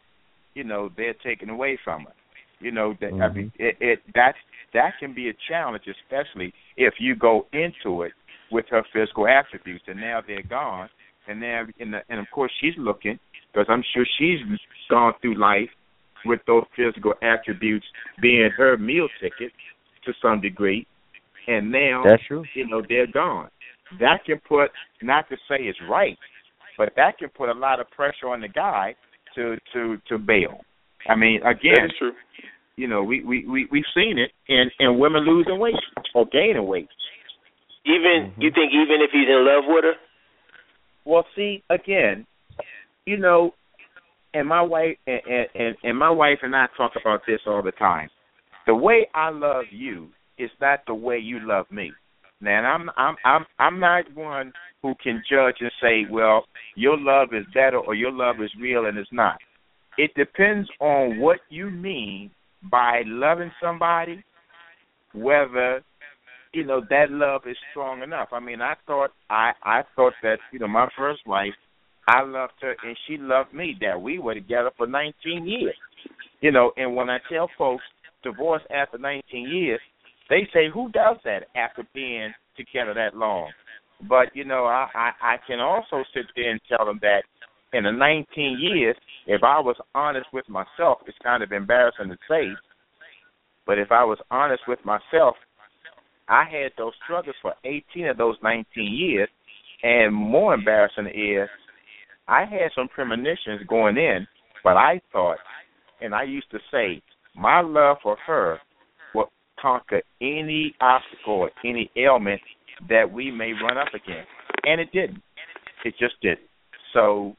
[0.56, 2.14] you know, they're taken away from her.
[2.60, 3.36] You know that I Mhm.
[3.36, 4.36] mean it, it that
[4.76, 8.12] that can be a challenge, especially if you go into it
[8.52, 10.90] with her physical attributes, and now they're gone,
[11.28, 13.18] and now and, the, and of course she's looking
[13.52, 14.40] because I'm sure she's
[14.90, 15.70] gone through life
[16.26, 17.86] with those physical attributes
[18.22, 19.52] being her meal ticket
[20.06, 20.86] to some degree,
[21.48, 22.44] and now That's true.
[22.54, 23.50] you know they're gone.
[24.00, 24.72] That can put
[25.02, 26.18] not to say it's right,
[26.78, 28.96] but that can put a lot of pressure on the guy
[29.36, 30.62] to to to bail.
[31.08, 32.14] I mean, again, is true.
[32.78, 35.76] You know, we we we we've seen it and and women losing weight
[36.14, 36.90] or gaining weight.
[37.86, 38.42] Even Mhm.
[38.44, 39.96] you think even if he's in love with her,
[41.06, 42.26] Well, see, again,
[43.06, 43.54] you know,
[44.34, 47.72] and my wife and, and and my wife and I talk about this all the
[47.74, 48.10] time.
[48.66, 51.94] The way I love you is not the way you love me.
[52.42, 56.46] Now, and I'm I'm I'm I'm not one who can judge and say, well,
[56.76, 59.38] your love is better or your love is real and it's not.
[59.98, 62.32] It depends on what you mean
[62.70, 64.24] by loving somebody,
[65.14, 65.84] whether
[66.54, 68.30] you know that love is strong enough.
[68.32, 71.54] I mean, I thought I I thought that you know my first wife,
[72.08, 73.76] I loved her and she loved me.
[73.82, 75.76] That we were together for 19 years.
[76.42, 77.84] You know, and when I tell folks
[78.24, 79.80] divorce after 19 years,
[80.30, 83.52] they say who does that after being together that long?
[84.08, 87.24] But you know, I I, I can also sit there and tell them that
[87.76, 88.96] in the 19 years,
[89.28, 92.48] if I was honest with myself, it's kind of embarrassing to say,
[93.66, 95.36] but if I was honest with myself,
[96.28, 99.30] I had those struggles for 18 of those 19 years,
[99.84, 101.50] and more embarrassing is
[102.28, 104.26] I had some premonitions going in,
[104.64, 105.38] but I thought,
[106.02, 107.02] and I used to say,
[107.36, 108.58] my love for her
[109.14, 109.30] will
[109.62, 112.42] conquer any obstacle or any ailment
[112.90, 114.30] that we may run up against,
[114.64, 115.22] and it didn't.
[115.84, 116.40] It just didn't.
[116.94, 117.36] So,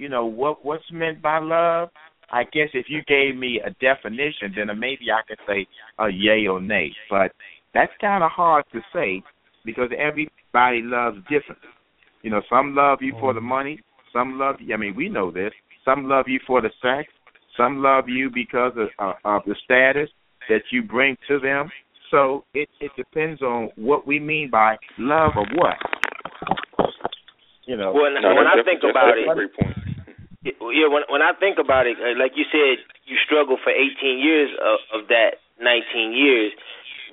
[0.00, 1.90] you know what what's meant by love?
[2.32, 5.66] I guess if you gave me a definition, then maybe I could say
[5.98, 6.90] a yay or nay.
[7.10, 7.32] But
[7.74, 9.22] that's kind of hard to say
[9.64, 11.68] because everybody loves differently.
[12.22, 13.82] You know, some love you for the money.
[14.12, 14.74] Some love you.
[14.74, 15.52] I mean, we know this.
[15.84, 17.08] Some love you for the sex.
[17.56, 20.08] Some love you because of, uh, of the status
[20.48, 21.68] that you bring to them.
[22.10, 25.76] So it it depends on what we mean by love or what.
[27.66, 27.92] You know.
[27.92, 29.79] Well, No, when I think about it, point.
[30.42, 34.18] Yeah, when when I think about it, uh, like you said, you struggled for 18
[34.18, 36.52] years of, of that 19 years.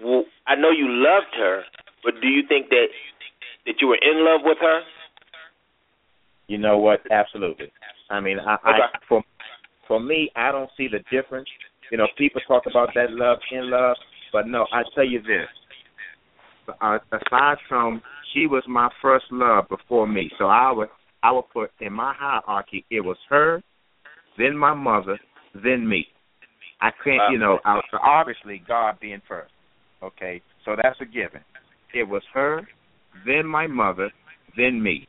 [0.04, 1.64] Well, I know you loved her,
[2.04, 2.88] but do you think that
[3.66, 4.82] that you were in love with her?
[6.48, 7.02] You know what?
[7.12, 7.72] Absolutely.
[8.10, 8.80] I mean, I, I
[9.10, 9.24] for
[9.88, 11.50] for me, I don't see the difference.
[11.92, 13.98] You know, people talk about that love in love,
[14.32, 15.48] but no, I tell you this.
[16.82, 18.02] Uh, aside from
[18.34, 20.90] she was my first love before me, so I would
[21.24, 23.62] I would put in my hierarchy it was her,
[24.38, 25.20] then my mother,
[25.64, 26.06] then me.
[26.80, 27.60] I can't, you know,
[28.04, 29.52] obviously God being first.
[30.04, 31.42] Okay, so that's a given.
[31.94, 32.68] It was her,
[33.26, 34.12] then my mother,
[34.56, 35.08] then me.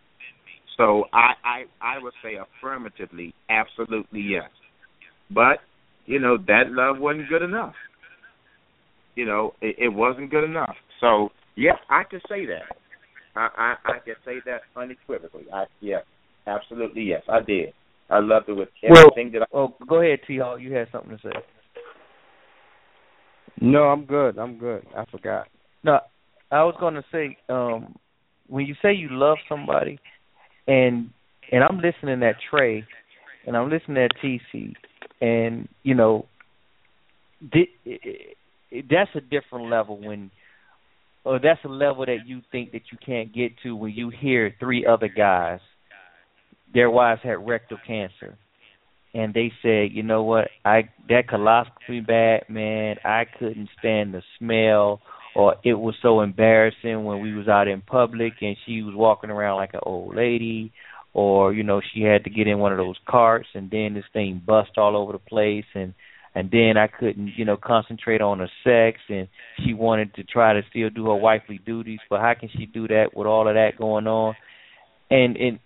[0.79, 4.49] So I, I I would say affirmatively, absolutely yes.
[5.31, 5.59] But
[6.07, 7.75] you know that love wasn't good enough.
[9.15, 10.77] You know it, it wasn't good enough.
[11.01, 12.77] So yes, I can say that.
[13.37, 15.45] I I, I can say that unequivocally.
[15.53, 16.05] I yes,
[16.47, 17.73] absolutely yes, I did.
[18.11, 19.47] I loved it with Well, everything that I.
[19.53, 20.61] oh, go ahead, T Hawk.
[20.61, 21.33] You had something to say.
[23.61, 24.39] No, I'm good.
[24.39, 24.87] I'm good.
[24.97, 25.49] I forgot.
[25.83, 26.01] No,
[26.51, 27.97] I was going to say, um,
[28.47, 29.99] when you say you love somebody,
[30.67, 31.11] and
[31.51, 32.85] and I'm listening at Trey,
[33.47, 34.75] and I'm listening at TC,
[35.21, 36.27] and you know,
[37.53, 38.37] di- it-
[38.71, 40.31] it- that's a different level when,
[41.25, 44.55] or that's a level that you think that you can't get to when you hear
[44.59, 45.61] three other guys,
[46.73, 48.37] their wives had rectal cancer,
[49.15, 54.23] and they said, you know what, I that colostomy bad, man, I couldn't stand the
[54.39, 55.01] smell.
[55.35, 59.31] Or it was so embarrassing when we was out in public and she was walking
[59.31, 60.73] around like an old lady.
[61.15, 64.05] Or you know she had to get in one of those carts and then this
[64.13, 65.95] thing bust all over the place and
[66.35, 69.29] and then I couldn't you know concentrate on her sex and
[69.65, 72.89] she wanted to try to still do her wifely duties but how can she do
[72.89, 74.35] that with all of that going on
[75.11, 75.59] and and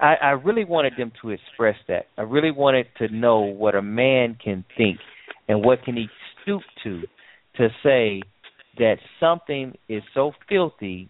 [0.00, 3.82] I I really wanted them to express that I really wanted to know what a
[3.82, 4.98] man can think
[5.48, 6.08] and what can he
[6.42, 7.02] stoop to
[7.56, 8.22] to say
[8.78, 11.08] that something is so filthy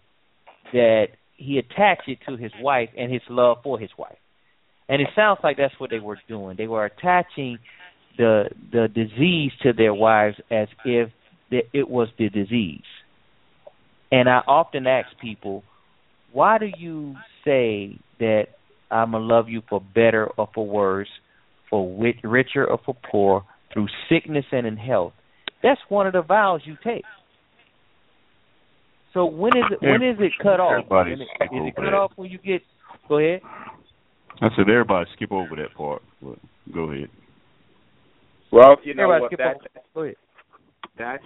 [0.73, 4.17] that he attached it to his wife and his love for his wife.
[4.89, 6.55] And it sounds like that's what they were doing.
[6.57, 7.59] They were attaching
[8.17, 11.09] the the disease to their wives as if
[11.51, 12.81] that it was the disease.
[14.11, 15.63] And I often ask people,
[16.31, 17.15] why do you
[17.45, 18.47] say that
[18.91, 21.09] I'm gonna love you for better or for worse,
[21.69, 25.13] for wi- richer or for poor, through sickness and in health?
[25.63, 27.05] That's one of the vows you take.
[29.13, 30.85] So when is it when is it cut off?
[30.89, 31.93] It- is it cut that.
[31.93, 32.61] off when you get?
[33.07, 33.41] Go ahead.
[34.41, 36.03] I said everybody skip over that part.
[36.21, 36.37] But
[36.73, 37.09] go ahead.
[38.57, 39.57] Well, you know what skip that
[39.95, 40.13] over.
[40.13, 40.13] Go
[40.97, 41.23] that's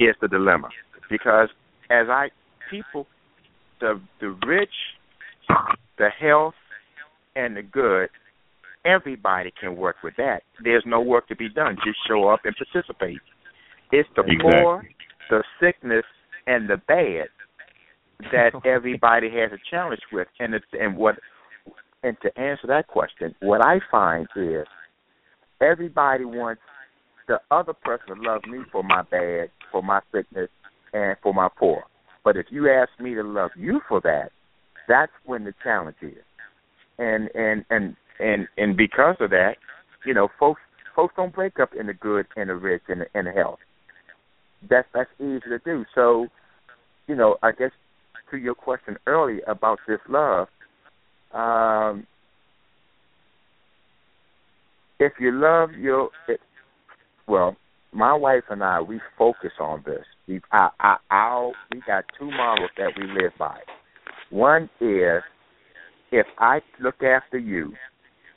[0.00, 0.68] is the dilemma
[1.08, 1.48] because
[1.90, 2.30] as I
[2.68, 3.06] people
[3.80, 4.68] the the rich,
[5.98, 6.54] the health,
[7.36, 8.08] and the good,
[8.84, 10.42] everybody can work with that.
[10.64, 11.76] There's no work to be done.
[11.84, 13.20] Just show up and participate.
[13.92, 14.50] It's the Exactly.
[14.50, 14.88] poor,
[15.30, 16.04] the sickness,
[16.48, 17.28] and the bad
[18.32, 20.26] that everybody has a challenge with.
[20.40, 21.14] And it's and what
[22.06, 24.64] and to answer that question, what I find is
[25.60, 26.62] everybody wants
[27.26, 30.48] the other person to love me for my bad, for my sickness,
[30.92, 31.82] and for my poor.
[32.24, 34.30] But if you ask me to love you for that,
[34.88, 36.14] that's when the challenge is.
[36.98, 39.56] And and and and and because of that,
[40.04, 40.60] you know, folks
[40.94, 43.58] folks don't break up in the good and the rich and the, and the health.
[44.70, 45.84] That's that's easy to do.
[45.92, 46.28] So,
[47.08, 47.72] you know, I guess
[48.30, 50.46] to your question earlier about this love,
[51.32, 52.06] um,
[54.98, 56.40] if you love your, it,
[57.26, 57.56] well,
[57.92, 60.04] my wife and I, we focus on this.
[60.28, 63.58] We, I, I, our, we got two models that we live by.
[64.30, 65.22] One is
[66.12, 67.72] if I look after you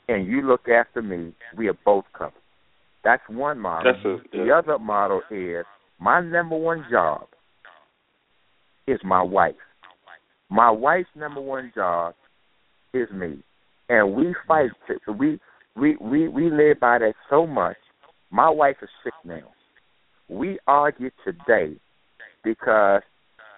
[0.08, 2.34] and you look after me, we are both covered.
[3.04, 3.92] That's one model.
[3.92, 5.64] That's a- the other model is
[5.98, 7.26] my number one job
[8.86, 9.54] is my wife.
[10.50, 12.14] My wife's number one job
[12.94, 13.38] is me,
[13.88, 14.70] and we fight.
[14.88, 15.38] To, we
[15.76, 17.76] we we we live by that so much.
[18.30, 19.50] My wife is sick now.
[20.28, 21.74] We argue today
[22.44, 23.02] because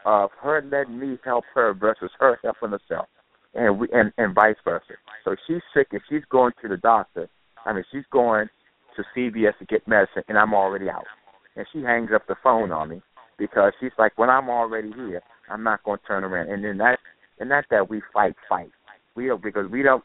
[0.05, 3.07] of her letting me help her versus her helping herself,
[3.55, 4.95] and we and and vice versa.
[5.25, 7.29] So she's sick and she's going to the doctor.
[7.65, 8.49] I mean, she's going
[8.97, 11.05] to CVS to get medicine, and I'm already out.
[11.57, 13.03] And she hangs up the phone on me
[13.39, 16.51] because she's like, when I'm already here, I'm not going to turn around.
[16.51, 16.99] And then that,
[17.39, 18.71] and not that we fight, fight.
[19.15, 20.05] We don't because we don't.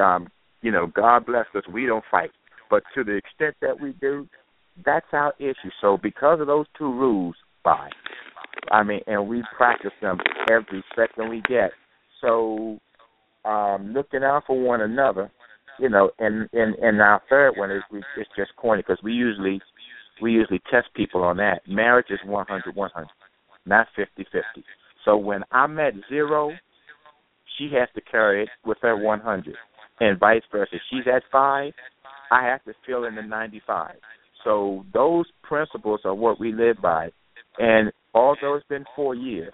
[0.00, 0.28] Um,
[0.62, 1.64] you know, God bless us.
[1.72, 2.30] We don't fight,
[2.70, 4.28] but to the extent that we do,
[4.84, 5.70] that's our issue.
[5.80, 7.34] So because of those two rules,
[7.64, 7.88] by,
[8.70, 10.18] I mean, and we practice them
[10.50, 11.70] every second we get.
[12.20, 12.78] So
[13.44, 15.30] um looking out for one another,
[15.78, 19.12] you know, and and and our third one is we, it's just corny because we
[19.12, 19.60] usually
[20.20, 21.62] we usually test people on that.
[21.66, 23.08] Marriage is one hundred one hundred,
[23.64, 24.64] not fifty fifty.
[25.04, 26.52] So when I'm at zero,
[27.60, 29.54] she has to carry it with her 100,
[30.00, 30.76] and vice versa.
[30.90, 31.72] She's at five,
[32.30, 33.94] I have to fill in the 95.
[34.44, 37.10] So those principles are what we live by.
[37.58, 39.52] And although it's been four years,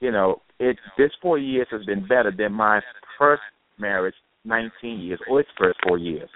[0.00, 2.80] you know, it this four years has been better than my
[3.18, 3.42] first
[3.78, 4.14] marriage,
[4.44, 6.28] 19 years, or its first four years.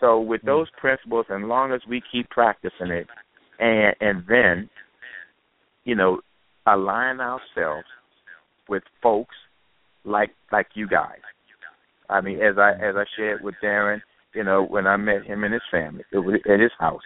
[0.00, 0.46] So with Hmm.
[0.46, 3.08] those principles, and long as we keep practicing it,
[3.58, 4.70] and and then,
[5.84, 6.20] you know,
[6.66, 7.86] align ourselves
[8.68, 9.34] with folks
[10.06, 11.20] like like you guys.
[12.08, 14.00] I mean, as I as I shared with Darren,
[14.34, 17.02] you know, when I met him and his family it was at his house,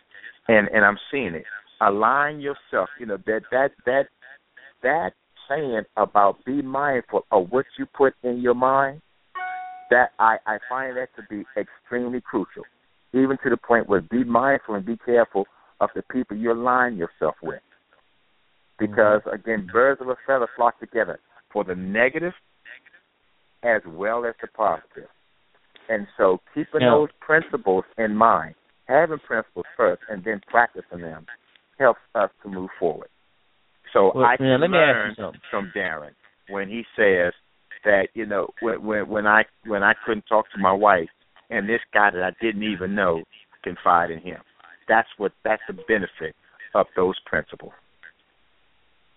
[0.49, 1.45] and and I'm seeing it.
[1.81, 2.91] Align yourself.
[2.99, 4.05] You know that that that
[4.83, 5.11] that
[5.49, 9.01] saying about be mindful of what you put in your mind.
[9.91, 12.65] That I I find that to be extremely crucial,
[13.13, 15.47] even to the point where be mindful and be careful
[15.81, 17.61] of the people you align yourself with.
[18.79, 19.35] Because mm-hmm.
[19.35, 21.19] again, birds of a feather flock together
[21.53, 22.33] for the negative
[23.63, 25.09] as well as the positive.
[25.89, 26.91] And so keeping Yeah.
[26.91, 28.55] those principles in mind,
[28.87, 31.27] having principles first and then practicing them
[31.79, 33.09] helps us to move forward.
[33.93, 35.41] So Well, I yeah, can let me ask you learn something.
[35.51, 36.15] from Darren
[36.49, 37.33] when he says
[37.85, 41.09] that, you know, when when when I when I couldn't talk to my wife
[41.51, 43.23] and this guy that I didn't even know
[43.63, 44.41] confide in him.
[44.89, 46.35] That's what that's the benefit
[46.75, 47.73] of those principles.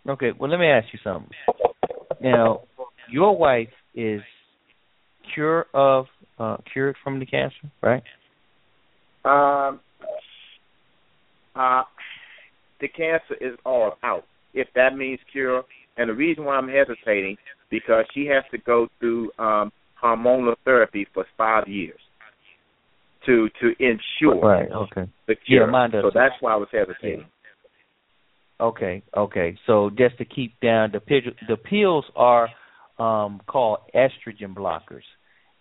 [0.08, 1.32] Okay, well, let me ask you something.
[2.20, 2.62] Now,
[3.12, 4.22] your wife is
[5.34, 6.06] cure of
[6.40, 8.04] uh, cured from the cancer, right?
[9.26, 9.80] Um,
[11.56, 11.84] uh,
[12.82, 14.24] the cancer is all out.
[14.54, 15.64] If that means cure,
[15.98, 17.38] and the reason why I'm hesitating
[17.70, 19.72] because she has to go through um,
[20.04, 22.00] hormonal therapy for five years
[23.26, 24.70] to to ensure Right.
[24.72, 25.10] Okay.
[25.28, 25.66] the cure.
[25.66, 27.26] Yeah, mine does so that's why I was hesitating.
[28.60, 29.02] Okay.
[29.16, 29.58] Okay.
[29.66, 32.50] So just to keep down the pil- the pills are
[33.00, 35.04] um, called estrogen blockers,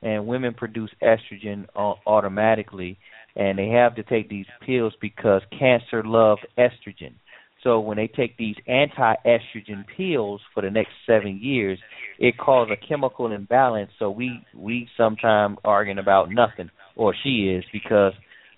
[0.02, 2.98] and women produce estrogen au- automatically,
[3.36, 7.14] and they have to take these pills because cancer loves estrogen.
[7.62, 11.78] So when they take these anti-estrogen pills for the next seven years,
[12.18, 13.90] it causes a chemical imbalance.
[13.98, 18.14] So we we sometimes arguing about nothing, or she is because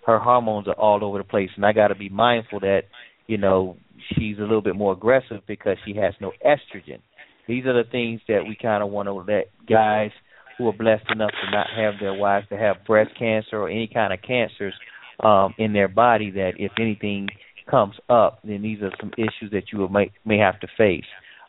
[0.07, 2.83] her hormones are all over the place, and I got to be mindful that
[3.27, 3.77] you know
[4.15, 7.01] she's a little bit more aggressive because she has no estrogen.
[7.47, 10.11] These are the things that we kind of want to let guys
[10.57, 13.91] who are blessed enough to not have their wives to have breast cancer or any
[13.93, 14.75] kind of cancers
[15.23, 16.31] um, in their body.
[16.31, 17.29] That if anything
[17.71, 21.05] comes up, then these are some issues that you may may have to face.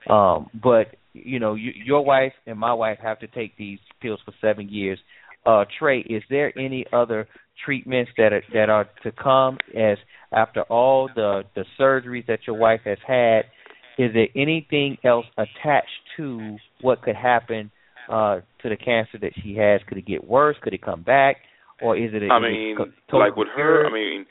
[0.10, 4.20] Um, but you know, you, your wife and my wife have to take these pills
[4.26, 5.00] for seven years.
[5.46, 7.28] Uh, Trey, is there any other
[7.64, 9.98] treatments that are, that are to come as
[10.34, 13.46] after all the the surgeries that your wife has had?
[13.98, 17.72] Is there anything else attached to what could happen
[18.10, 19.82] uh, to the cancer that she has?
[19.88, 20.58] Could it get worse?
[20.62, 21.38] Could it come back?
[21.82, 22.24] Or is it?
[22.24, 23.86] A, I mean, co- like with her?
[23.86, 24.26] I mean,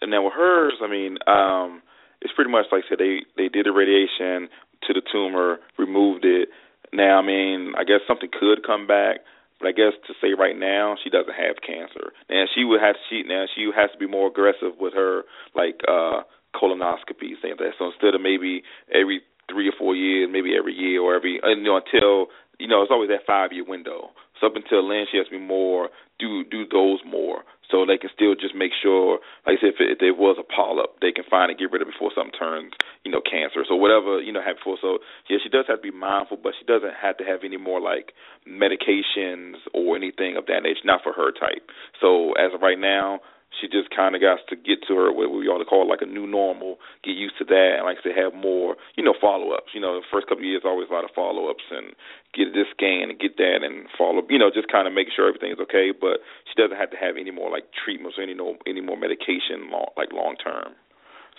[0.00, 1.82] and then with hers, I mean, um,
[2.20, 4.48] it's pretty much like I said, they they did the radiation
[4.86, 6.48] to the tumor, removed it.
[6.92, 9.20] Now, I mean, I guess something could come back,
[9.60, 12.96] but I guess to say right now, she doesn't have cancer, and she would have
[13.10, 15.22] she now she has to be more aggressive with her
[15.54, 16.22] like uh
[16.60, 17.78] that.
[17.78, 18.62] So instead of maybe
[18.92, 22.28] every three or four years, maybe every year or every you know until
[22.58, 24.10] you know it's always that five year window.
[24.40, 27.98] So up until then, she has to be more do do those more, so they
[27.98, 30.98] can still just make sure, like I said, if, it, if there was a polyp,
[31.00, 32.72] they can find it, get rid of it before something turns
[33.04, 33.64] you know cancer.
[33.68, 34.78] So whatever you know happened before.
[34.80, 34.98] So
[35.28, 37.80] yeah, she does have to be mindful, but she doesn't have to have any more
[37.80, 38.12] like
[38.46, 40.84] medications or anything of that nature.
[40.84, 41.64] Not for her type.
[42.00, 43.20] So as of right now,
[43.56, 46.04] she just kind of got to get to her what we ought to call like
[46.04, 49.14] a new normal, get used to that, and like I said, have more, you know,
[49.18, 49.72] follow ups.
[49.72, 51.96] You know, the first couple of years always a lot of follow ups and
[52.36, 55.26] get this scan and get that and follow, you know, just kind of make sure
[55.26, 55.90] everything's okay.
[55.96, 58.96] But she doesn't have to have any more like treatments or any no any more
[59.00, 60.76] medication long like long term.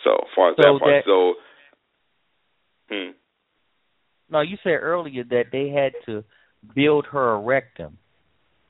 [0.03, 1.35] So far as So that part, that- so.
[2.89, 3.11] Hmm.
[4.31, 6.23] No, you said earlier that they had to
[6.75, 7.97] build her a rectum,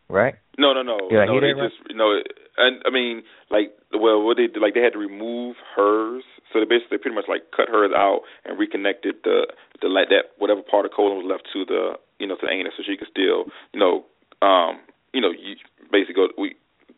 [0.09, 0.35] right?
[0.57, 1.39] No, no, no, I no.
[1.39, 1.69] They right?
[1.69, 2.19] just, know,
[2.57, 6.59] and I mean, like, well, what they did, like they had to remove hers So
[6.59, 9.47] they basically pretty much like cut hers out and reconnected the
[9.81, 12.51] the like that whatever part of colon was left to the you know to the
[12.51, 14.03] anus, so she could still you know
[14.41, 14.81] um
[15.13, 15.55] you know you
[15.91, 16.55] basically go we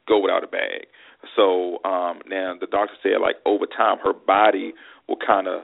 [0.08, 0.88] go without a bag.
[1.36, 4.74] So um now the doctor said like over time her body
[5.08, 5.64] will kind of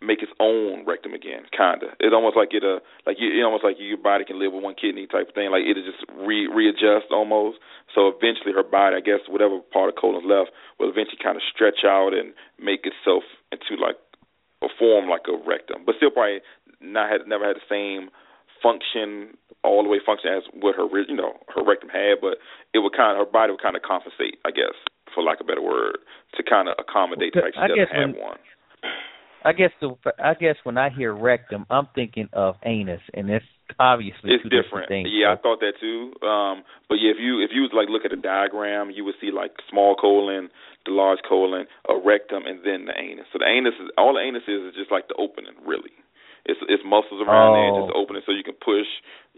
[0.00, 1.92] make its own rectum again, kinda.
[2.00, 4.64] It's almost like it uh like you it almost like your body can live with
[4.64, 5.52] one kidney type of thing.
[5.52, 7.58] Like it'll just re readjust almost.
[7.94, 11.44] So eventually her body, I guess whatever part of colon's left, will eventually kind of
[11.44, 14.00] stretch out and make itself into like
[14.64, 16.40] a form like a rectum, but still probably
[16.80, 18.08] not had never had the same
[18.62, 22.40] function all the way function as what her you know her rectum had, but
[22.72, 24.76] it would kind of her body would kind of compensate, I guess,
[25.12, 26.00] for lack of a better word,
[26.36, 28.40] to kind of accommodate the fact she doesn't have when, one.
[29.44, 33.44] I guess the I guess when I hear rectum, I'm thinking of anus, and it's
[33.78, 34.88] obviously it's two different.
[34.88, 35.08] things.
[35.08, 36.12] Yeah, I thought that too.
[36.20, 39.16] Um, but yeah, if you if you was like look at a diagram, you would
[39.20, 40.50] see like small colon,
[40.84, 43.26] the large colon, a rectum, and then the anus.
[43.32, 45.96] So the anus is all the anus is is just like the opening, really.
[46.44, 47.56] It's it's muscles around oh.
[47.56, 48.88] there, just opening, so you can push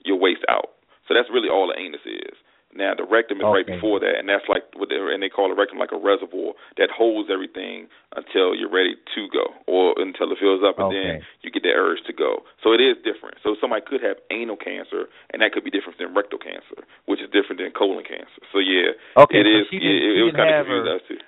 [0.03, 0.75] your waist out.
[1.07, 2.35] So that's really all the anus is.
[2.73, 3.53] Now the rectum is okay.
[3.53, 6.01] right before that, and that's like what they and they call a rectum like a
[6.01, 10.89] reservoir that holds everything until you're ready to go, or until it fills up, and
[10.89, 10.97] okay.
[10.97, 11.13] then
[11.45, 12.49] you get the urge to go.
[12.65, 13.45] So it is different.
[13.45, 17.21] So somebody could have anal cancer, and that could be different than rectal cancer, which
[17.21, 18.41] is different than colon cancer.
[18.57, 19.65] So yeah, okay, it so is.
[19.77, 21.21] Yeah, it, it was kind of her, us too.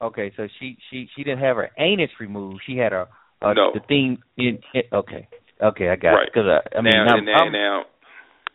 [0.00, 2.64] Okay, so she she she didn't have her anus removed.
[2.64, 3.04] She had a,
[3.44, 3.76] a no.
[3.76, 4.64] the thing in.
[4.96, 5.28] Okay,
[5.60, 6.24] okay, I got right.
[6.24, 6.32] it.
[6.32, 7.84] Because I, I mean, now, I'm, now, I'm, now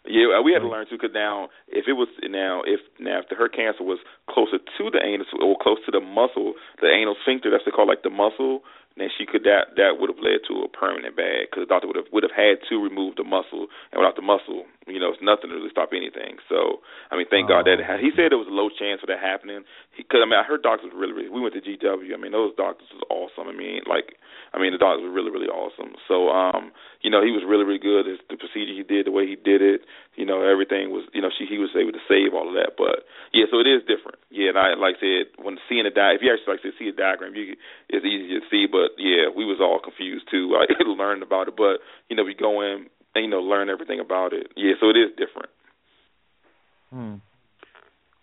[0.08, 0.96] yeah, we had to learn too.
[0.96, 4.00] Because now, if it was now, if now if the, her cancer was
[4.30, 7.88] closer to the anus or close to the muscle, the anal sphincter, that's they call
[7.88, 8.64] like the muscle,
[8.98, 11.86] then she could that that would have led to a permanent bag because the doctor
[11.86, 15.14] would have would have had to remove the muscle, and without the muscle, you know,
[15.14, 16.42] it's nothing to really stop anything.
[16.50, 16.82] So,
[17.12, 17.60] I mean, thank oh.
[17.60, 19.68] God that it had, he said there was a low chance of that happening.
[19.94, 21.30] Because I mean, I heard doctors were really, really.
[21.30, 22.10] We went to GW.
[22.10, 23.52] I mean, those doctors was awesome.
[23.52, 24.18] I mean, like,
[24.56, 25.94] I mean, the doctors were really, really awesome.
[26.08, 26.72] So, um,
[27.04, 28.08] you know, he was really, really good.
[28.08, 29.86] His, the procedure he did, the way he did it,
[30.18, 32.74] you know, everything was, you know, she he was able to save all of that.
[32.76, 34.18] But yeah, so it is different.
[34.34, 36.74] Yeah, and I like I said when seeing a di, if you actually like to
[36.76, 37.56] see a diagram, you
[37.88, 38.66] it's easy to see.
[38.66, 40.58] But yeah, we was all confused too.
[40.58, 44.02] I learned about it, but you know, we go in and you know learn everything
[44.02, 44.50] about it.
[44.58, 45.54] Yeah, so it is different.
[46.90, 47.22] Hmm.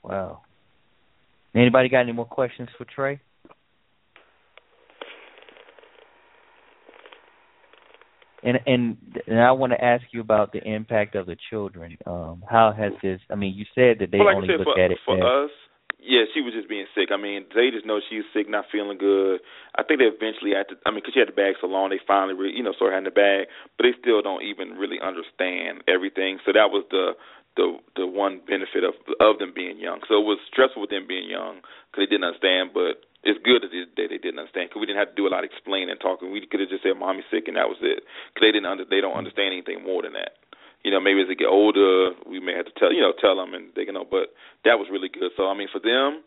[0.03, 0.43] Wow.
[1.55, 3.21] Anybody got any more questions for Trey?
[8.45, 8.97] And and
[9.27, 11.97] and I want to ask you about the impact of the children.
[12.05, 13.21] Um, how has this?
[13.31, 15.17] I mean, you said that they well, like only said, look for, at it for
[15.17, 15.55] as, us.
[16.05, 17.09] Yeah, she was just being sick.
[17.09, 19.41] I mean, they just know she's sick, not feeling good.
[19.73, 20.77] I think they eventually had to.
[20.85, 23.01] I mean, because she had the bag so long, they finally, re, you know, started
[23.01, 23.49] having the bag,
[23.81, 26.37] but they still don't even really understand everything.
[26.45, 27.17] So that was the
[27.57, 28.93] the the one benefit of
[29.25, 30.05] of them being young.
[30.05, 33.65] So it was stressful with them being young because they didn't understand, but it's good
[33.65, 35.91] that they, they didn't understand because we didn't have to do a lot of explaining
[35.91, 36.31] and talking.
[36.31, 38.85] We could have just said "mommy's sick" and that was it because they didn't under,
[38.85, 40.37] they don't understand anything more than that.
[40.85, 43.37] You know, maybe as they get older, we may have to tell you know tell
[43.37, 44.05] them and they can know.
[44.05, 44.37] But
[44.69, 45.33] that was really good.
[45.37, 46.21] So I mean, for them,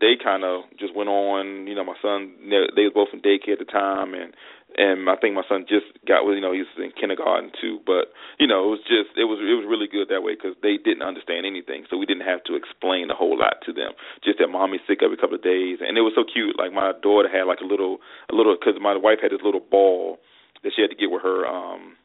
[0.00, 1.66] they kind of just went on.
[1.66, 4.36] You know, my son they were both in daycare at the time, and
[4.76, 7.80] and I think my son just got you know he was in kindergarten too.
[7.86, 10.54] But you know, it was just it was it was really good that way because
[10.62, 13.92] they didn't understand anything, so we didn't have to explain a whole lot to them.
[14.22, 16.58] Just that mommy's sick every couple of days, and it was so cute.
[16.58, 17.98] Like my daughter had like a little
[18.30, 20.18] a little because my wife had this little ball
[20.62, 21.46] that she had to get with her.
[21.46, 21.96] um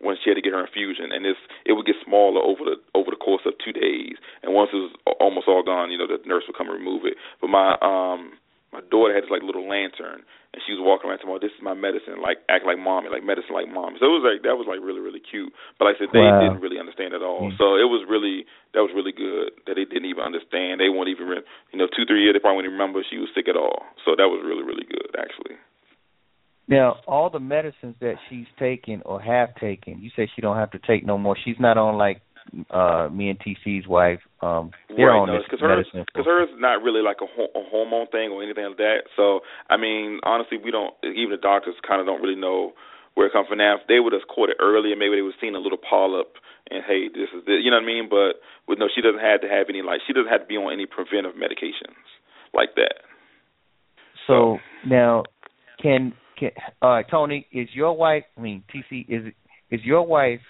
[0.00, 2.76] when she had to get her infusion, and it's it would get smaller over the
[2.94, 4.16] over the course of two days.
[4.42, 7.04] And once it was almost all gone, you know, the nurse would come and remove
[7.04, 7.14] it.
[7.40, 8.32] But my um
[8.76, 10.20] my daughter had this like little lantern,
[10.52, 13.24] and she was walking around "Oh, this is my medicine," like act like mommy, like
[13.24, 13.96] medicine like mommy.
[13.96, 15.48] So it was like that was like really really cute.
[15.80, 16.44] But like I said, they wow.
[16.44, 17.48] didn't really understand at all.
[17.48, 17.56] Mm-hmm.
[17.56, 18.44] So it was really
[18.76, 20.84] that was really good that they didn't even understand.
[20.84, 21.40] They won't even
[21.72, 23.88] you know two three years they probably wouldn't remember she was sick at all.
[24.04, 25.56] So that was really really good actually.
[26.68, 30.72] Now, all the medicines that she's taken or have taken, you say she don't have
[30.72, 31.36] to take no more.
[31.38, 32.25] She's not on like
[32.70, 34.20] uh me and TC's wife.
[34.40, 36.00] Um they're right, on no, this cause medicine.
[36.00, 38.78] Hers, Because hers is not really like a, ho- a hormone thing or anything like
[38.78, 39.10] that.
[39.16, 40.94] So, I mean, honestly, we don't.
[41.04, 42.72] Even the doctors kind of don't really know
[43.14, 43.58] where it comes from.
[43.58, 45.80] Now, if they would have caught it earlier, maybe they would have seen a little
[45.80, 46.36] polyp
[46.70, 47.62] and hey, this is this.
[47.62, 48.08] You know what I mean?
[48.10, 50.56] But with no, she doesn't have to have any like she doesn't have to be
[50.56, 51.98] on any preventive medications
[52.54, 53.06] like that.
[54.26, 55.24] So, so now,
[55.80, 56.50] can can
[56.82, 58.24] uh Tony is your wife?
[58.36, 59.32] I mean, TC is
[59.70, 60.40] is your wife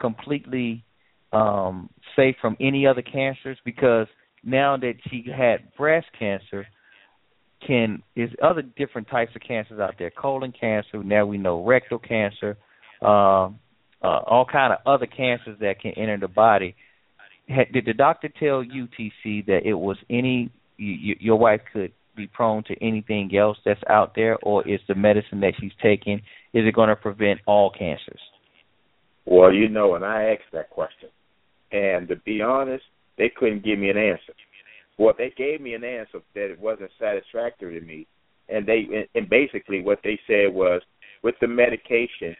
[0.00, 0.84] completely
[1.32, 4.06] um safe from any other cancers because
[4.44, 6.66] now that she had breast cancer
[7.66, 10.10] can is other different types of cancers out there.
[10.10, 12.56] Colon cancer now we know rectal cancer
[13.02, 13.58] um
[14.02, 16.76] uh, all kind of other cancers that can enter the body.
[17.48, 22.26] Did the doctor tell you TC that it was any you, your wife could be
[22.26, 26.20] prone to anything else that's out there, or is the medicine that she's taking
[26.52, 28.20] is it going to prevent all cancers?
[29.24, 31.10] Well, you know, and I asked that question,
[31.72, 32.84] and to be honest,
[33.16, 34.32] they couldn't give me an answer.
[34.98, 38.06] Well, they gave me an answer that it wasn't satisfactory to me,
[38.48, 40.82] and they and basically what they said was
[41.22, 42.36] with the medication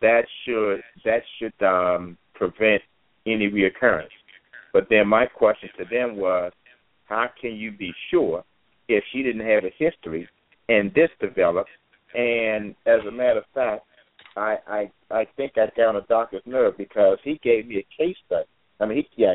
[0.00, 2.82] that should that should um, prevent
[3.26, 4.08] any reoccurrence.
[4.72, 6.52] But then my question to them was,
[7.06, 8.44] how can you be sure
[8.88, 10.28] if she didn't have a history
[10.68, 11.70] and this developed?
[12.14, 13.84] And as a matter of fact,
[14.36, 18.02] I I I think I got on a doctor's nerve because he gave me a
[18.02, 18.46] case study.
[18.80, 19.34] I mean, he yeah,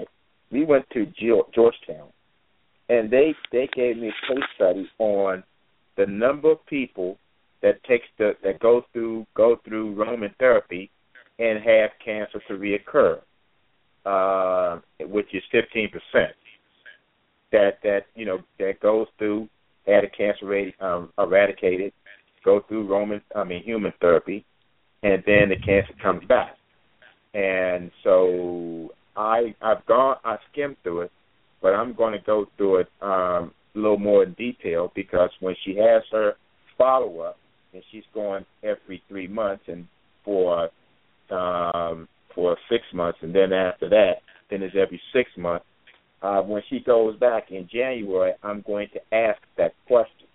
[0.51, 2.09] we went to Georgetown,
[2.89, 5.43] and they they gave me a case study on
[5.97, 7.17] the number of people
[7.61, 10.89] that takes the that go through go through hormone therapy
[11.39, 13.19] and have cancer to reoccur,
[14.05, 16.35] uh, which is fifteen percent.
[17.51, 19.49] That that you know that goes through
[19.87, 21.91] had a cancer rate um, eradicated,
[22.45, 24.45] go through hormone I mean human therapy,
[25.01, 26.55] and then the cancer comes back.
[27.33, 31.11] And so I I've gone I skimmed through it,
[31.61, 35.55] but I'm going to go through it um, a little more in detail because when
[35.63, 36.33] she has her
[36.77, 37.37] follow up,
[37.73, 39.87] and she's going every three months and
[40.23, 40.69] for
[41.29, 44.13] um, for six months, and then after that,
[44.49, 45.65] then it's every six months.
[46.21, 50.27] Uh, when she goes back in January, I'm going to ask that question.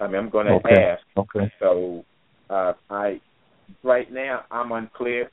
[0.00, 0.74] I mean, I'm going to okay.
[0.74, 1.02] ask.
[1.16, 1.52] Okay.
[1.60, 2.04] So
[2.50, 3.20] uh, I
[3.82, 5.30] right now I'm unclear.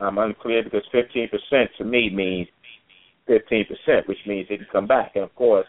[0.00, 1.30] I'm unclear because 15%
[1.78, 2.48] to me means
[3.28, 5.12] 15%, which means it can come back.
[5.14, 5.66] And of course,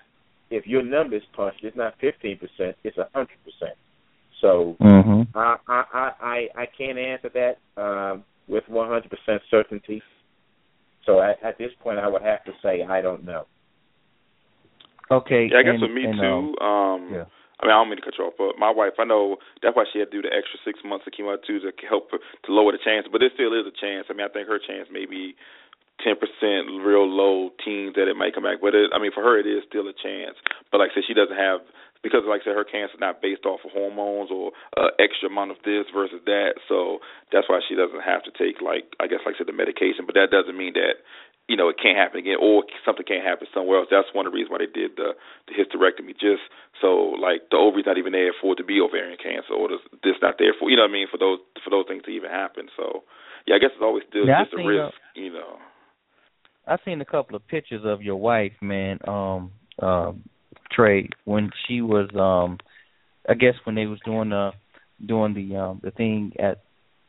[0.49, 2.39] if your number is punched, it's not 15%,
[2.83, 3.27] it's 100%.
[4.41, 5.37] So mm-hmm.
[5.37, 9.03] I, I I I can't answer that um, with 100%
[9.51, 10.01] certainty.
[11.05, 13.45] So at, at this point, I would have to say I don't know.
[15.11, 15.49] Okay.
[15.51, 16.63] Yeah, I guess and, with me and, too.
[16.63, 17.25] Um, Um, yeah.
[17.61, 19.77] I mean, I don't mean to cut you off, but my wife, I know that's
[19.77, 22.17] why she had to do the extra six months of chemo too to help her,
[22.17, 23.05] to lower the chance.
[23.05, 24.09] But there still is a chance.
[24.09, 25.37] I mean, I think her chance may be
[26.01, 28.59] ten percent, real low teens that it might come back.
[28.61, 30.35] But it, I mean, for her, it is still a chance.
[30.73, 31.61] But like I said, she doesn't have
[32.01, 35.29] because, like I said, her cancer is not based off of hormones or uh, extra
[35.29, 36.57] amount of this versus that.
[36.65, 36.97] So
[37.29, 40.09] that's why she doesn't have to take like I guess like I said the medication.
[40.09, 41.05] But that doesn't mean that
[41.51, 43.91] you know it can't happen again or something can't happen somewhere else.
[43.91, 45.19] That's one of the reasons why they did the
[45.51, 46.47] the hysterectomy just
[46.79, 49.67] so like the ovary's not even there for it to be ovarian cancer or
[49.99, 52.15] this not there for you know what I mean for those for those things to
[52.15, 52.71] even happen.
[52.79, 53.03] So
[53.43, 55.59] yeah, I guess it's always still Yeah, just a risk, uh, you know.
[56.67, 58.99] I've seen a couple of pictures of your wife, man.
[59.07, 60.23] Um, um,
[60.71, 62.59] Trey, when she was, um,
[63.27, 64.51] I guess when they was doing the
[65.05, 66.61] doing the um the thing at,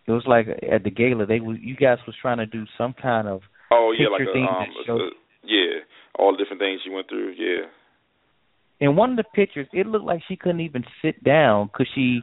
[0.07, 1.27] it was like at the gala.
[1.27, 3.43] They was you guys was trying to do some kind of
[3.73, 5.09] Oh yeah, like a, um, a,
[5.45, 5.81] yeah,
[6.19, 7.33] all the different things she went through.
[7.39, 7.67] Yeah.
[8.81, 12.21] in one of the pictures, it looked like she couldn't even sit down because she.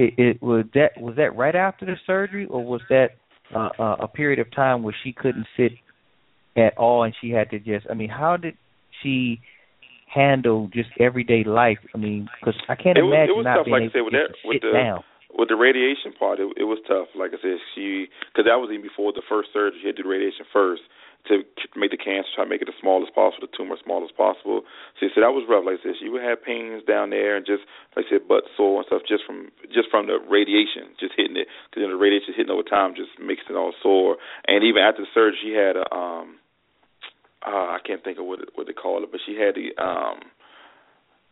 [0.00, 3.08] It, it was that was that right after the surgery, or was that
[3.54, 5.72] uh, uh, a period of time where she couldn't sit
[6.56, 7.86] at all and she had to just?
[7.90, 8.54] I mean, how did
[9.02, 9.40] she
[10.12, 11.78] handle just everyday life?
[11.94, 13.92] I mean, because I can't It was- imagine it was not tough, being like able
[13.92, 15.02] to with that- with sit the- down.
[15.28, 17.12] With the radiation part, it, it was tough.
[17.12, 19.78] Like I said, she because that was even before the first surgery.
[19.80, 20.82] She had to do the radiation first
[21.28, 21.44] to
[21.76, 24.00] make the cancer, try to make it as small as possible, the tumor as small
[24.00, 24.64] as possible.
[24.96, 25.66] So she said that was rough.
[25.68, 28.48] Like I said, she would have pains down there and just like I said, butt
[28.56, 31.92] sore and stuff just from just from the radiation, just hitting it because you know
[31.92, 34.16] the radiation hitting over time just makes it all sore.
[34.48, 36.40] And even after the surgery, she had a um,
[37.44, 39.76] uh, I can't think of what it, what they call it, but she had the
[39.76, 40.24] um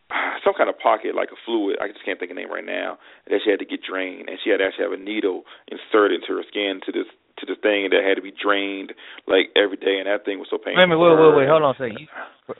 [0.43, 1.77] some kind of pocket like a fluid.
[1.81, 2.97] I just can't think of the name right now.
[3.27, 6.21] That she had to get drained, and she had to actually have a needle inserted
[6.21, 7.09] into her skin to this
[7.39, 8.93] to this thing that had to be drained
[9.27, 10.81] like every day, and that thing was so painful.
[10.81, 12.01] Wait a wait, wait, wait, hold on a second.
[12.01, 12.07] You,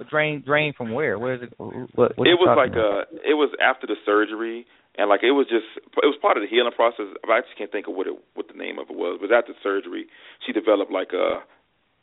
[0.05, 1.17] drain, drain from where?
[1.17, 1.53] Where is it?
[1.57, 3.09] What, what it was like about?
[3.09, 4.67] uh it was after the surgery
[4.97, 7.71] and like it was just it was part of the healing process i just can't
[7.71, 10.09] think of what it what the name of it was but after surgery
[10.45, 11.39] she developed like a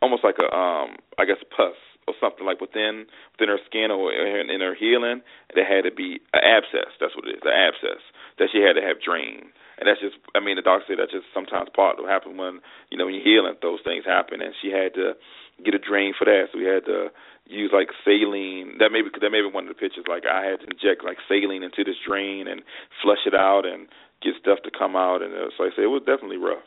[0.00, 4.12] almost like a um i guess pus or something like within within her skin or
[4.12, 5.20] in, in her healing
[5.54, 8.02] there had to be an abscess that's what it is an abscess
[8.38, 11.14] that she had to have drained and that's just i mean the doctor said that's
[11.14, 12.60] just sometimes part of what happens when
[12.90, 15.16] you know when you're healing those things happen and she had to
[15.64, 17.08] get a drain for that so we had to
[17.46, 18.78] use like saline.
[18.78, 20.04] That maybe that may be one of the pictures.
[20.08, 22.62] Like I had to inject like saline into this drain and
[23.02, 23.88] flush it out and
[24.22, 25.22] get stuff to come out.
[25.22, 26.64] And uh, so I say it was definitely rough.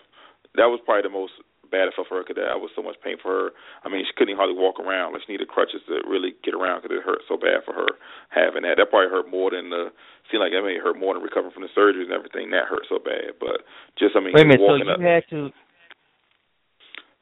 [0.56, 1.34] That was probably the most
[1.70, 3.48] bad for her because that was so much pain for her.
[3.84, 5.14] I mean, she couldn't even hardly walk around.
[5.14, 8.00] Like she needed crutches to really get around because it hurt so bad for her
[8.32, 8.80] having that.
[8.80, 9.92] That probably hurt more than the.
[10.32, 12.52] Seemed like that may hurt more than recovering from the surgeries and everything.
[12.52, 13.64] That hurt so bad, but
[13.96, 14.60] just I mean, Wait a minute.
[14.64, 15.00] So walking you up.
[15.00, 15.56] had to.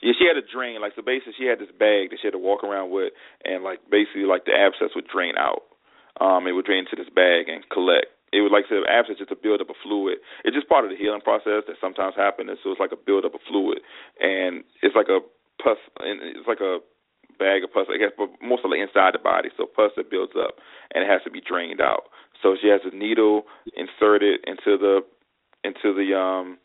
[0.02, 0.82] Yeah, she had a drain.
[0.82, 3.14] Like so, basically, she had this bag that she had to walk around with,
[3.44, 5.64] and like basically, like the abscess would drain out.
[6.22, 8.08] um, it would drain into this bag and collect.
[8.36, 10.20] It would like I said, abscess just a build up of fluid.
[10.44, 12.52] It's just part of the healing process that sometimes happens.
[12.60, 13.80] So it's like a build up of fluid,
[14.20, 15.24] and it's like a
[15.64, 15.80] pus.
[16.04, 16.84] It's like a
[17.40, 19.50] bag of pus, I guess, but mostly inside the body.
[19.56, 20.60] So pus that builds up,
[20.94, 22.12] and it has to be drained out.
[22.44, 25.00] So she has a needle inserted into the
[25.64, 26.60] into the um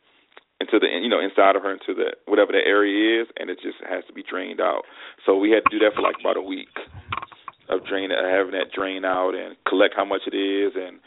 [0.61, 3.59] into the you know inside of her into the whatever the area is, and it
[3.63, 4.83] just has to be drained out.
[5.25, 6.75] So we had to do that for like about a week
[7.71, 10.99] of draining, having that drain out and collect how much it is and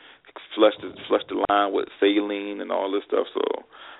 [0.56, 3.28] flush the flush the line with saline and all this stuff.
[3.34, 3.42] So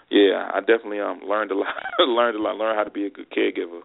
[0.10, 3.10] yeah, I definitely um learned a lot learned a lot learned how to be a
[3.10, 3.82] good caregiver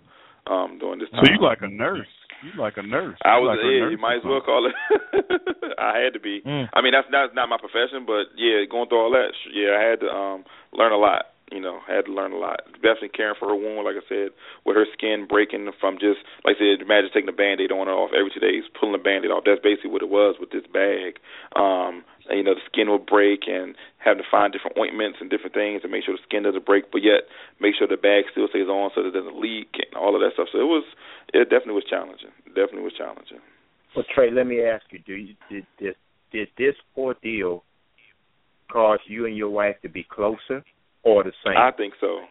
[0.47, 1.25] um during this time.
[1.25, 2.09] So you like a nurse.
[2.43, 3.19] You like a nurse.
[3.25, 4.75] I was like yeah, you might as well call it
[5.79, 6.43] I had to be.
[6.47, 6.69] Mm.
[6.73, 9.83] I mean that's not not my profession, but yeah, going through all that yeah, I
[9.91, 12.61] had to um learn a lot you know, had to learn a lot.
[12.85, 16.57] Definitely caring for her wound, like I said, with her skin breaking from just, like
[16.57, 19.33] I said, imagine taking a band-aid on and off every two days, pulling a band-aid
[19.33, 19.49] off.
[19.49, 21.17] That's basically what it was with this bag.
[21.57, 25.33] Um, and, you know, the skin will break and having to find different ointments and
[25.33, 27.25] different things to make sure the skin doesn't break, but yet
[27.61, 30.21] make sure the bag still stays on so that it doesn't leak and all of
[30.21, 30.53] that stuff.
[30.53, 30.85] So it was,
[31.33, 32.33] it definitely was challenging.
[32.53, 33.41] Definitely was challenging.
[33.97, 35.95] Well, Trey, let me ask you: Do you did this
[36.31, 37.65] did this ordeal
[38.71, 40.63] cause you and your wife to be closer?
[41.03, 41.57] Or the same?
[41.57, 42.27] I think so.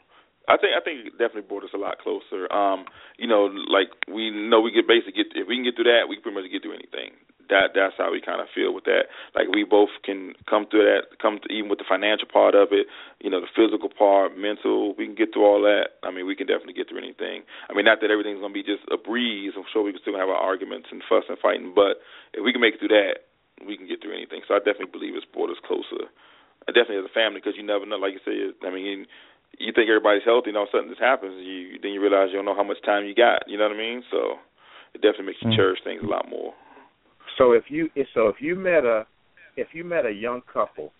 [0.47, 2.47] I think I think it definitely brought us a lot closer.
[2.47, 2.87] Um,
[3.19, 6.07] you know, like we know we could basically get if we can get through that,
[6.07, 7.19] we can pretty much get through anything.
[7.51, 9.11] That that's how we kind of feel with that.
[9.35, 12.71] Like we both can come through that, come to even with the financial part of
[12.71, 12.87] it,
[13.19, 14.95] you know, the physical part, mental.
[14.95, 15.99] We can get through all that.
[16.07, 17.43] I mean, we can definitely get through anything.
[17.67, 19.51] I mean, not that everything's gonna be just a breeze.
[19.59, 21.99] I'm sure we can still have our arguments and fuss and fighting, but
[22.31, 23.27] if we can make it through that,
[23.67, 24.47] we can get through anything.
[24.47, 26.07] So I definitely believe it's brought us closer
[26.73, 27.97] definitely as a family because you never know.
[27.97, 29.05] Like you said, I mean,
[29.57, 32.45] you think everybody's healthy, you know, something just happens, you then you realize you don't
[32.45, 33.47] know how much time you got.
[33.47, 34.03] You know what I mean?
[34.11, 34.37] So
[34.93, 35.57] it definitely makes you mm-hmm.
[35.57, 36.53] cherish things a lot more.
[37.37, 39.05] So if you so if you met a
[39.55, 40.91] if you met a young couple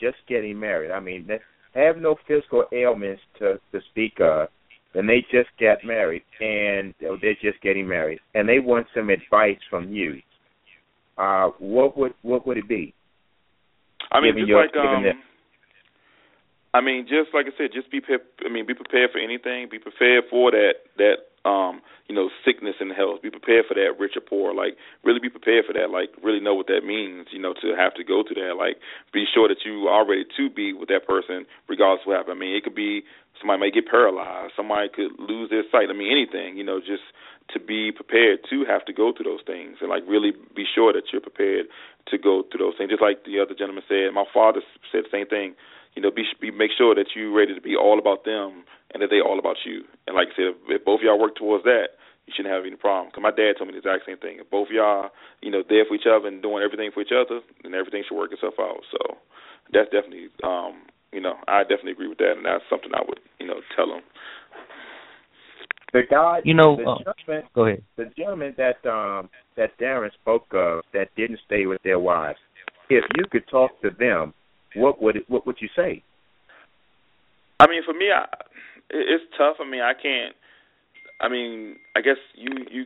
[0.00, 1.40] just getting married, I mean, they
[1.74, 4.48] have no physical ailments to to speak of,
[4.94, 9.58] and they just get married and they're just getting married, and they want some advice
[9.68, 10.20] from you.
[11.18, 12.94] Uh, what would what would it be?
[14.12, 15.04] I mean, just your, like um,
[16.72, 18.00] I mean, just like I said, just be
[18.44, 19.68] I mean, be prepared for anything.
[19.70, 23.22] Be prepared for that that um, you know, sickness and health.
[23.22, 24.52] Be prepared for that, rich or poor.
[24.54, 25.90] Like, really be prepared for that.
[25.90, 27.28] Like, really know what that means.
[27.30, 28.56] You know, to have to go through that.
[28.56, 28.76] Like,
[29.12, 32.36] be sure that you are ready to be with that person, regardless of what happens.
[32.36, 33.02] I mean, it could be
[33.40, 34.52] somebody might get paralyzed.
[34.56, 35.88] Somebody could lose their sight.
[35.88, 36.56] I mean, anything.
[36.56, 37.04] You know, just
[37.54, 40.92] to be prepared to have to go through those things and like really be sure
[40.92, 41.66] that you're prepared
[42.06, 42.90] to go through those things.
[42.90, 44.60] Just like the other gentleman said, my father
[44.92, 45.54] said the same thing.
[45.94, 48.64] You know, be, be make sure that you're ready to be all about them
[48.94, 49.82] and that they all about you.
[50.06, 52.76] And like I said, if, if both y'all work towards that, you shouldn't have any
[52.76, 53.10] problem.
[53.10, 54.38] Because my dad told me the exact same thing.
[54.38, 55.10] If both y'all,
[55.42, 58.16] you know, there for each other and doing everything for each other, then everything should
[58.18, 58.86] work itself out.
[58.94, 59.18] So
[59.74, 63.18] that's definitely, um, you know, I definitely agree with that, and that's something I would,
[63.42, 64.06] you know, tell them
[65.92, 67.82] the guy, you know, the uh, gentleman, go ahead.
[67.96, 72.38] The gentleman that um that Darren spoke of that didn't stay with their wives.
[72.88, 74.34] If you could talk to them,
[74.74, 76.02] what would it, what would you say?
[77.58, 78.24] I mean, for me, I,
[78.90, 79.56] it's tough.
[79.60, 80.34] I mean, I can't.
[81.20, 82.84] I mean, I guess you you.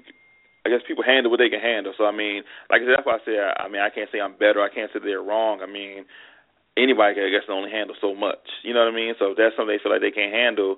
[0.66, 1.92] I guess people handle what they can handle.
[1.96, 4.20] So I mean, like I said, that's why I say I, mean I can't say
[4.20, 4.64] I'm better.
[4.64, 5.60] I can't say they're wrong.
[5.60, 6.08] I mean,
[6.76, 8.48] anybody can, I guess can only handle so much.
[8.64, 9.14] You know what I mean?
[9.18, 10.76] So if that's something they feel like they can't handle,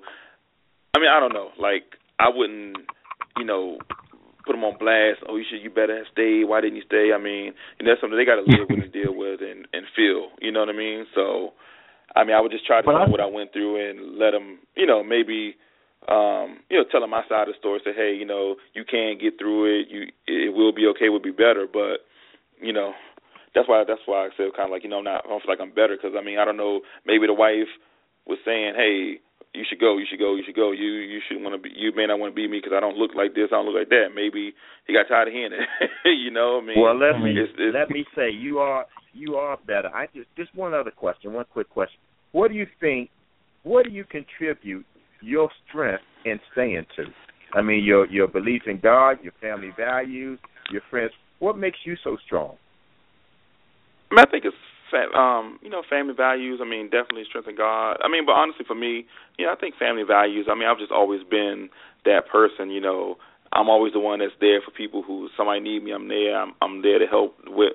[0.93, 1.55] I mean I don't know.
[1.57, 2.77] Like I wouldn't,
[3.37, 3.79] you know,
[4.47, 5.19] put them on blast.
[5.27, 6.47] Oh, you should, you better have stayed.
[6.47, 7.11] Why didn't you stay?
[7.11, 9.67] I mean, you know, that's something they got to live with and deal with and
[9.75, 10.31] and feel.
[10.39, 11.05] You know what I mean?
[11.13, 11.51] So,
[12.15, 14.63] I mean, I would just try to them what I went through and let them,
[14.79, 15.59] you know, maybe,
[16.07, 17.83] um, you know, tell them my side of the story.
[17.83, 19.91] Say, hey, you know, you can get through it.
[19.91, 21.09] You, it will be okay.
[21.11, 21.67] Will be better.
[21.67, 22.07] But,
[22.63, 22.95] you know,
[23.53, 25.25] that's why that's why I said kind of like, you know, I'm not.
[25.25, 26.81] I don't feel like I'm better because I mean, I don't know.
[27.05, 27.69] Maybe the wife
[28.25, 29.19] was saying, hey
[29.53, 30.71] you should go, you should go, you should go.
[30.71, 31.73] You you should want to be.
[31.75, 33.65] You may not want to be me because I don't look like this, I don't
[33.65, 34.09] look like that.
[34.13, 34.53] Maybe
[34.85, 35.89] he got tired of hearing it.
[36.05, 36.81] you know, I mean.
[36.81, 39.89] Well, let me it's, it's, let me say you are you are better.
[39.93, 41.99] I just just one other question, one quick question.
[42.31, 43.09] What do you think?
[43.63, 44.85] What do you contribute
[45.21, 47.05] your strength in staying to?
[47.53, 50.39] I mean, your your belief in God, your family values,
[50.71, 51.11] your friends.
[51.39, 52.55] What makes you so strong?
[54.11, 54.55] I, mean, I think it's
[54.93, 56.59] um, you know, family values.
[56.61, 57.97] I mean, definitely strength in God.
[58.03, 59.05] I mean, but honestly, for me,
[59.37, 60.47] you know, I think family values.
[60.49, 61.69] I mean, I've just always been
[62.05, 62.71] that person.
[62.71, 63.17] You know,
[63.53, 65.91] I'm always the one that's there for people who somebody need me.
[65.91, 66.35] I'm there.
[66.35, 67.73] I'm I'm there to help with.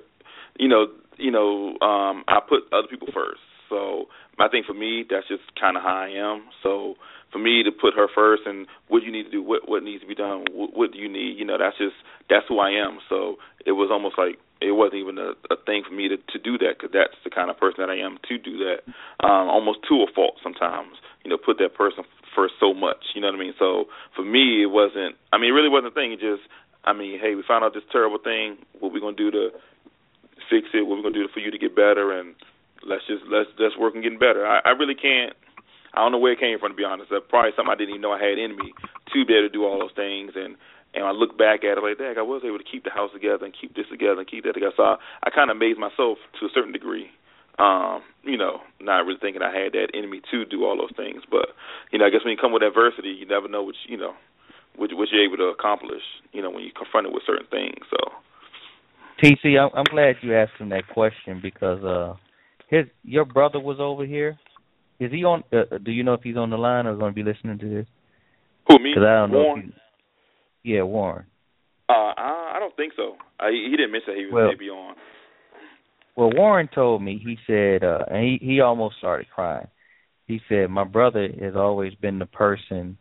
[0.57, 0.85] You know,
[1.17, 3.41] you know, um, I put other people first.
[3.69, 4.05] So
[4.39, 6.45] I think for me, that's just kind of how I am.
[6.61, 6.95] So
[7.31, 10.01] for me to put her first and what you need to do, what what needs
[10.01, 11.97] to be done, what, what do you need, you know, that's just
[12.29, 12.99] that's who I am.
[13.09, 16.39] So it was almost like it wasn't even a, a thing for me to to
[16.39, 18.87] do that because that's the kind of person that I am to do that.
[19.19, 22.03] Um, almost to a fault sometimes, you know, put that person
[22.35, 23.13] first so much.
[23.13, 23.53] You know what I mean?
[23.59, 23.85] So
[24.15, 25.15] for me, it wasn't.
[25.31, 26.11] I mean, it really wasn't a thing.
[26.11, 26.47] It just,
[26.83, 28.57] I mean, hey, we found out this terrible thing.
[28.79, 29.51] What we gonna do to
[30.49, 30.87] fix it?
[30.87, 32.11] What we gonna do for you to get better?
[32.15, 32.35] And
[32.87, 34.45] let's just let's let's work on getting better.
[34.45, 35.35] I, I really can't.
[35.93, 37.13] I don't know where it came from to be honest.
[37.13, 38.73] That's probably something I didn't even know I had in me
[39.13, 40.33] to be able to do all those things.
[40.35, 40.57] And
[40.93, 43.11] and I look back at it like, that, I was able to keep the house
[43.13, 44.73] together and keep this together and keep that together.
[44.77, 47.09] So I, I kind of amazed myself to a certain degree.
[47.59, 50.95] Um, you know, not really thinking I had that in me to do all those
[50.97, 51.21] things.
[51.29, 51.53] But
[51.91, 53.97] you know, I guess when you come with adversity, you never know what you, you
[54.01, 54.13] know
[54.75, 56.01] what, what you're able to accomplish.
[56.31, 57.85] You know, when you're confronted with certain things.
[57.89, 57.97] So.
[59.21, 62.15] TC, I'm, I'm glad you asked him that question because uh
[62.69, 64.37] his your brother was over here.
[64.99, 65.43] Is he on?
[65.53, 67.69] Uh, do you know if he's on the line or going to be listening to
[67.69, 67.85] this?
[68.67, 68.91] Who me?
[68.91, 69.67] Because I don't Warren?
[69.67, 69.82] know.
[70.63, 71.25] Yeah, Warren.
[71.89, 73.15] Uh, I, I don't think so.
[73.39, 74.95] I, he didn't mention he was Well- maybe on.
[76.15, 77.19] Well, Warren told me.
[77.23, 79.65] He said, uh, and he he almost started crying.
[80.27, 82.99] He said, "My brother has always been the person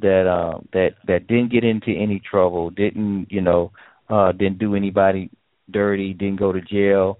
[0.00, 3.70] that uh, that that didn't get into any trouble, didn't you know,
[4.08, 5.30] uh, didn't do anybody
[5.70, 7.18] dirty, didn't go to jail,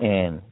[0.00, 0.42] and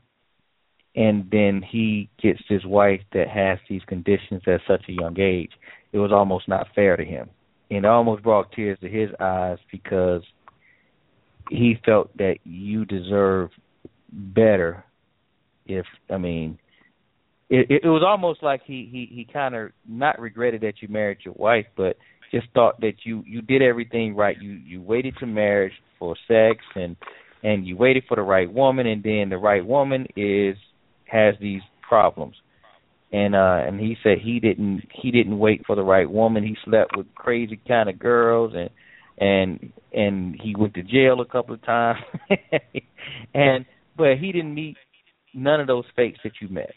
[0.94, 5.51] and then he gets this wife that has these conditions at such a young age.
[5.93, 7.28] It was almost not fair to him,
[7.77, 10.23] and it almost brought tears to his eyes because
[11.49, 13.51] he felt that you deserve
[14.12, 14.85] better.
[15.66, 16.59] If I mean,
[17.49, 20.89] it, it, it was almost like he he he kind of not regretted that you
[20.89, 21.97] married your wife, but
[22.31, 24.36] just thought that you you did everything right.
[24.39, 26.94] You you waited to marriage for sex and
[27.43, 30.57] and you waited for the right woman, and then the right woman is
[31.07, 32.35] has these problems.
[33.12, 36.44] And uh and he said he didn't he didn't wait for the right woman.
[36.44, 38.70] He slept with crazy kind of girls and
[39.18, 42.01] and and he went to jail a couple of times.
[43.34, 43.66] and
[43.97, 44.76] but he didn't meet
[45.34, 46.72] none of those fakes that you met.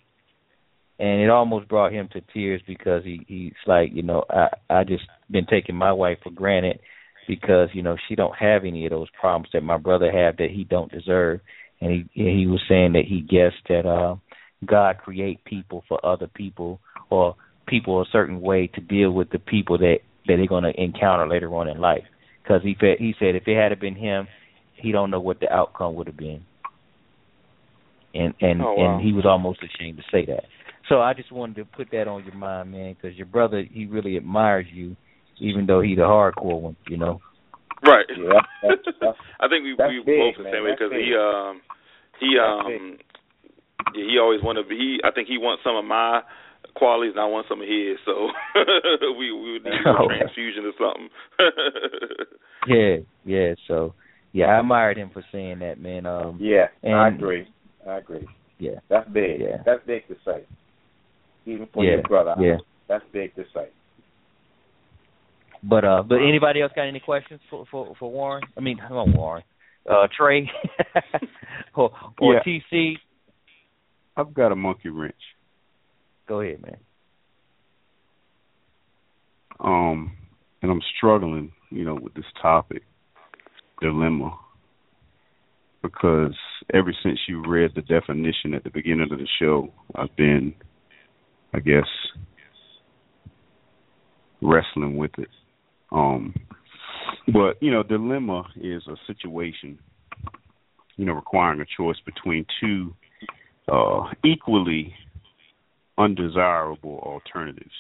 [0.98, 4.84] And it almost brought him to tears because he he's like, you know, I I
[4.84, 6.80] just been taking my wife for granted
[7.28, 10.52] because, you know, she don't have any of those problems that my brother have that
[10.52, 11.40] he don't deserve.
[11.82, 14.16] And he he was saying that he guessed that uh
[14.64, 16.80] God create people for other people
[17.10, 17.36] or
[17.68, 21.28] people a certain way to deal with the people that that they're going to encounter
[21.28, 22.04] later on in life.
[22.44, 24.28] Because he fe- he said if it had been him,
[24.76, 26.44] he don't know what the outcome would have been.
[28.14, 28.96] And and Oh, wow.
[28.98, 30.46] and he was almost ashamed to say that.
[30.88, 33.86] So I just wanted to put that on your mind, man, because your brother he
[33.88, 34.96] really admires you,
[35.40, 37.20] even though he's a hardcore one, you know.
[37.84, 38.06] Right.
[38.10, 40.54] Yeah, that's- that's- I think we that's we big, both the man.
[40.54, 41.62] same way because he um
[42.20, 42.78] he um yeah,
[43.94, 44.76] he always wanted to be.
[44.78, 46.22] He, I think he wants some of my
[46.76, 47.98] qualities, and I want some of his.
[48.06, 48.30] So
[49.18, 50.08] we we would need a Oh.
[50.08, 51.10] transfusion or something.
[52.68, 52.96] Yeah,
[53.26, 53.54] yeah.
[53.68, 53.94] So
[54.34, 56.08] yeah, I admired him for saying that, man.
[56.08, 57.48] Um, yeah, I agree.
[57.88, 58.28] I agree.
[58.58, 59.40] yeah, That's big.
[59.40, 59.58] Yeah.
[59.64, 60.46] That's big to say.
[61.46, 62.34] Even for yeah, your brother.
[62.40, 62.58] yeah.
[62.88, 63.68] That's big to say.
[65.62, 68.42] But uh, but anybody else got any questions for for for Warren?
[68.58, 69.44] I mean, come on, Warren.
[69.88, 70.50] Uh, Trey
[71.76, 72.40] or or Yeah.
[72.74, 72.94] TC.
[74.18, 75.16] I've got a monkey wrench.
[76.28, 76.78] Go ahead, man.
[79.60, 80.18] Um,
[80.62, 82.84] and I'm struggling, you know, with this topic
[83.82, 84.38] dilemma
[85.82, 86.36] because
[86.74, 90.54] ever since you read the definition at the beginning of the show, I've been,
[91.54, 91.88] I guess,
[94.42, 95.30] wrestling with it.
[95.92, 96.34] Um,
[97.28, 99.78] but you know, dilemma is a situation,
[100.98, 102.94] you know, requiring a choice between two
[103.72, 104.94] uh, equally
[105.98, 107.72] undesirable alternatives.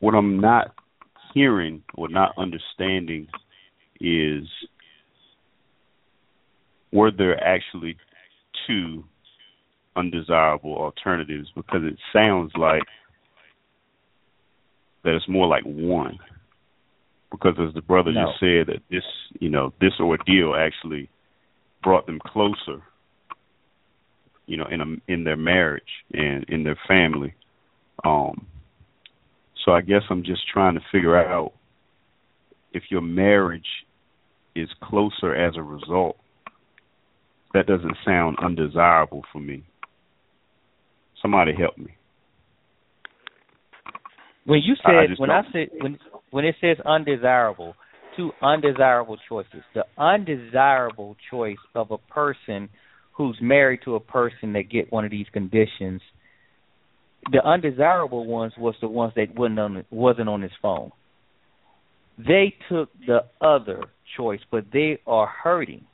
[0.00, 0.74] What I'm not
[1.32, 3.28] hearing or not understanding
[4.00, 4.44] is
[6.92, 7.96] were there actually
[8.66, 9.04] two
[9.96, 12.82] undesirable alternatives because it sounds like
[15.04, 16.18] that it's more like one
[17.30, 18.26] because as the brother No.
[18.26, 19.04] just said that this
[19.40, 21.08] you know this ordeal actually
[21.82, 22.82] brought them closer
[24.46, 25.82] you know in a in their marriage
[26.12, 27.34] and in their family.
[28.04, 28.46] Um
[29.64, 31.52] so i guess i'm just trying to figure out
[32.72, 33.66] if your marriage
[34.54, 36.16] is closer as a result
[37.54, 39.64] that doesn't sound undesirable for me.
[41.22, 41.94] Somebody help me.
[44.44, 45.98] When you I- I said when I don't- said when
[46.30, 47.74] when it says undesirable,
[48.14, 49.62] two undesirable choices.
[49.72, 52.68] The undesirable choice of a person
[53.16, 56.00] who's married to a person that get one of these conditions
[57.32, 60.92] the undesirable ones was the ones that wasn't on wasn't on his phone.
[62.18, 63.84] They took the other
[64.16, 65.84] choice, but they are hurting.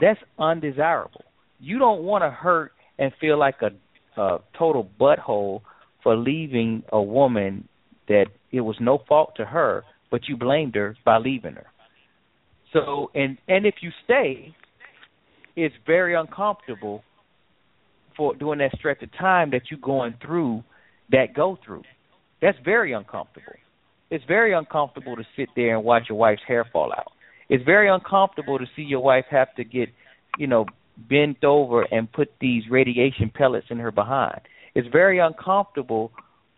[0.00, 1.24] That's undesirable.
[1.58, 5.62] You don't want to hurt and feel like a, a total butthole
[6.02, 7.68] for leaving a woman
[8.06, 11.66] that it was no fault to her, but you blamed her by leaving her.
[12.72, 14.54] So and and if you stay,
[15.58, 17.02] it's very uncomfortable
[18.16, 20.62] for during that stretch of time that you're going through
[21.10, 21.82] that go through.
[22.40, 23.54] That's very uncomfortable.
[24.08, 27.10] It's very uncomfortable to sit there and watch your wife's hair fall out.
[27.48, 29.88] It's very uncomfortable to see your wife have to get,
[30.38, 30.66] you know,
[30.96, 34.40] bent over and put these radiation pellets in her behind.
[34.76, 36.12] It's very uncomfortable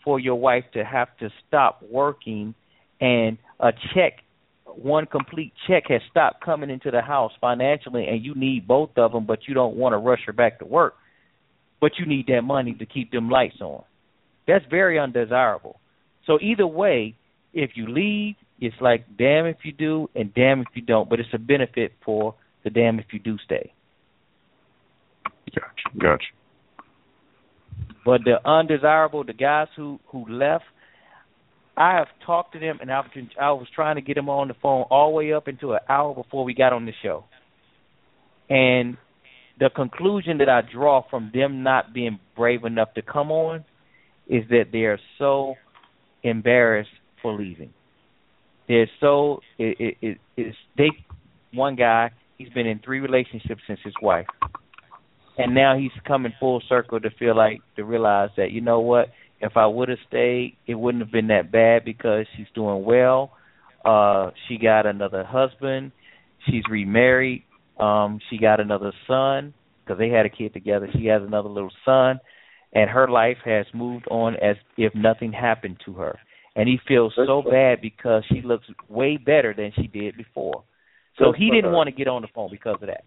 [0.05, 2.55] for your wife to have to stop working
[3.01, 4.25] and a check
[4.77, 9.13] one complete check has stopped coming into the house financially and you need both of
[9.13, 10.95] them but you don't want to rush her back to work
[11.81, 13.83] but you need that money to keep them lights on.
[14.47, 15.81] That's very undesirable.
[16.27, 17.17] So either way
[17.53, 21.21] if you leave it's like damn if you do and damn if you don't but
[21.21, 22.35] it's a benefit for
[22.65, 23.73] the damn if you do stay.
[25.55, 26.25] Gotcha gotcha.
[28.05, 30.65] But the undesirable the guys who who left
[31.81, 33.07] I have talked to them, and I've
[33.41, 35.79] I was trying to get them on the phone all the way up into an
[35.89, 37.25] hour before we got on the show.
[38.51, 38.99] And
[39.59, 43.65] the conclusion that I draw from them not being brave enough to come on
[44.29, 45.55] is that they are so
[46.23, 46.91] embarrassed
[47.23, 47.73] for leaving.
[48.69, 50.91] They're so it, it, it, it's they
[51.55, 54.27] one guy he's been in three relationships since his wife,
[55.39, 59.09] and now he's coming full circle to feel like to realize that you know what
[59.41, 63.33] if I would have stayed, it wouldn't have been that bad because she's doing well.
[63.85, 65.93] Uh she got another husband.
[66.47, 67.45] She's remarried.
[67.79, 69.55] Um she got another son
[69.85, 70.89] because they had a kid together.
[70.93, 72.21] She has another little son
[72.73, 76.19] and her life has moved on as if nothing happened to her.
[76.57, 80.65] And he feels so bad because she looks way better than she did before.
[81.19, 83.05] So he didn't want to get on the phone because of that.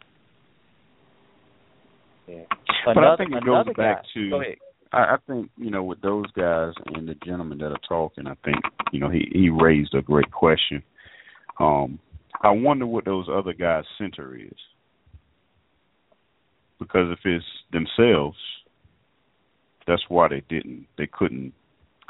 [2.28, 2.44] Yeah.
[2.86, 4.08] Another, but I think it goes back guy.
[4.14, 4.56] to Go ahead.
[4.94, 8.36] I, I think you know with those guys and the gentlemen that are talking, I
[8.46, 8.58] think
[8.92, 10.82] you know he he raised a great question.
[11.60, 12.00] Um,
[12.42, 14.58] I wonder what those other guys' center is,
[16.80, 18.38] because if it's themselves,
[19.88, 21.54] that's why they didn't they couldn't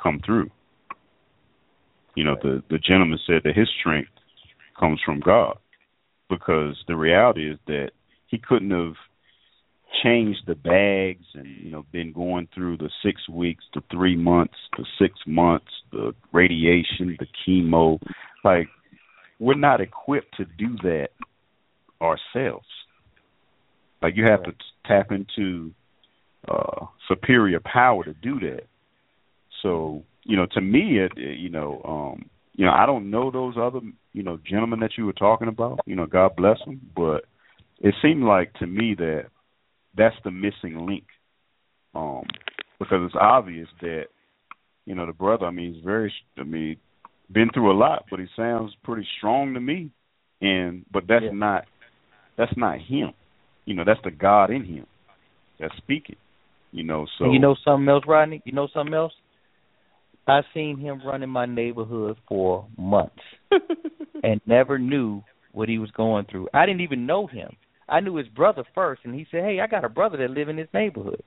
[0.01, 0.51] come through.
[2.15, 4.11] You know, the the gentleman said that his strength
[4.79, 5.57] comes from God,
[6.29, 7.91] because the reality is that
[8.27, 8.95] he couldn't have
[10.01, 14.55] changed the bags and you know been going through the six weeks the three months
[14.77, 17.99] the six months the radiation the chemo.
[18.43, 18.67] Like
[19.39, 21.09] we're not equipped to do that
[22.01, 22.65] ourselves.
[24.01, 24.53] Like you have to
[24.85, 25.71] tap into
[26.47, 28.63] uh superior power to do that.
[29.61, 33.31] So you know to me it, it you know um you know i don't know
[33.31, 33.79] those other
[34.13, 35.81] you know gentlemen that you were talking about.
[35.85, 37.25] You know god bless them but
[37.79, 39.25] it seemed like to me that
[39.97, 41.05] that's the missing link.
[41.95, 42.23] Um,
[42.79, 44.05] because it's obvious that
[44.85, 45.45] you know the brother.
[45.45, 46.13] I mean, he's very.
[46.37, 46.77] I mean,
[47.31, 49.91] been through a lot, but he sounds pretty strong to me.
[50.41, 51.31] And but that's Yeah.
[51.31, 51.65] not
[52.37, 53.13] that's not him.
[53.65, 54.85] You know, that's the God in him
[55.59, 56.17] that's speaking.
[56.71, 58.41] You know, so And you know something else, Rodney?
[58.45, 59.13] You know something else?
[60.27, 63.21] I've seen him run in my neighborhood for months
[64.23, 65.21] and never knew
[65.51, 66.47] what he was going through.
[66.53, 67.55] I didn't even know him.
[67.87, 70.49] I knew his brother first, and he said, "Hey, I got a brother that live
[70.49, 71.21] in this neighborhood."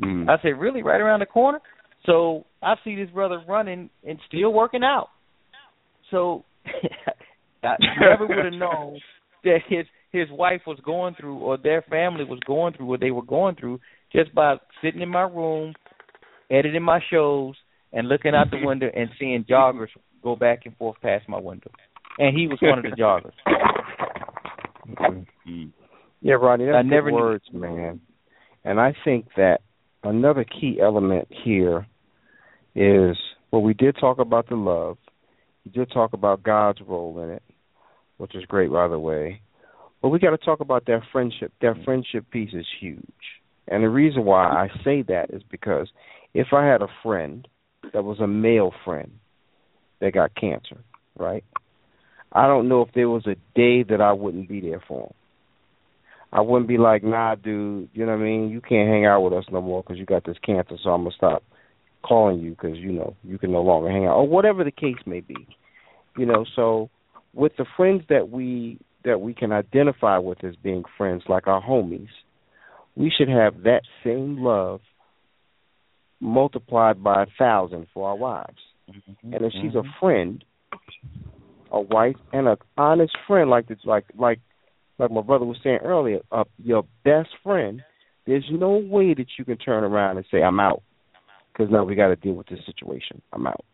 [0.00, 0.82] mm, I said, "Really?
[0.82, 1.60] Right around the corner?"
[2.04, 5.08] So I see this brother running and still working out.
[6.10, 6.44] So
[7.64, 9.00] I never would have known
[9.44, 13.10] that his his wife was going through or their family was going through what they
[13.10, 13.80] were going through
[14.12, 15.74] just by sitting in my room,
[16.50, 17.54] editing my shows,
[17.92, 19.88] and looking out the window and seeing joggers
[20.22, 21.70] go back and forth past my window.
[22.18, 23.32] And he was one of the joggers.
[25.48, 25.70] Mm,
[26.20, 28.00] Yeah, Rodney, that's I good never knew- words, man.
[28.64, 29.60] And I think that
[30.02, 31.86] another key element here
[32.74, 33.16] is
[33.52, 34.98] well, we did talk about the love.
[35.64, 37.42] We did talk about God's role in it,
[38.18, 39.40] which is great, by the way.
[40.02, 41.52] But we got to talk about that friendship.
[41.62, 43.00] That friendship piece is huge.
[43.68, 45.88] And the reason why I say that is because
[46.34, 47.46] if I had a friend
[47.92, 49.12] that was a male friend
[50.00, 50.78] that got cancer,
[51.18, 51.44] right?
[52.32, 55.14] I don't know if there was a day that I wouldn't be there for him.
[56.32, 58.50] I wouldn't be like, nah, dude, you know what I mean?
[58.50, 61.02] You can't hang out with us no more because you got this cancer, so I'm
[61.02, 61.42] going to stop
[62.02, 64.96] calling you because, you know, you can no longer hang out, or whatever the case
[65.06, 65.46] may be.
[66.16, 66.90] You know, so
[67.34, 71.62] with the friends that we that we can identify with as being friends, like our
[71.62, 72.08] homies,
[72.96, 74.80] we should have that same love
[76.18, 78.58] multiplied by a thousand for our wives.
[78.90, 79.34] Mm-hmm.
[79.34, 80.42] And if she's a friend,
[81.70, 84.40] a wife, and an honest friend, like this, like like
[84.98, 87.82] like my brother was saying earlier, uh, your best friend,
[88.26, 90.82] there's no way that you can turn around and say I'm out
[91.52, 93.22] because now we got to deal with this situation.
[93.32, 93.64] I'm out.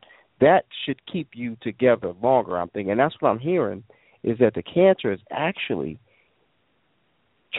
[0.41, 2.59] That should keep you together longer.
[2.59, 2.93] I'm thinking.
[2.93, 3.85] And that's what I'm hearing
[4.23, 5.99] is that the cancer is actually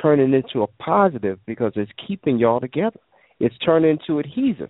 [0.02, 3.00] turning into a positive because it's keeping y'all together.
[3.40, 4.70] It's turning into adhesive.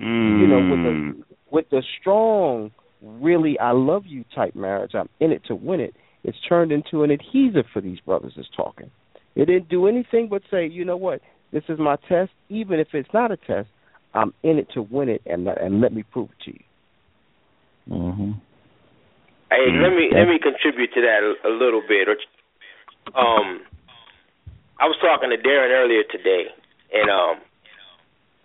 [0.00, 0.40] Mm.
[0.40, 2.70] You know, with the with the strong,
[3.02, 5.94] really I love you type marriage, I'm in it to win it.
[6.24, 8.90] It's turned into an adhesive for these brothers that's talking.
[9.34, 11.20] It didn't do anything but say, you know what,
[11.52, 12.30] this is my test.
[12.48, 13.68] Even if it's not a test,
[14.14, 16.64] I'm in it to win it, and and let me prove it to you.
[17.96, 18.32] Mm-hmm.
[19.50, 22.08] Hey, let me let me contribute to that a, a little bit.
[23.14, 23.62] Um,
[24.78, 26.46] I was talking to Darren earlier today,
[26.92, 27.42] and um,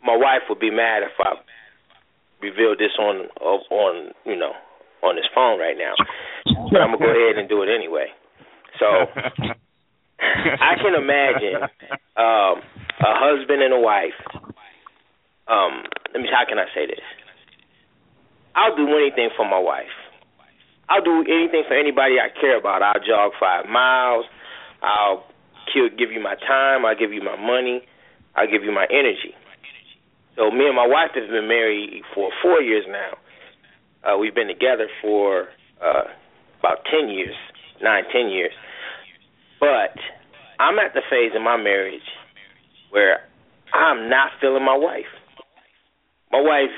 [0.03, 1.34] my wife would be mad if I
[2.41, 4.53] revealed this on on you know
[5.04, 5.94] on his phone right now,
[6.72, 8.08] but I'm gonna go ahead and do it anyway.
[8.80, 8.86] So
[10.20, 11.64] I can imagine
[12.18, 12.56] um,
[13.02, 14.18] a husband and a wife.
[15.48, 16.30] Um, let me.
[16.32, 17.04] How can I say this?
[18.56, 19.92] I'll do anything for my wife.
[20.90, 22.82] I'll do anything for anybody I care about.
[22.82, 24.26] I'll jog five miles.
[24.82, 25.26] I'll
[25.74, 26.86] kill, give you my time.
[26.86, 27.82] I'll give you my money.
[28.36, 29.34] I'll give you my energy.
[30.36, 33.18] So me and my wife have been married for four years now.
[34.06, 35.48] Uh, we've been together for
[35.82, 36.03] uh,
[36.60, 37.36] about ten years,
[37.82, 38.53] nine, ten years.
[39.60, 39.98] But
[40.60, 42.06] I'm at the phase in my marriage
[42.91, 43.19] where
[43.73, 45.10] I'm not feeling my wife.
[46.32, 46.73] My wife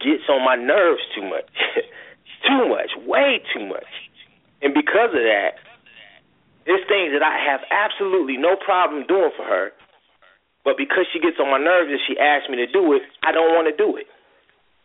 [0.00, 1.48] gets on my nerves too much.
[2.46, 3.88] too much, way too much.
[4.62, 5.62] And because of that,
[6.66, 9.70] there's things that I have absolutely no problem doing for her.
[10.64, 13.30] But because she gets on my nerves and she asks me to do it, I
[13.30, 14.10] don't want to do it.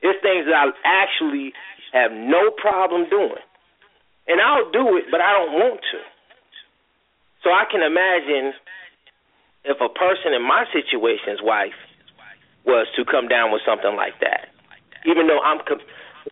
[0.01, 1.53] There's things that I actually
[1.93, 3.41] have no problem doing.
[4.27, 5.99] And I'll do it, but I don't want to.
[7.43, 8.53] So I can imagine
[9.65, 11.77] if a person in my situation's wife
[12.65, 14.49] was to come down with something like that.
[15.05, 15.85] Even though I'm com-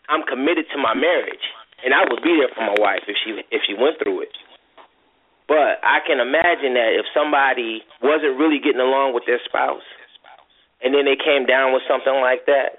[0.08, 1.41] I'm committed to my marriage,
[1.84, 4.36] and I would be there for my wife if she if she went through it.
[5.50, 9.86] But I can imagine that if somebody wasn't really getting along with their spouse,
[10.86, 12.78] and then they came down with something like that,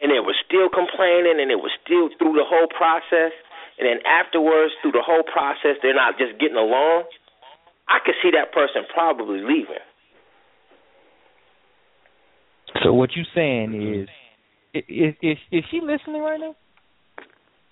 [0.00, 3.32] and they were still complaining, and it was still through the whole process,
[3.78, 7.04] and then afterwards through the whole process they're not just getting along,
[7.88, 9.84] I could see that person probably leaving.
[12.82, 16.54] So what you saying is, is is is she listening right now?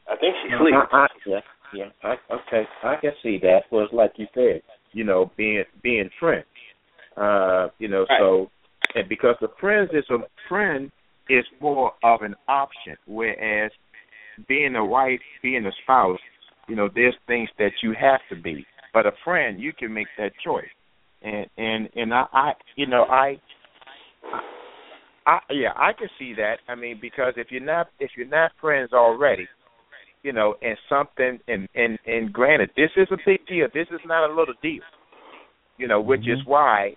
[0.08, 0.80] I think she's I, sleeping.
[0.92, 1.40] I, yeah,
[1.74, 1.88] yeah.
[2.02, 3.62] I, okay, I can see that.
[3.70, 6.46] Well, it's like you said, you know, being being friends.
[7.16, 8.18] Uh, you know, Right.
[8.18, 8.50] so
[8.94, 10.18] and because the friends is a
[10.48, 10.90] friend
[11.28, 13.70] is more of an option, whereas
[14.48, 16.18] being a wife, being a spouse,
[16.68, 18.66] you know, there's things that you have to be.
[18.92, 20.64] But a friend, you can make that choice.
[21.22, 23.40] And and and I, I you know, I
[25.26, 26.56] I yeah, I can see that.
[26.68, 29.48] I mean, because if you're not if you're not friends already,
[30.22, 33.66] you know, and something and and and granted, this is a big deal.
[33.72, 34.82] This is not a little deal.
[35.76, 36.50] You know, which is mm-hmm.
[36.50, 36.94] why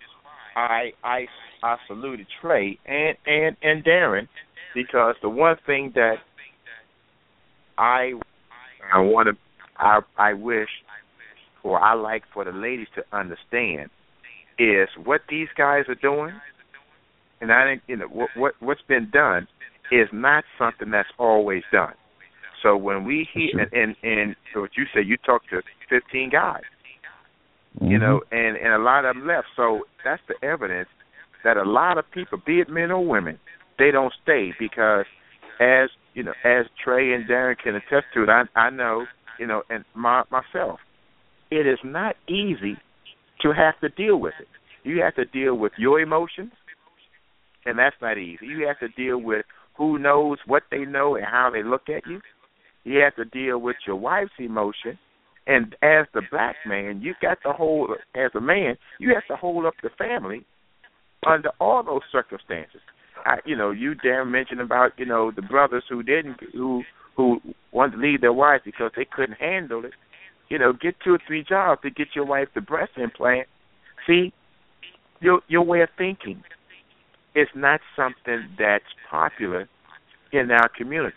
[0.55, 1.25] I I
[1.63, 4.27] I saluted Trey and and and Darren
[4.73, 6.15] because the one thing that
[7.77, 8.13] I
[8.93, 9.33] I want to
[9.77, 10.69] I I wish
[11.63, 13.89] or I like for the ladies to understand
[14.59, 16.33] is what these guys are doing
[17.41, 19.47] and I think you know what, what what's been done
[19.91, 21.93] is not something that's always done.
[22.63, 26.29] So when we hear and and, and so what you say, you talk to fifteen
[26.29, 26.63] guys,
[27.79, 28.01] you mm-hmm.
[28.01, 29.47] know, and and a lot of them left.
[29.55, 30.89] So that's the evidence
[31.43, 33.39] that a lot of people, be it men or women,
[33.77, 35.05] they don't stay because
[35.59, 39.05] as you know, as Trey and Darren can attest to it, I I know
[39.39, 40.79] you know, and my myself,
[41.51, 42.77] it is not easy
[43.41, 44.47] to have to deal with it.
[44.83, 46.51] You have to deal with your emotions
[47.67, 48.47] and that's not easy.
[48.47, 49.45] You have to deal with
[49.77, 52.21] who knows what they know and how they look at you.
[52.85, 54.97] You have to deal with your wife's emotion,
[55.45, 59.35] and as the black man, you got to hold as a man, you have to
[59.35, 60.45] hold up the family
[61.27, 62.81] under all those circumstances.
[63.25, 66.83] I, you know, you Darren mentioned about you know the brothers who didn't who
[67.15, 67.41] who
[67.71, 69.93] wanted to leave their wives because they couldn't handle it.
[70.49, 73.47] You know, get two or three jobs to get your wife the breast implant.
[74.05, 74.33] See,
[75.19, 76.43] your your way of thinking
[77.35, 79.67] is not something that's popular
[80.31, 81.15] in our community.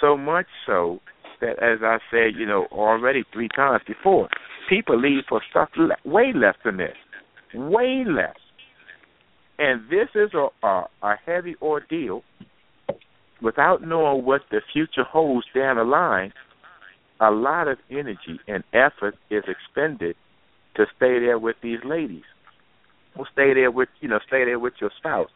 [0.00, 1.00] So much so
[1.40, 4.28] that, as I said, you know, already three times before,
[4.68, 6.96] people leave for stuff le- way less than this,
[7.54, 8.36] way less.
[9.60, 12.24] And this is a, a a heavy ordeal.
[13.42, 16.32] Without knowing what the future holds down the line,
[17.20, 20.16] a lot of energy and effort is expended
[20.76, 22.24] to stay there with these ladies.
[23.14, 25.30] Well, stay there with you know, stay there with your spouse,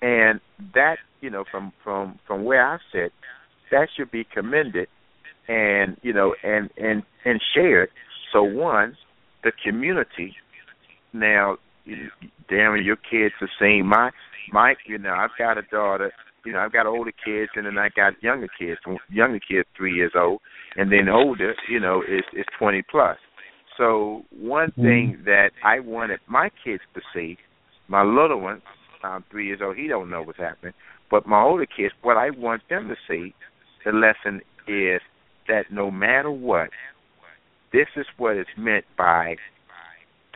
[0.00, 0.40] and
[0.74, 3.12] that you know, from from from where I sit,
[3.70, 4.88] that should be commended,
[5.48, 7.90] and you know, and and and shared.
[8.32, 8.96] So one,
[9.44, 10.34] the community.
[11.12, 11.58] Now,
[12.48, 14.10] damn, it, your kids are seeing my
[14.52, 14.74] my.
[14.86, 16.12] You know, I've got a daughter.
[16.44, 18.78] You know, I've got older kids, and then I got younger kids.
[19.10, 20.40] Younger kids, three years old,
[20.76, 23.18] and then older, you know, is is twenty plus.
[23.76, 24.82] So one mm-hmm.
[24.82, 27.36] thing that I wanted my kids to see,
[27.88, 28.62] my little one,
[29.04, 30.72] um, three years old, he don't know what's happening,
[31.10, 33.34] but my older kids, what I want them to see,
[33.84, 35.00] the lesson is
[35.48, 36.70] that no matter what,
[37.72, 39.36] this is what is meant by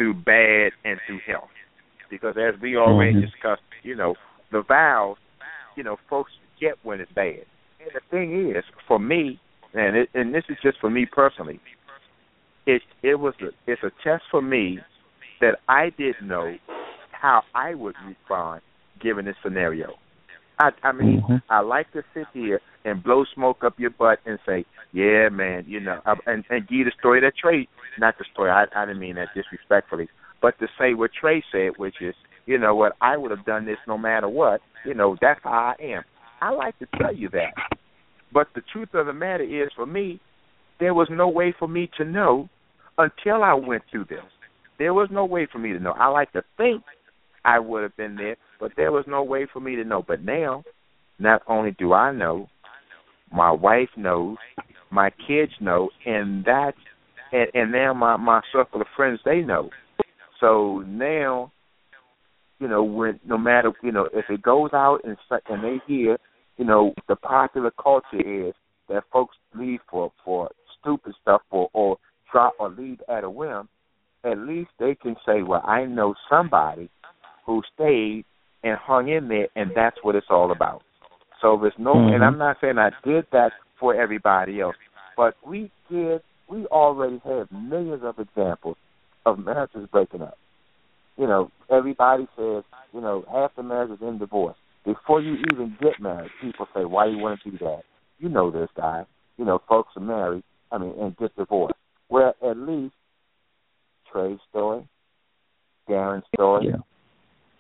[0.01, 1.51] through bad and through health.
[2.11, 3.21] Because as we already mm-hmm.
[3.21, 4.15] discussed, you know,
[4.51, 5.19] the vows,
[5.77, 7.45] you know, folks get when it's bad.
[7.81, 9.39] And the thing is, for me,
[9.75, 11.61] and it, and this is just for me personally,
[12.67, 14.79] it it was a, it's a test for me
[15.43, 16.57] that I didn't know
[17.13, 18.63] how I would respond
[19.03, 19.91] given this scenario.
[20.61, 21.37] I I mean, mm-hmm.
[21.49, 25.65] I like to sit here and blow smoke up your butt and say, "Yeah, man,
[25.67, 27.67] you know," and and give the story that Trey,
[27.99, 28.51] not the story.
[28.51, 30.09] I I didn't mean that disrespectfully,
[30.43, 32.15] but to say what Trey said, which is,
[32.47, 34.61] you know what, I would have done this no matter what.
[34.85, 36.03] You know, that's how I am.
[36.43, 37.55] I like to tell you that,
[38.33, 40.21] but the truth of the matter is, for me,
[40.79, 42.49] there was no way for me to know
[42.99, 44.25] until I went through this.
[44.79, 45.93] There was no way for me to know.
[45.93, 46.83] I like to think
[47.45, 50.05] I would have been there, but there was no way for me to know.
[50.07, 50.63] But now,
[51.19, 52.49] not only do I know,
[53.33, 54.37] my wife knows,
[54.91, 56.73] my kids know, and that,
[57.33, 59.71] and, and now my my circle of friends they know.
[60.41, 61.53] So now,
[62.59, 65.17] you know, when no matter you know if it goes out and
[65.49, 66.19] and they hear,
[66.57, 68.55] you know, the popular culture is
[68.89, 70.51] that folks leave for for
[70.81, 71.97] stupid stuff or or
[72.33, 73.69] drop or leave at a whim.
[74.23, 76.91] At least they can say, well, I know somebody
[77.47, 78.27] who stayed
[78.63, 80.83] and hung in there, and that's what it's all about.
[81.41, 82.15] So there's no, mm-hmm.
[82.15, 84.77] and I'm not saying I did that for everybody else,
[85.17, 86.21] but we did.
[86.49, 88.77] We already have millions of examples
[89.25, 90.37] of marriages breaking up.
[91.17, 94.57] You know, everybody says, you know, half the marriages in divorce.
[94.85, 97.83] Before you even get married, people say, "Why you want to do that?"
[98.19, 99.05] You know this guy.
[99.37, 100.43] You know, folks are married.
[100.73, 101.75] I mean, and get divorced.
[102.09, 102.95] Where at least
[104.11, 104.89] Trey's story,
[105.89, 106.79] Darren's story, yeah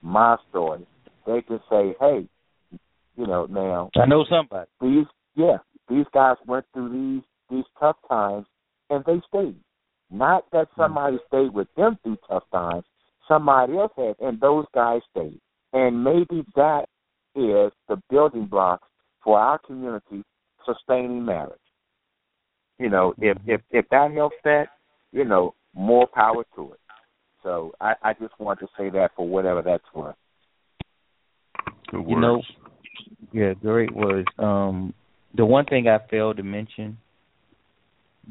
[0.03, 0.87] my story,
[1.27, 2.27] they can say, hey,
[3.17, 4.69] you know, now I know somebody.
[4.81, 8.47] These yeah, these guys went through these these tough times
[8.89, 9.57] and they stayed.
[10.11, 10.83] Not that hmm.
[10.83, 12.85] somebody stayed with them through tough times,
[13.29, 15.41] somebody else had, and those guys stayed.
[15.73, 16.87] And maybe that
[17.37, 18.87] is the building blocks
[19.23, 20.25] for our community
[20.67, 21.59] sustaining marriage.
[22.79, 24.69] You know, if if if that helps that,
[25.13, 26.81] you know, more power to it.
[27.43, 30.17] So I, I just want to say that for whatever that's worth.
[31.91, 32.43] Good you know,
[33.33, 34.29] yeah, great words.
[34.39, 34.95] Um,
[35.37, 36.99] the one thing I failed to mention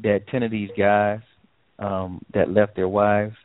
[0.02, 1.20] that ten of these guys
[1.78, 3.36] um, that left their wives,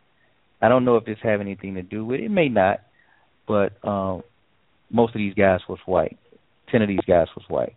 [0.62, 2.26] I don't know if this have anything to do with it.
[2.26, 2.82] It may not,
[3.48, 4.24] but um,
[4.90, 6.18] most of these guys was white.
[6.72, 7.76] Ten of these guys was white,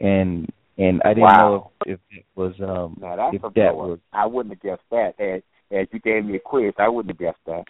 [0.00, 0.48] and
[0.78, 1.38] and I didn't wow.
[1.38, 3.98] know if, if it was um now, if a that was.
[4.12, 5.14] I wouldn't have guessed that.
[5.18, 5.42] Had
[5.76, 7.64] as you gave me a quiz, I wouldn't have guessed that.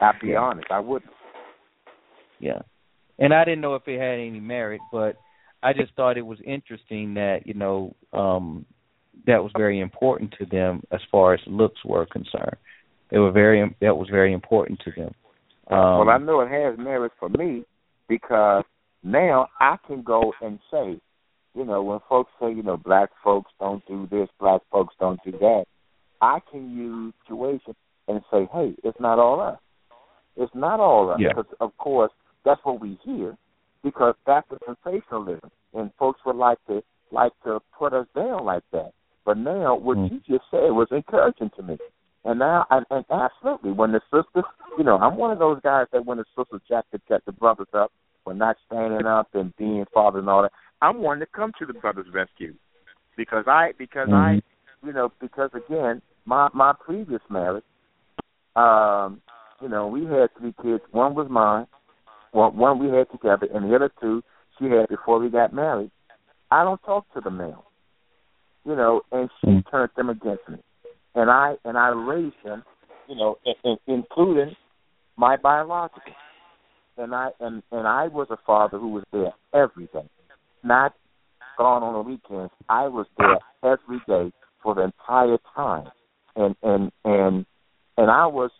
[0.00, 0.38] I'll be yeah.
[0.38, 1.10] honest, I wouldn't.
[2.42, 2.60] Yeah,
[3.18, 5.16] and I didn't know if it had any merit, but
[5.62, 8.66] I just thought it was interesting that you know um
[9.26, 12.56] that was very important to them as far as looks were concerned.
[13.10, 15.14] They were very that was very important to them.
[15.70, 17.64] Um, well, I know it has merit for me
[18.08, 18.64] because
[19.04, 20.98] now I can go and say,
[21.54, 25.20] you know, when folks say, you know, black folks don't do this, black folks don't
[25.24, 25.64] do that,
[26.20, 27.74] I can use situation
[28.08, 29.58] and say, hey, it's not all us.
[30.36, 31.18] It's not all us.
[31.20, 31.28] Yeah.
[31.28, 32.12] Because, of course,
[32.44, 33.36] that's what we hear
[33.82, 35.50] because that's the sensationalism.
[35.74, 38.92] And folks would like to like to put us down like that.
[39.24, 40.10] But now what mm.
[40.10, 41.78] you just said was encouraging to me.
[42.24, 44.44] And now, and, and absolutely, when the sisters,
[44.78, 47.32] you know, I'm one of those guys that when the sisters jack the, jack the
[47.32, 47.90] brothers up
[48.24, 51.66] for not standing up and being father and all that, I'm one to come to
[51.66, 52.54] the brothers' rescue
[53.16, 54.14] because I because mm-hmm.
[54.14, 57.64] I, you know, because again, my my previous marriage,
[58.54, 59.20] um,
[59.60, 60.82] you know, we had three kids.
[60.92, 61.66] One was mine,
[62.32, 64.22] one one we had together, and the other two
[64.58, 65.90] she had before we got married.
[66.50, 67.64] I don't talk to them now,
[68.64, 69.70] you know, and she mm.
[69.70, 70.58] turned them against me,
[71.14, 72.62] and I and I raised them,
[73.08, 74.54] you know, in, in, including
[75.16, 76.12] my biological.
[76.98, 80.08] And I and and I was a father who was there every day,
[80.62, 80.94] not
[81.56, 82.52] gone on the weekends.
[82.68, 84.32] I was there every day
[84.62, 85.88] for the entire time,
[86.36, 87.46] and and and
[87.96, 88.50] and I was,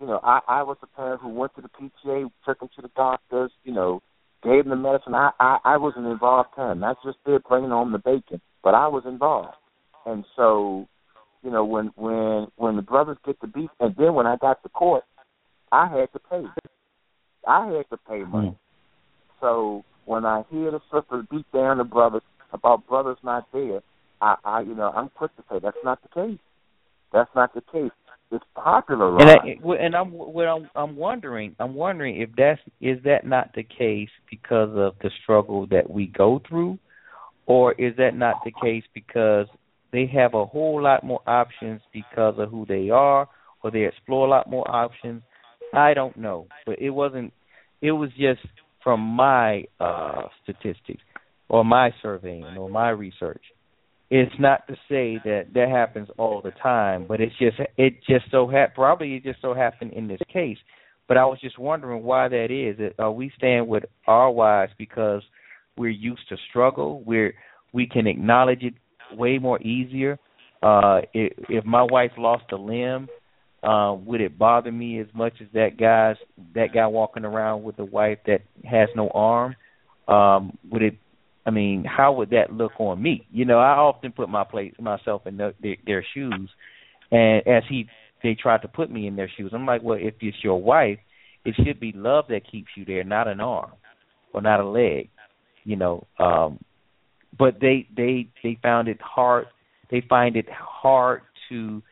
[0.00, 2.82] you know, I I was a parent who went to the PTA, took them to
[2.82, 4.00] the doctors, you know,
[4.42, 5.14] gave them the medicine.
[5.14, 8.74] I I, I was an involved parent, not just there bringing home the bacon, but
[8.74, 9.56] I was involved,
[10.06, 10.86] and so,
[11.42, 14.62] you know, when when when the brothers get the beef, and then when I got
[14.62, 15.04] to court,
[15.72, 16.44] I had to pay.
[17.46, 18.48] I had to pay money.
[18.48, 18.56] Mm.
[19.40, 22.22] So when I hear the sisters beat down the brothers
[22.52, 23.80] about brothers not there,
[24.20, 26.40] I, I you know, I'm quick to say that's not the case.
[27.12, 27.90] That's not the case.
[28.30, 29.18] It's popular.
[29.20, 31.56] And, I, and I'm what I'm, I'm wondering.
[31.58, 36.08] I'm wondering if that's is that not the case because of the struggle that we
[36.08, 36.78] go through,
[37.46, 39.46] or is that not the case because
[39.92, 43.26] they have a whole lot more options because of who they are,
[43.62, 45.22] or they explore a lot more options.
[45.72, 47.32] I don't know, but it wasn't.
[47.80, 48.46] It was just
[48.84, 51.02] from my uh statistics
[51.48, 53.42] or my surveying or my research
[54.10, 58.24] it's not to say that that happens all the time, but it's just it just
[58.30, 60.58] so ha- probably it just so happened in this case.
[61.06, 62.92] But I was just wondering why that is.
[62.98, 65.22] Are we staying with our wives because
[65.76, 67.02] we're used to struggle?
[67.04, 67.34] We're
[67.72, 68.74] we can acknowledge it
[69.12, 70.18] way more easier.
[70.62, 73.08] Uh, if, if my wife lost a limb,
[73.62, 76.16] uh, would it bother me as much as that guy's
[76.54, 79.54] that guy walking around with a wife that has no arm?
[80.06, 80.98] Um, would it
[81.48, 83.26] I mean, how would that look on me?
[83.32, 86.50] You know, I often put my place myself in the, their, their shoes,
[87.10, 87.86] and as he
[88.22, 90.98] they tried to put me in their shoes, I'm like, well, if it's your wife,
[91.46, 93.70] it should be love that keeps you there, not an arm
[94.34, 95.08] or not a leg.
[95.64, 96.58] You know, um,
[97.38, 99.46] but they they they found it hard.
[99.90, 101.82] They find it hard to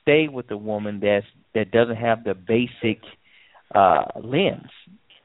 [0.00, 3.02] stay with a woman that's that doesn't have the basic
[3.74, 4.70] uh limbs,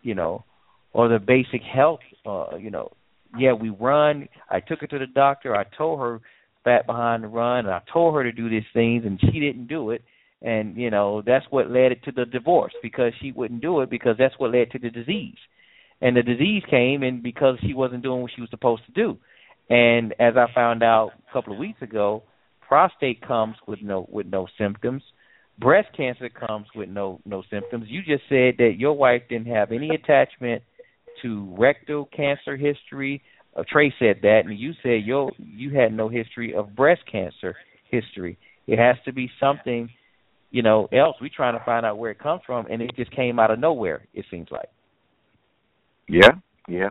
[0.01, 0.43] you know,
[0.91, 2.91] or the basic health, uh, you know,
[3.37, 4.27] yeah, we run.
[4.49, 5.55] I took her to the doctor.
[5.55, 6.19] I told her
[6.63, 9.67] fat behind the run, and I told her to do these things, and she didn't
[9.67, 10.03] do it.
[10.41, 13.91] And you know that's what led it to the divorce because she wouldn't do it
[13.91, 15.37] because that's what led to the disease.
[16.01, 19.17] And the disease came and because she wasn't doing what she was supposed to do.
[19.69, 22.23] And as I found out a couple of weeks ago,
[22.67, 25.03] prostate comes with no with no symptoms.
[25.59, 27.85] Breast cancer comes with no no symptoms.
[27.87, 30.63] You just said that your wife didn't have any attachment
[31.21, 33.21] to rectal cancer history.
[33.55, 37.55] Uh, Trey said that, and you said you you had no history of breast cancer
[37.89, 38.37] history.
[38.67, 39.89] It has to be something,
[40.51, 41.17] you know, else.
[41.19, 43.59] We're trying to find out where it comes from, and it just came out of
[43.59, 44.07] nowhere.
[44.13, 44.69] It seems like.
[46.07, 46.31] Yeah,
[46.67, 46.89] yeah,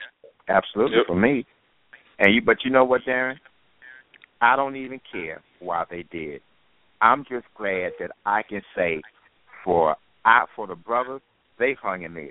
[0.48, 1.06] absolutely yep.
[1.06, 1.46] for me.
[2.18, 3.36] And you, but you know what, Darren?
[4.40, 6.40] I don't even care why they did.
[7.02, 9.00] I'm just glad that I can say,
[9.64, 11.22] for I for the brothers,
[11.58, 12.30] they hung in there.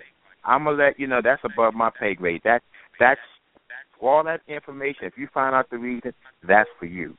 [0.50, 2.42] I'm gonna let you know that's above my pay grade.
[2.44, 2.62] That
[3.00, 3.20] that's
[4.02, 5.04] all that information.
[5.04, 6.14] If you find out the reason,
[6.48, 7.16] that's for you.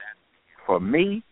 [0.66, 1.22] For me,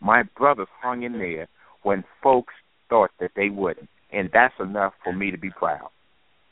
[0.00, 1.48] my brothers hung in there
[1.82, 2.52] when folks
[2.90, 5.88] thought that they wouldn't, and that's enough for me to be proud.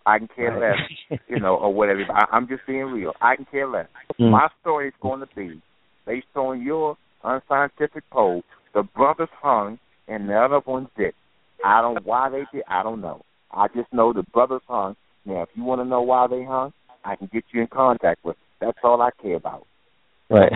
[0.07, 2.05] I can care less, you know, or whatever.
[2.10, 3.12] I, I'm just being real.
[3.20, 3.89] I can care less.
[4.20, 4.31] Mm.
[4.31, 5.60] My story is going to be
[6.07, 8.42] based on your unscientific poll.
[8.73, 11.12] The brothers hung, and the other ones did.
[11.65, 12.65] I don't why they did.
[12.68, 13.23] I don't know.
[13.56, 14.96] I just know the brothers hung.
[15.24, 16.72] Now, if you want to know why they hung,
[17.04, 18.36] I can get you in contact with.
[18.36, 18.68] Them.
[18.68, 19.66] That's all I care about.
[20.28, 20.52] Right.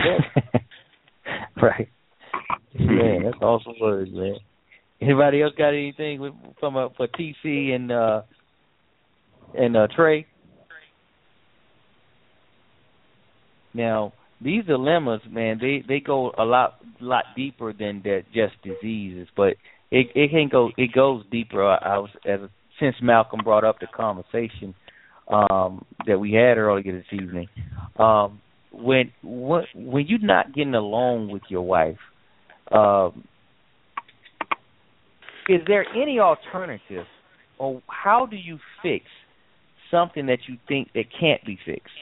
[1.61, 1.89] right.
[2.73, 4.35] Yeah, that's awesome words, man.
[5.01, 8.21] Anybody else got anything with, from uh, for TC and uh
[9.57, 10.27] and uh Trey?
[13.73, 19.27] Now, these dilemmas, man, they they go a lot lot deeper than that just diseases,
[19.35, 19.55] but
[19.89, 21.63] it it can go it goes deeper.
[21.65, 22.41] I was as
[22.81, 24.75] since Malcolm brought up the conversation
[25.31, 27.47] um, that we had earlier this evening,
[27.97, 28.41] um,
[28.73, 31.97] when when when you're not getting along with your wife,
[32.71, 33.23] um,
[35.47, 37.05] is there any alternative,
[37.59, 39.05] or how do you fix
[39.89, 41.93] something that you think that can't be fixed?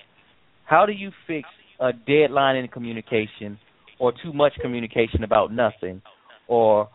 [0.65, 1.47] How do you fix
[1.79, 3.59] a deadline in communication,
[3.99, 6.01] or too much communication about nothing,
[6.47, 6.89] or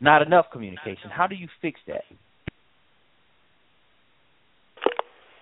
[0.00, 1.10] not enough communication?
[1.10, 2.02] How do you fix that?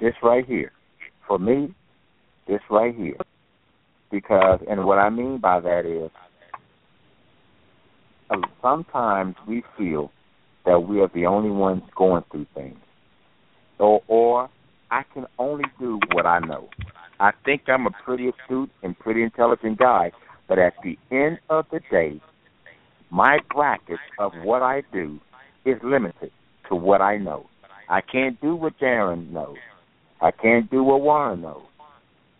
[0.04, 0.70] This right here.
[1.26, 1.74] For me,
[2.46, 3.16] this right here.
[4.10, 6.10] Because, and what I mean by that is,
[8.28, 10.12] uh, sometimes we feel
[10.66, 12.76] that we are the only ones going through things.
[13.78, 14.50] Or, or
[14.90, 16.68] I can only do what I know.
[17.18, 20.12] I think I'm a pretty astute and pretty intelligent guy,
[20.48, 22.20] but at the end of the day,
[23.08, 25.18] my bracket of what I do
[25.64, 26.30] is limited
[26.68, 27.46] to what I know.
[27.88, 29.56] I can't do what Darren knows.
[30.24, 31.64] I can't do what Warren knows.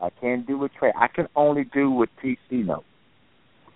[0.01, 0.91] I can't do what Trey.
[0.99, 2.83] I can only do what TC knows.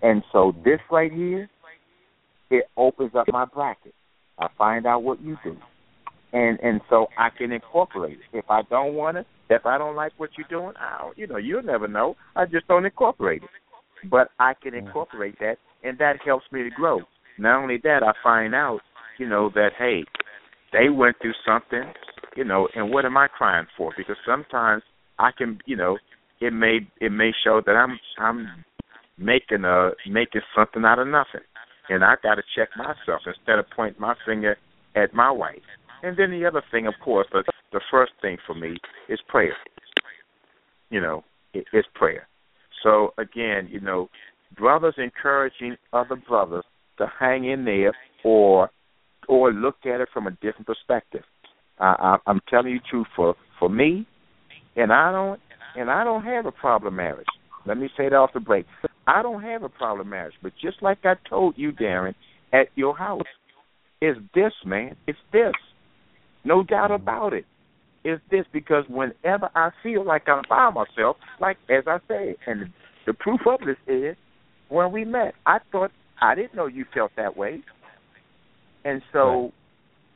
[0.00, 1.50] And so this right here,
[2.50, 3.92] it opens up my bracket.
[4.38, 5.56] I find out what you do,
[6.32, 8.38] and and so I can incorporate it.
[8.38, 11.36] If I don't want it, if I don't like what you're doing, I you know,
[11.36, 12.16] you'll never know.
[12.34, 13.50] I just don't incorporate it.
[14.08, 17.00] But I can incorporate that, and that helps me to grow.
[17.36, 18.80] Not only that, I find out,
[19.18, 20.04] you know, that hey,
[20.72, 21.92] they went through something,
[22.36, 23.92] you know, and what am I crying for?
[23.96, 24.82] Because sometimes
[25.18, 25.98] I can, you know,
[26.40, 28.64] it may it may show that I'm I'm
[29.18, 31.40] making a making something out of nothing,
[31.88, 34.56] and I got to check myself instead of pointing my finger
[34.94, 35.58] at my wife.
[36.02, 37.42] And then the other thing, of course, the
[37.72, 38.76] the first thing for me
[39.08, 39.56] is prayer.
[40.90, 42.28] You know, it, it's prayer.
[42.82, 44.08] So again, you know,
[44.56, 46.64] brothers encouraging other brothers
[46.98, 47.92] to hang in there
[48.24, 48.70] or
[49.28, 51.22] or look at it from a different perspective.
[51.80, 54.06] I, I, I'm telling you truth for for me,
[54.76, 55.40] and I don't
[55.76, 57.26] and I don't have a problem marriage.
[57.66, 58.66] Let me say that off the break.
[59.06, 62.14] I don't have a problem marriage, but just like I told you, Darren,
[62.52, 63.22] at your house,
[64.00, 64.96] it's this, man.
[65.06, 65.52] It's this.
[66.44, 67.44] No doubt about it.
[68.04, 72.70] It's this because whenever I feel like I'm by myself, like as I say, and
[73.06, 74.16] the proof of this is
[74.68, 75.90] when we met, I thought
[76.20, 77.62] I didn't know you felt that way.
[78.84, 79.52] And so.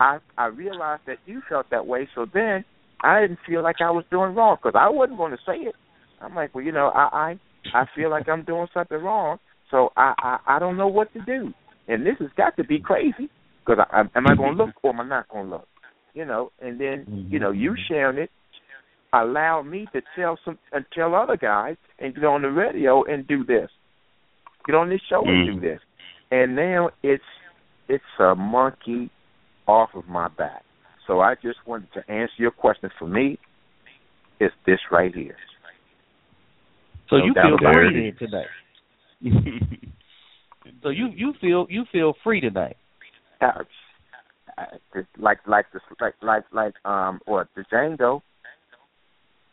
[0.02, 2.08] I I realized that you felt that way.
[2.14, 2.64] So then
[3.02, 5.74] I didn't feel like I was doing wrong because I wasn't going to say it.
[6.20, 7.36] I'm like, well, you know, I
[7.74, 9.38] I I feel like I'm doing something wrong,
[9.70, 11.52] so I I, I don't know what to do.
[11.86, 13.30] And this has got to be crazy
[13.64, 15.68] because I, am I going to look or am I not going to look?
[16.14, 17.32] You know, and then mm-hmm.
[17.32, 18.30] you know you sharing it
[19.14, 23.26] allow me to tell some and tell other guys and get on the radio and
[23.26, 23.68] do this,
[24.66, 25.60] get on this show and do mm.
[25.60, 25.80] this,
[26.30, 27.22] and now it's
[27.88, 29.10] it's a monkey
[29.66, 30.62] off of my back.
[31.06, 32.90] So I just wanted to answer your question.
[32.98, 33.38] For me,
[34.40, 35.36] it's this right here.
[37.10, 38.46] So no you feel free tonight.
[40.82, 42.76] so you you feel you feel free tonight.
[45.18, 48.22] Like like the like like like um or the Django.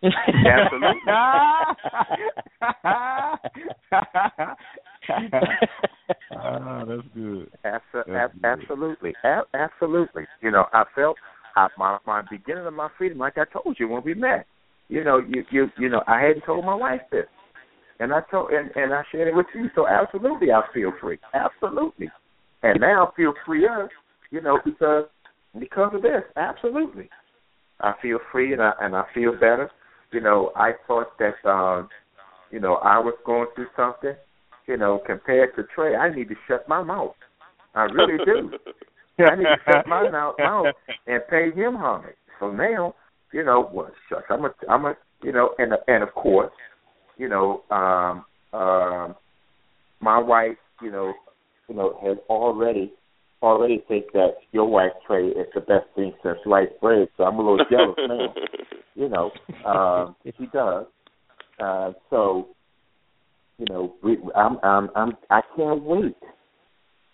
[0.03, 1.11] Absolutely.
[6.31, 7.49] ah, that's good.
[7.63, 8.45] That's ab- good.
[8.45, 10.25] Absolutely, ab- absolutely.
[10.41, 11.17] You know, I felt
[11.55, 14.45] I, my my beginning of my freedom, like I told you when we met.
[14.87, 17.25] You know, you you you know, I hadn't told my wife this,
[17.99, 19.69] and I told and and I shared it with you.
[19.75, 21.19] So absolutely, I feel free.
[21.33, 22.09] Absolutely,
[22.63, 23.89] and now I feel freer.
[24.31, 25.05] You know, because
[25.59, 26.23] because of this.
[26.35, 27.09] Absolutely,
[27.81, 29.69] I feel free and I and I feel better.
[30.11, 31.89] You know, I thought that um,
[32.51, 34.13] you know I was going through something.
[34.69, 37.15] You know, compared to Trey, I need to shut my mouth.
[37.73, 38.51] I really do.
[39.25, 40.67] I need to shut my mouth, mouth
[41.07, 42.13] and pay him homage.
[42.39, 42.93] So now,
[43.33, 46.51] you know, well, shucks, I'm a, I'm a, you know, and and of course,
[47.17, 49.15] you know, um, um,
[50.01, 51.13] my wife, you know,
[51.67, 52.93] you know, has already
[53.41, 57.07] already think that your wife Trey is the best thing since sliced bread.
[57.17, 58.33] So I'm a little jealous now.
[58.95, 59.31] You know,
[59.65, 60.85] um, she does.
[61.57, 62.49] Uh, so,
[63.59, 66.15] you know, we, I'm, I'm, I'm, I can't wait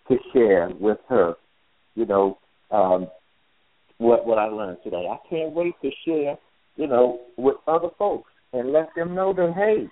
[0.08, 1.36] to share with her
[1.96, 2.38] you know,
[2.72, 3.08] um,
[3.98, 5.08] what what I learned today.
[5.10, 6.38] I can't wait to share,
[6.76, 9.88] you know, with other folks and let them know that hey,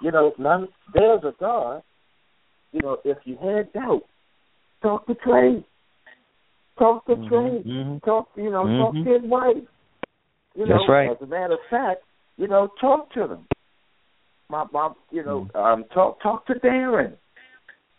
[0.00, 1.82] you know, none there's a God.
[2.72, 4.02] You know, if you had doubt,
[4.80, 5.64] talk to Trey.
[6.78, 7.28] Talk to mm-hmm.
[7.28, 7.62] Trey.
[7.72, 7.98] Mm-hmm.
[8.04, 8.96] Talk you know, mm-hmm.
[8.96, 9.68] talk to his wife.
[10.54, 11.10] You know, right.
[11.10, 12.02] as a matter of fact,
[12.36, 13.46] you know, talk to them.
[14.50, 15.58] My mom, you know, mm-hmm.
[15.58, 17.14] um, talk talk to Darren.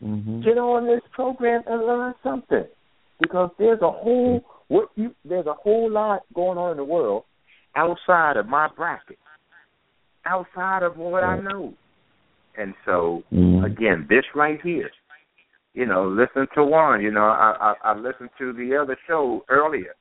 [0.03, 0.41] Mm-hmm.
[0.41, 2.65] Get on this program and learn something
[3.21, 7.23] because there's a whole what you there's a whole lot going on in the world
[7.75, 9.19] outside of my bracket,
[10.25, 11.73] outside of what I know.
[12.57, 13.63] And so mm-hmm.
[13.63, 14.89] again, this right here,
[15.73, 17.01] you know, listen to one.
[17.01, 19.95] You know, I, I I listened to the other show earlier.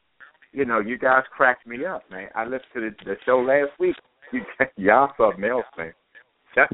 [0.53, 2.29] You know, you guys cracked me up, man.
[2.35, 3.95] I listened to the, the show last week.
[4.33, 4.41] You
[4.77, 5.93] y'all something else, man.
[6.57, 6.67] Yeah,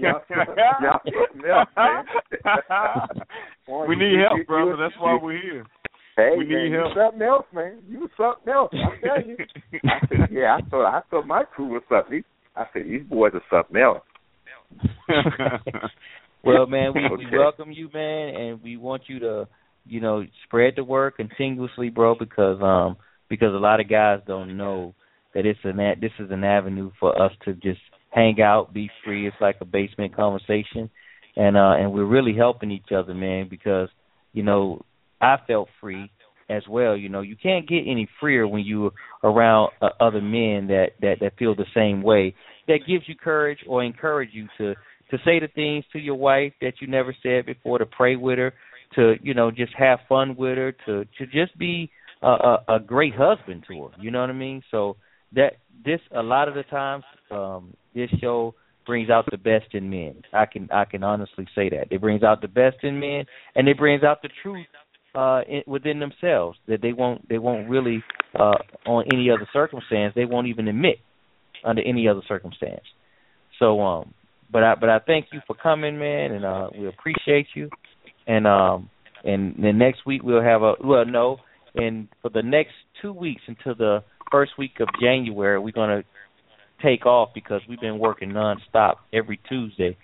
[0.00, 2.04] y'all, y'all something else, man.
[3.88, 4.76] we need help, brother.
[4.78, 5.66] That's why we're here.
[6.16, 6.94] Hey, we man, need you help.
[6.96, 7.78] something else, man.
[7.88, 8.72] You something else.
[8.72, 9.36] I tell you.
[9.84, 12.24] I said, yeah, I thought I thought my crew was something.
[12.54, 14.02] I said these boys are something else.
[16.44, 17.24] well, man, we, okay.
[17.30, 19.48] we welcome you, man, and we want you to,
[19.84, 22.96] you know, spread the word continuously, bro, because um
[23.28, 24.94] because a lot of guys don't know
[25.34, 29.26] that it's an this is an avenue for us to just hang out, be free.
[29.26, 30.90] It's like a basement conversation,
[31.36, 33.88] and uh and we're really helping each other, man, because
[34.32, 34.82] you know
[35.20, 36.10] I felt free
[36.48, 36.96] as well.
[36.96, 38.92] You know, you can't get any freer when you're
[39.24, 42.34] around uh, other men that that that feel the same way.
[42.68, 44.74] That gives you courage or encourage you to
[45.10, 48.38] to say the things to your wife that you never said before, to pray with
[48.38, 48.52] her,
[48.94, 51.90] to you know just have fun with her, to to just be
[52.22, 53.90] a, a, a great husband to her.
[54.00, 54.62] You know what I mean?
[54.70, 54.96] So
[55.32, 55.54] that
[55.84, 58.54] this a lot of the times um this show
[58.86, 60.22] brings out the best in men.
[60.32, 61.88] I can I can honestly say that.
[61.90, 63.24] It brings out the best in men
[63.56, 64.66] and it brings out the truth
[65.14, 68.04] uh in, within themselves that they won't they won't really
[68.38, 70.98] uh on any other circumstance they won't even admit
[71.64, 72.84] under any other circumstance.
[73.58, 74.14] So um
[74.52, 77.68] but I but I thank you for coming man and uh we appreciate you
[78.26, 78.88] and um
[79.24, 81.38] and then next week we'll have a well no
[81.74, 86.04] and for the next 2 weeks until the first week of January we're to
[86.82, 89.96] take off because we've been working nonstop every Tuesday.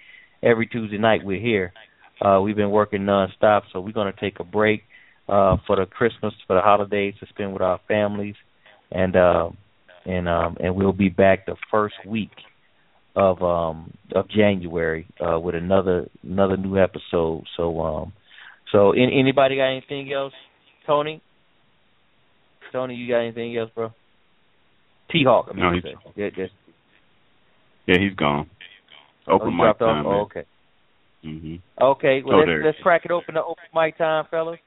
[0.43, 1.73] Every Tuesday night we're here.
[2.25, 4.83] Uh we've been working nonstop, so we're gonna take a break
[5.29, 8.35] uh for the Christmas for the holidays to spend with our families
[8.91, 9.51] and uh
[10.05, 12.33] and um and we'll be back the first week
[13.15, 17.45] of um of January uh with another another new episode.
[17.57, 18.13] So um
[18.73, 20.33] so in, anybody got anything else?
[20.87, 21.23] Tony?
[22.73, 23.93] Tony, you got anything else, bro?
[25.11, 26.53] T Hawk, I mean, no, yeah, just
[27.87, 28.49] yeah, he's gone.
[29.29, 30.07] Open oh, mic time.
[30.07, 30.45] Oh, okay.
[31.25, 31.61] Mhm.
[31.81, 34.59] Okay, well Oh, let's let's crack it open to open mic time, fellas.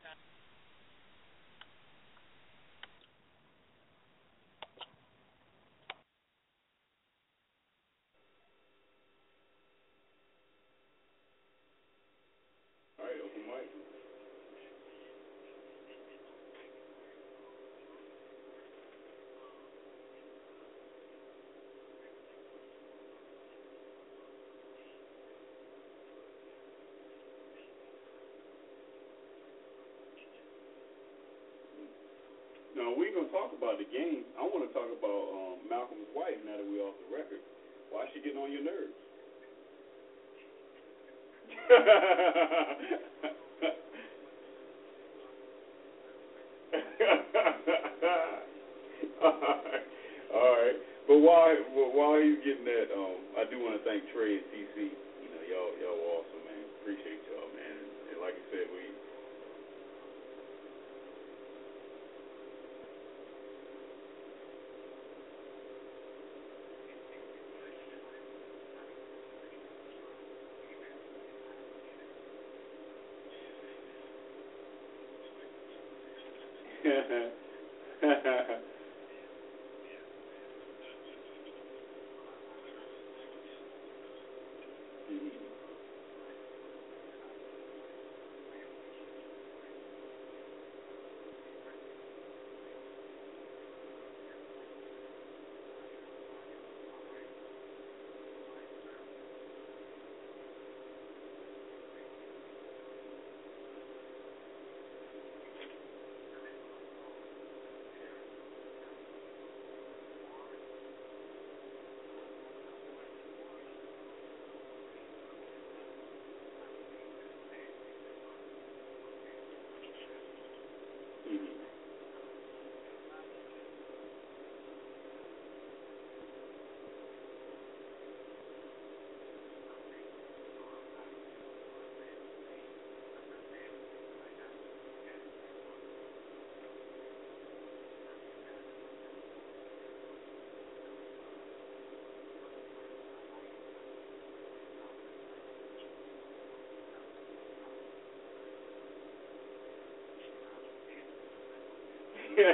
[152.37, 152.53] yeah.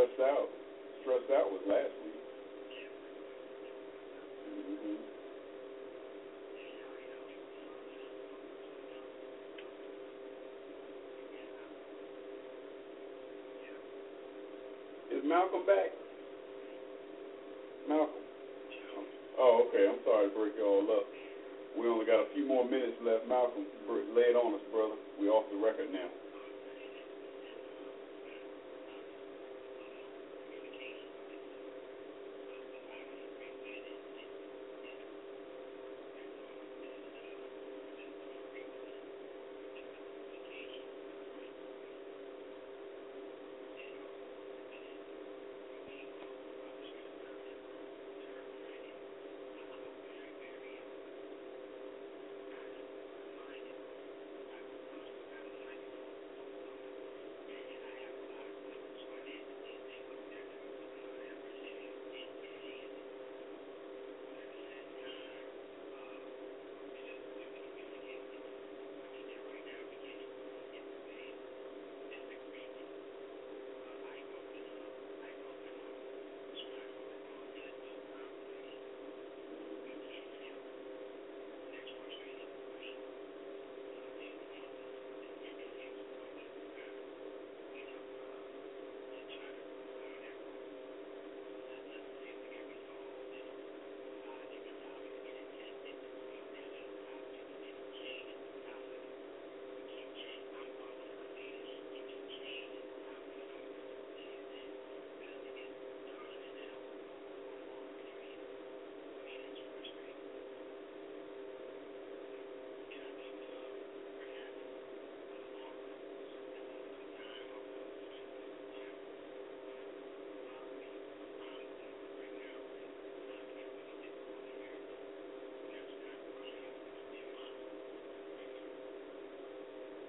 [0.00, 0.48] Stressed out.
[1.02, 1.99] Stressed out was last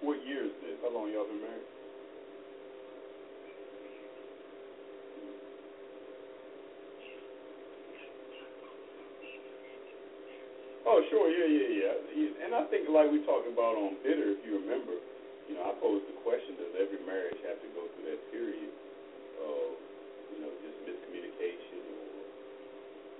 [0.01, 0.77] What year is this?
[0.83, 1.69] How long y'all been married?
[10.87, 12.45] Oh, sure, yeah, yeah, yeah.
[12.45, 14.97] And I think, like we talked about on bitter, if you remember,
[15.47, 18.71] you know, I posed the question: Does every marriage have to go through that period
[19.43, 19.77] of,
[20.35, 22.11] you know, just miscommunication or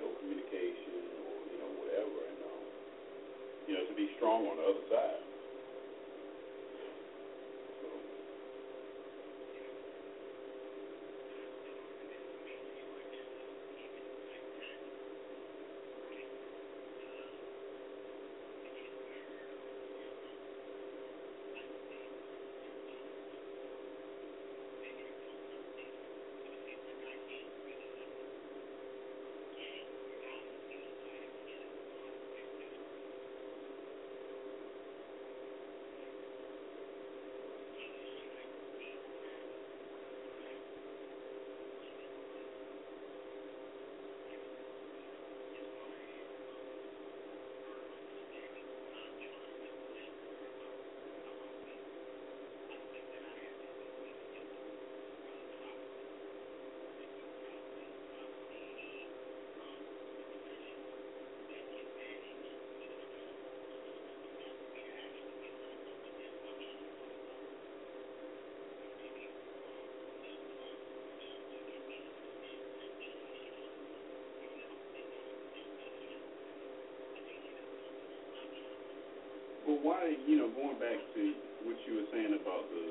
[0.03, 2.63] no communication or you know whatever, and um,
[3.69, 5.21] you know, to be strong on the other side.
[79.67, 81.23] But why, you know, going back to
[81.65, 82.85] what you were saying about the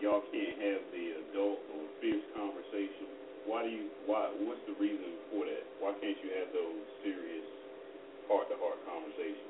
[0.00, 3.08] y'all can't have the adult or fierce conversation.
[3.46, 3.86] Why do you?
[4.04, 4.28] Why?
[4.42, 5.64] What's the reason for that?
[5.78, 7.46] Why can't you have those serious
[8.26, 9.45] heart-to-heart conversations?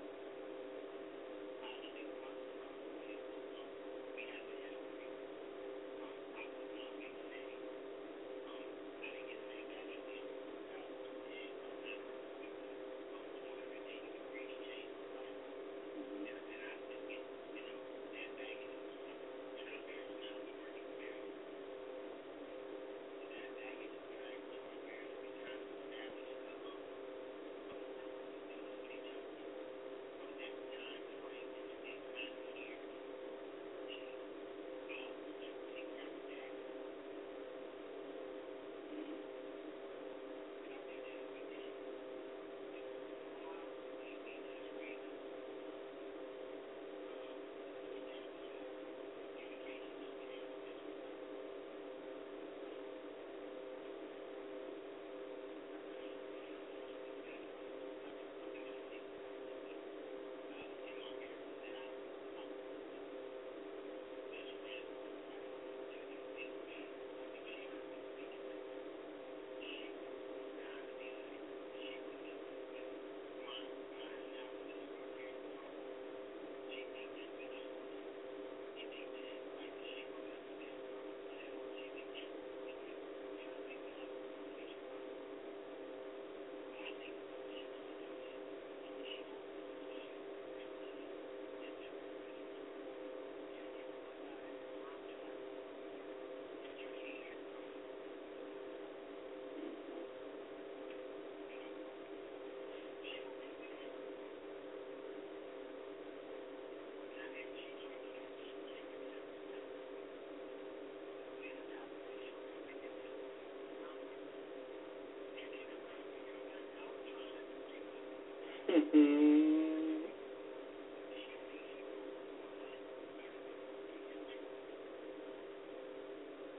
[118.69, 119.07] Mm-hmm.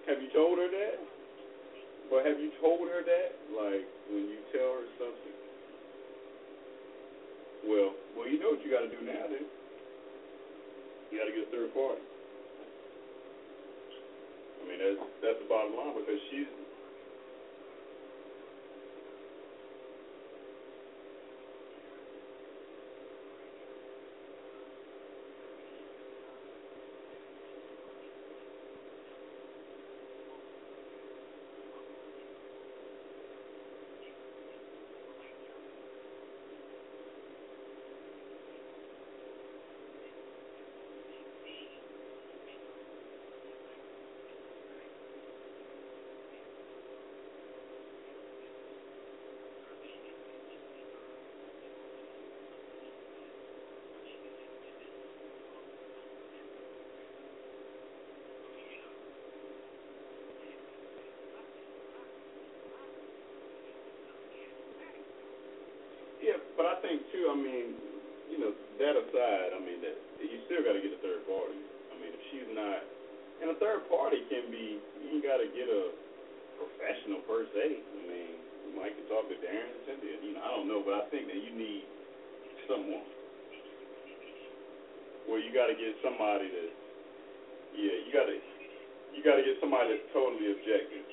[0.08, 0.98] have you told her that?
[2.10, 3.32] But have you told her that?
[3.52, 5.36] Like when you tell her something?
[7.68, 9.44] Well, well, you know what you got to do now, then.
[11.12, 12.02] You got to get a third party.
[14.64, 16.48] I mean, that's that's the bottom line because she's
[66.28, 67.30] Yeah, but I think too.
[67.32, 67.68] I mean,
[68.30, 71.60] you know, that aside, I mean that you still got to get a third party.
[71.92, 72.82] I mean, if she's not,
[73.42, 75.94] and a third party can be, you got to get a
[76.58, 77.82] professional per se.
[77.82, 78.34] I mean,
[78.66, 80.18] you might can talk to Darren and Cynthia.
[80.26, 81.86] You know, I don't know, but I think that you need
[82.66, 83.06] someone.
[85.30, 86.72] Well, you got to get somebody that,
[87.78, 88.38] yeah, you got to,
[89.14, 91.06] you got to get somebody that's totally objective.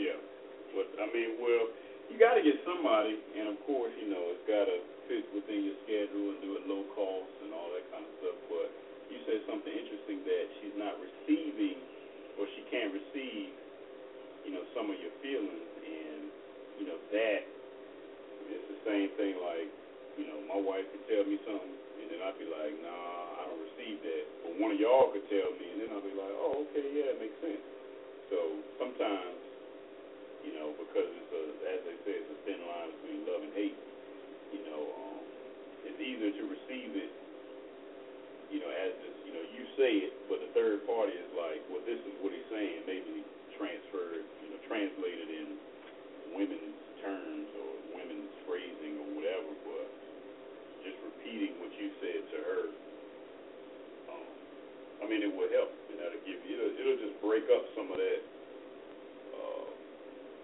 [0.00, 0.16] Yeah,
[0.72, 1.68] but I mean, well,
[2.08, 5.62] you got to get somebody, and of course, you know, it's got to fit within
[5.68, 8.38] your schedule and do it low cost and all that kind of stuff.
[8.48, 8.66] But
[9.12, 11.78] you said something interesting that she's not receiving,
[12.40, 13.54] or she can't receive,
[14.42, 16.20] you know, some of your feelings, and
[16.80, 17.42] you know that
[18.50, 19.36] it's the same thing.
[19.38, 19.68] Like,
[20.16, 23.52] you know, my wife could tell me something, and then I'd be like, Nah, I
[23.52, 24.24] don't receive that.
[24.48, 27.12] But one of y'all could tell me, and then I'll be like, Oh, okay, yeah,
[27.12, 27.62] it makes sense.
[28.32, 28.38] So
[28.80, 29.50] sometimes
[30.44, 33.52] you know, because it's a, as they say, it's a thin line between love and
[33.52, 33.76] hate.
[34.52, 35.20] You know, um,
[35.86, 37.12] it's easier to receive it,
[38.50, 41.62] you know, as this, you know, you say it, but the third party is like,
[41.70, 43.22] well, this is what he's saying, maybe
[43.54, 45.46] transferred, you know, translated in
[46.34, 49.86] women's terms or women's phrasing or whatever, but
[50.82, 52.62] just repeating what you said to her.
[54.08, 54.28] Um,
[55.00, 55.70] I mean, it will help.
[55.92, 58.20] You know, to give you, it'll, it'll just break up some of that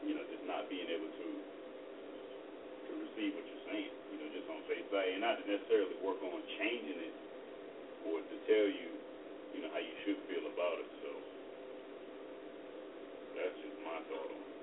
[0.07, 1.27] you know, just not being able to
[2.87, 5.99] to receive what you're saying, you know, just on face value, and not to necessarily
[6.07, 7.15] work on changing it.
[8.07, 8.95] Or to tell you,
[9.55, 10.87] you know, how you should feel about it.
[11.03, 11.11] So
[13.35, 14.55] that's just my thought on it.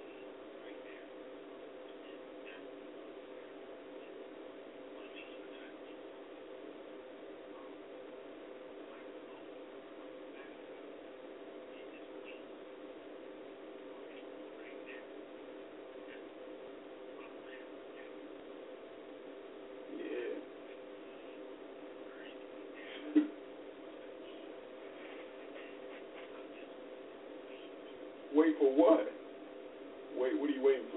[20.00, 20.40] Yeah.
[28.36, 29.08] Wait for what?
[30.18, 30.90] Wait, what are you waiting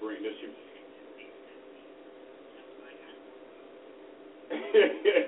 [0.00, 0.22] bring?
[0.22, 0.48] Does she?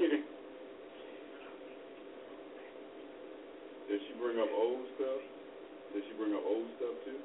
[0.00, 0.20] Mhm.
[3.88, 5.22] Does she bring up old stuff?
[5.94, 7.18] Does she bring up old stuff too?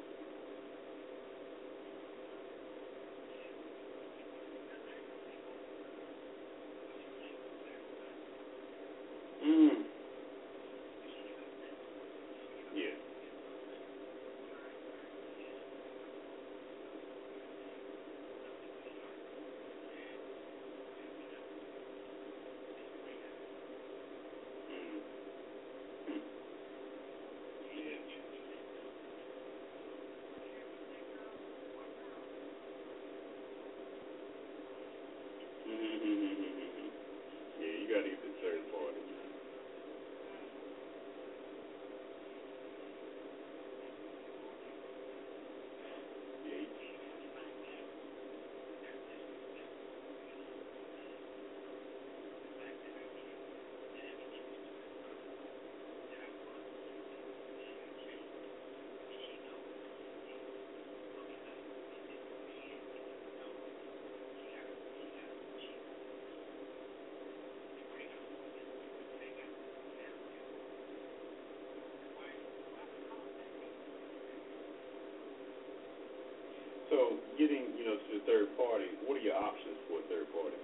[76.94, 80.30] So getting, you know, to the third party, what are your options for a third
[80.30, 80.62] party?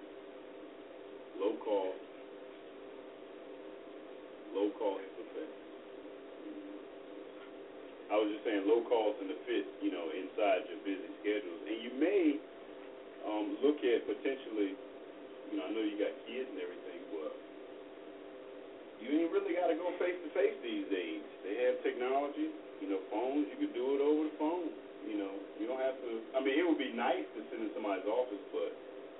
[1.41, 1.98] Low cost,
[4.53, 5.49] low cost to fit.
[8.14, 11.66] I was just saying low cost and to fit, you know, inside your busy schedules.
[11.66, 12.38] And you may
[13.25, 14.77] um, look at potentially,
[15.49, 17.33] you know, I know you got kids and everything, but
[19.01, 21.25] you ain't really got to go face to face these days.
[21.41, 22.53] They have technology,
[22.85, 23.49] you know, phones.
[23.49, 24.69] You can do it over the phone.
[25.08, 26.11] You know, you don't have to.
[26.35, 28.69] I mean, it would be nice to sit in somebody's office, but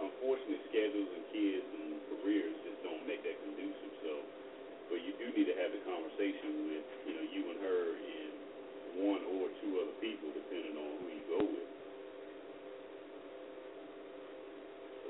[0.02, 3.94] unfortunately, schedules and kids and careers just don't make that conducive.
[4.06, 4.12] So,
[4.94, 8.34] but you do need to have the conversation with, you know, you and her and
[9.10, 11.70] one or two other people, depending on who you go with.
[15.02, 15.10] So,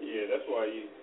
[0.00, 0.95] yeah, that's why you.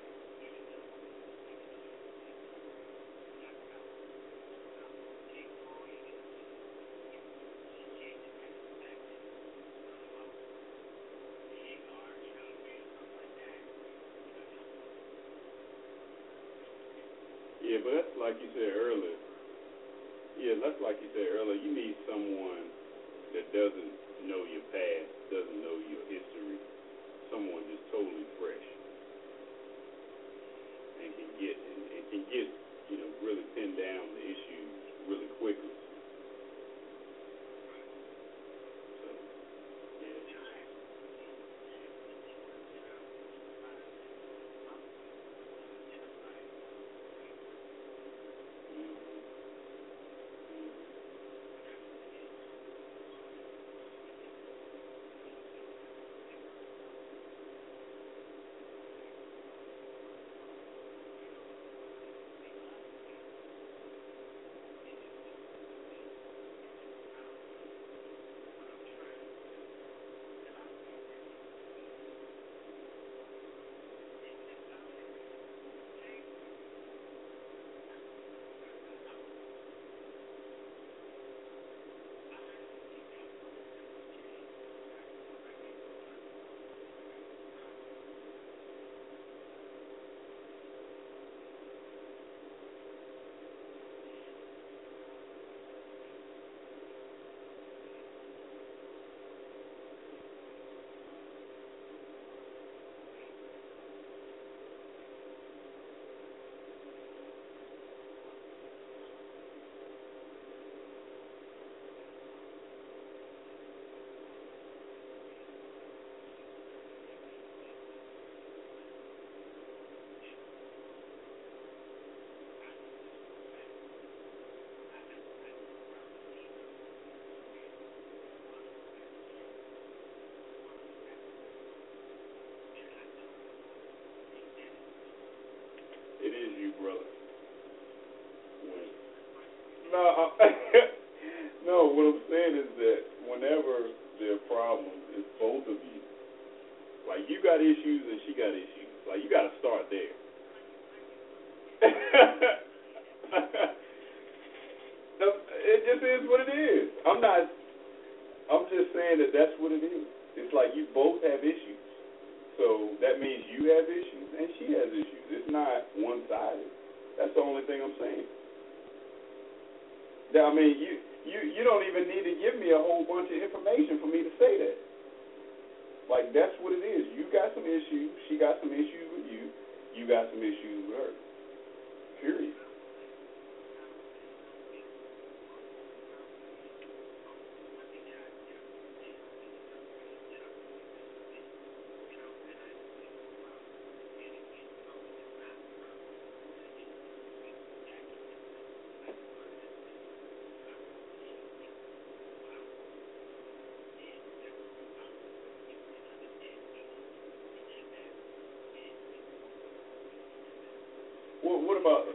[211.44, 212.08] What, what about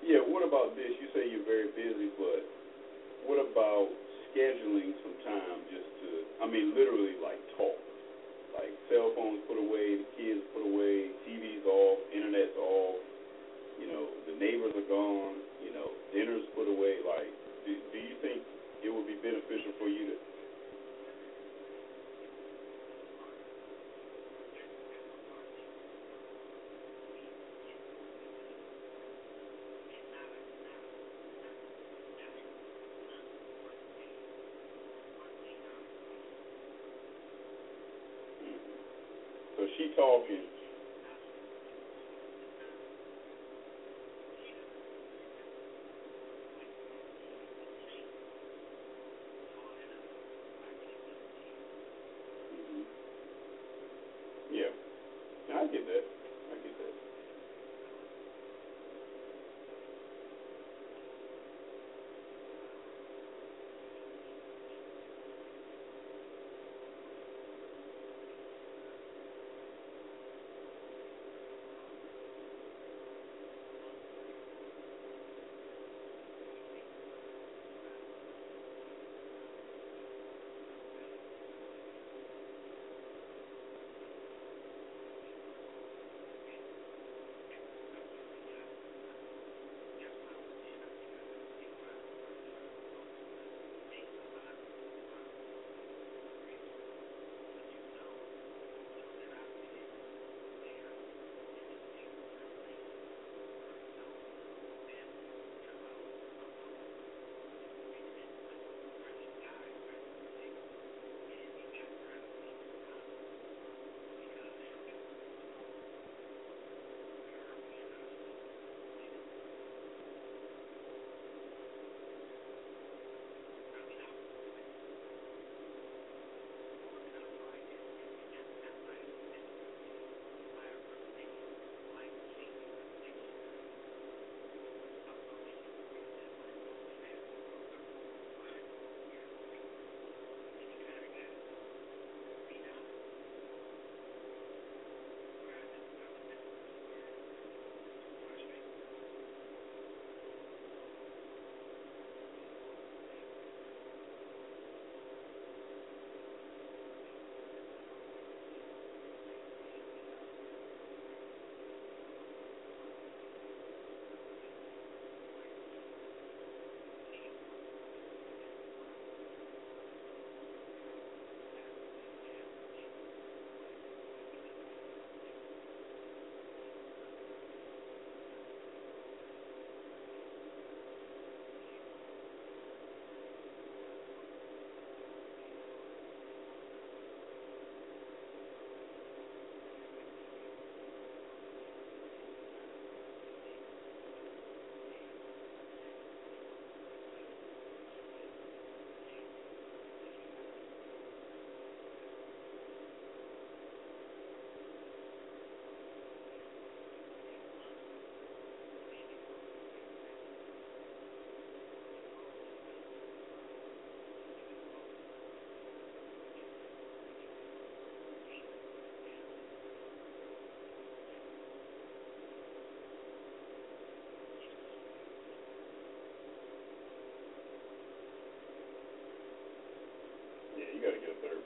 [0.00, 0.24] yeah?
[0.24, 0.88] What about this?
[0.96, 2.40] You say you're very busy, but
[3.28, 3.92] what about
[4.32, 6.08] scheduling some time just to?
[6.40, 7.19] I mean, literally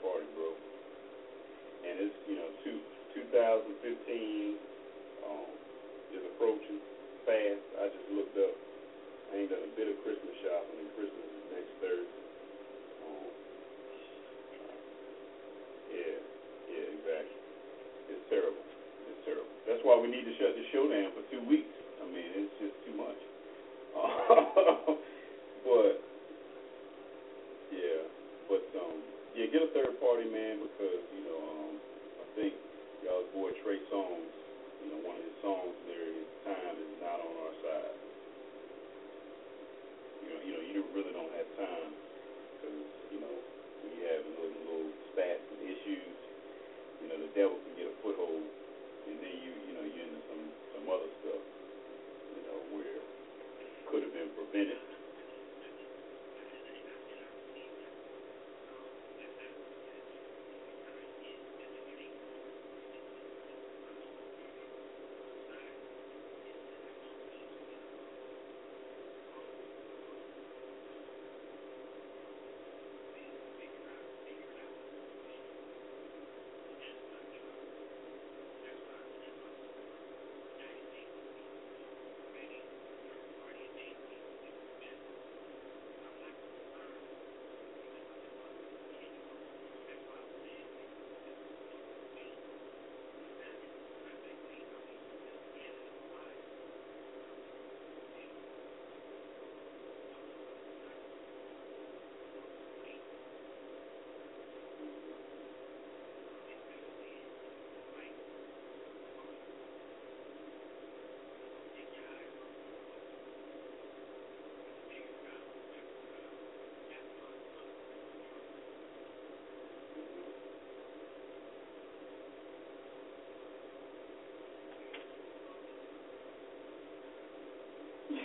[0.05, 0.53] party, bro.
[1.89, 2.77] And it's you know two
[3.17, 3.73] 2015
[5.25, 5.49] um,
[6.13, 6.77] is approaching
[7.25, 7.65] fast.
[7.81, 8.53] I just looked up.
[9.33, 12.23] I ain't done a bit of Christmas shopping, and Christmas is next Thursday.
[13.01, 13.29] Um,
[15.89, 16.17] yeah,
[16.69, 17.39] yeah, exactly.
[18.13, 18.61] It's terrible.
[19.09, 19.49] It's terrible.
[19.65, 21.73] That's why we need to shut the show down for two weeks.
[21.97, 23.17] I mean, it's just too much.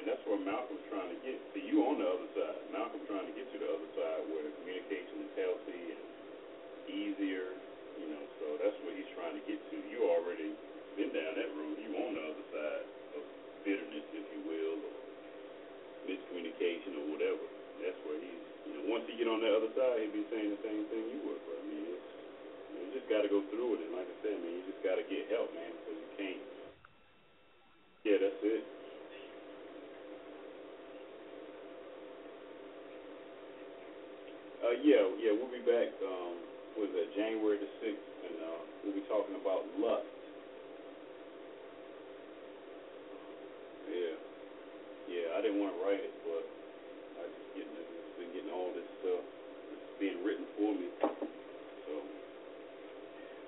[0.00, 1.36] Yeah, and that's where Malcolm's trying to get.
[1.52, 2.56] See, you on the other side.
[2.72, 6.04] Malcolm trying to get to the other side where the communication is healthy and
[6.88, 7.52] easier.
[8.00, 9.76] You know, so that's what he's trying to get to.
[9.92, 10.56] You already
[10.96, 11.70] been down that road
[23.50, 23.80] through it.
[23.86, 26.42] And like I said, man, you just got to get help, man, because you can't.
[28.06, 28.64] Yeah, that's it.
[34.70, 35.90] Uh, yeah, yeah, we'll be back.
[35.98, 36.38] Um,
[36.78, 37.10] what is that?
[37.18, 40.06] January the sixth, and uh, we'll be talking about lust.
[43.90, 44.14] Yeah,
[45.10, 45.26] yeah.
[45.34, 46.46] I didn't want to write it, but
[47.18, 49.26] I just getting just been getting all this stuff
[49.74, 50.86] it's being written for me.
[51.02, 51.92] So,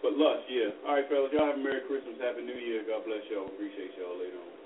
[0.03, 0.75] but lust, yeah.
[0.91, 2.83] All right, fellas, y'all have a Merry Christmas, Happy New Year.
[2.83, 3.47] God bless y'all.
[3.47, 4.62] Appreciate y'all later on.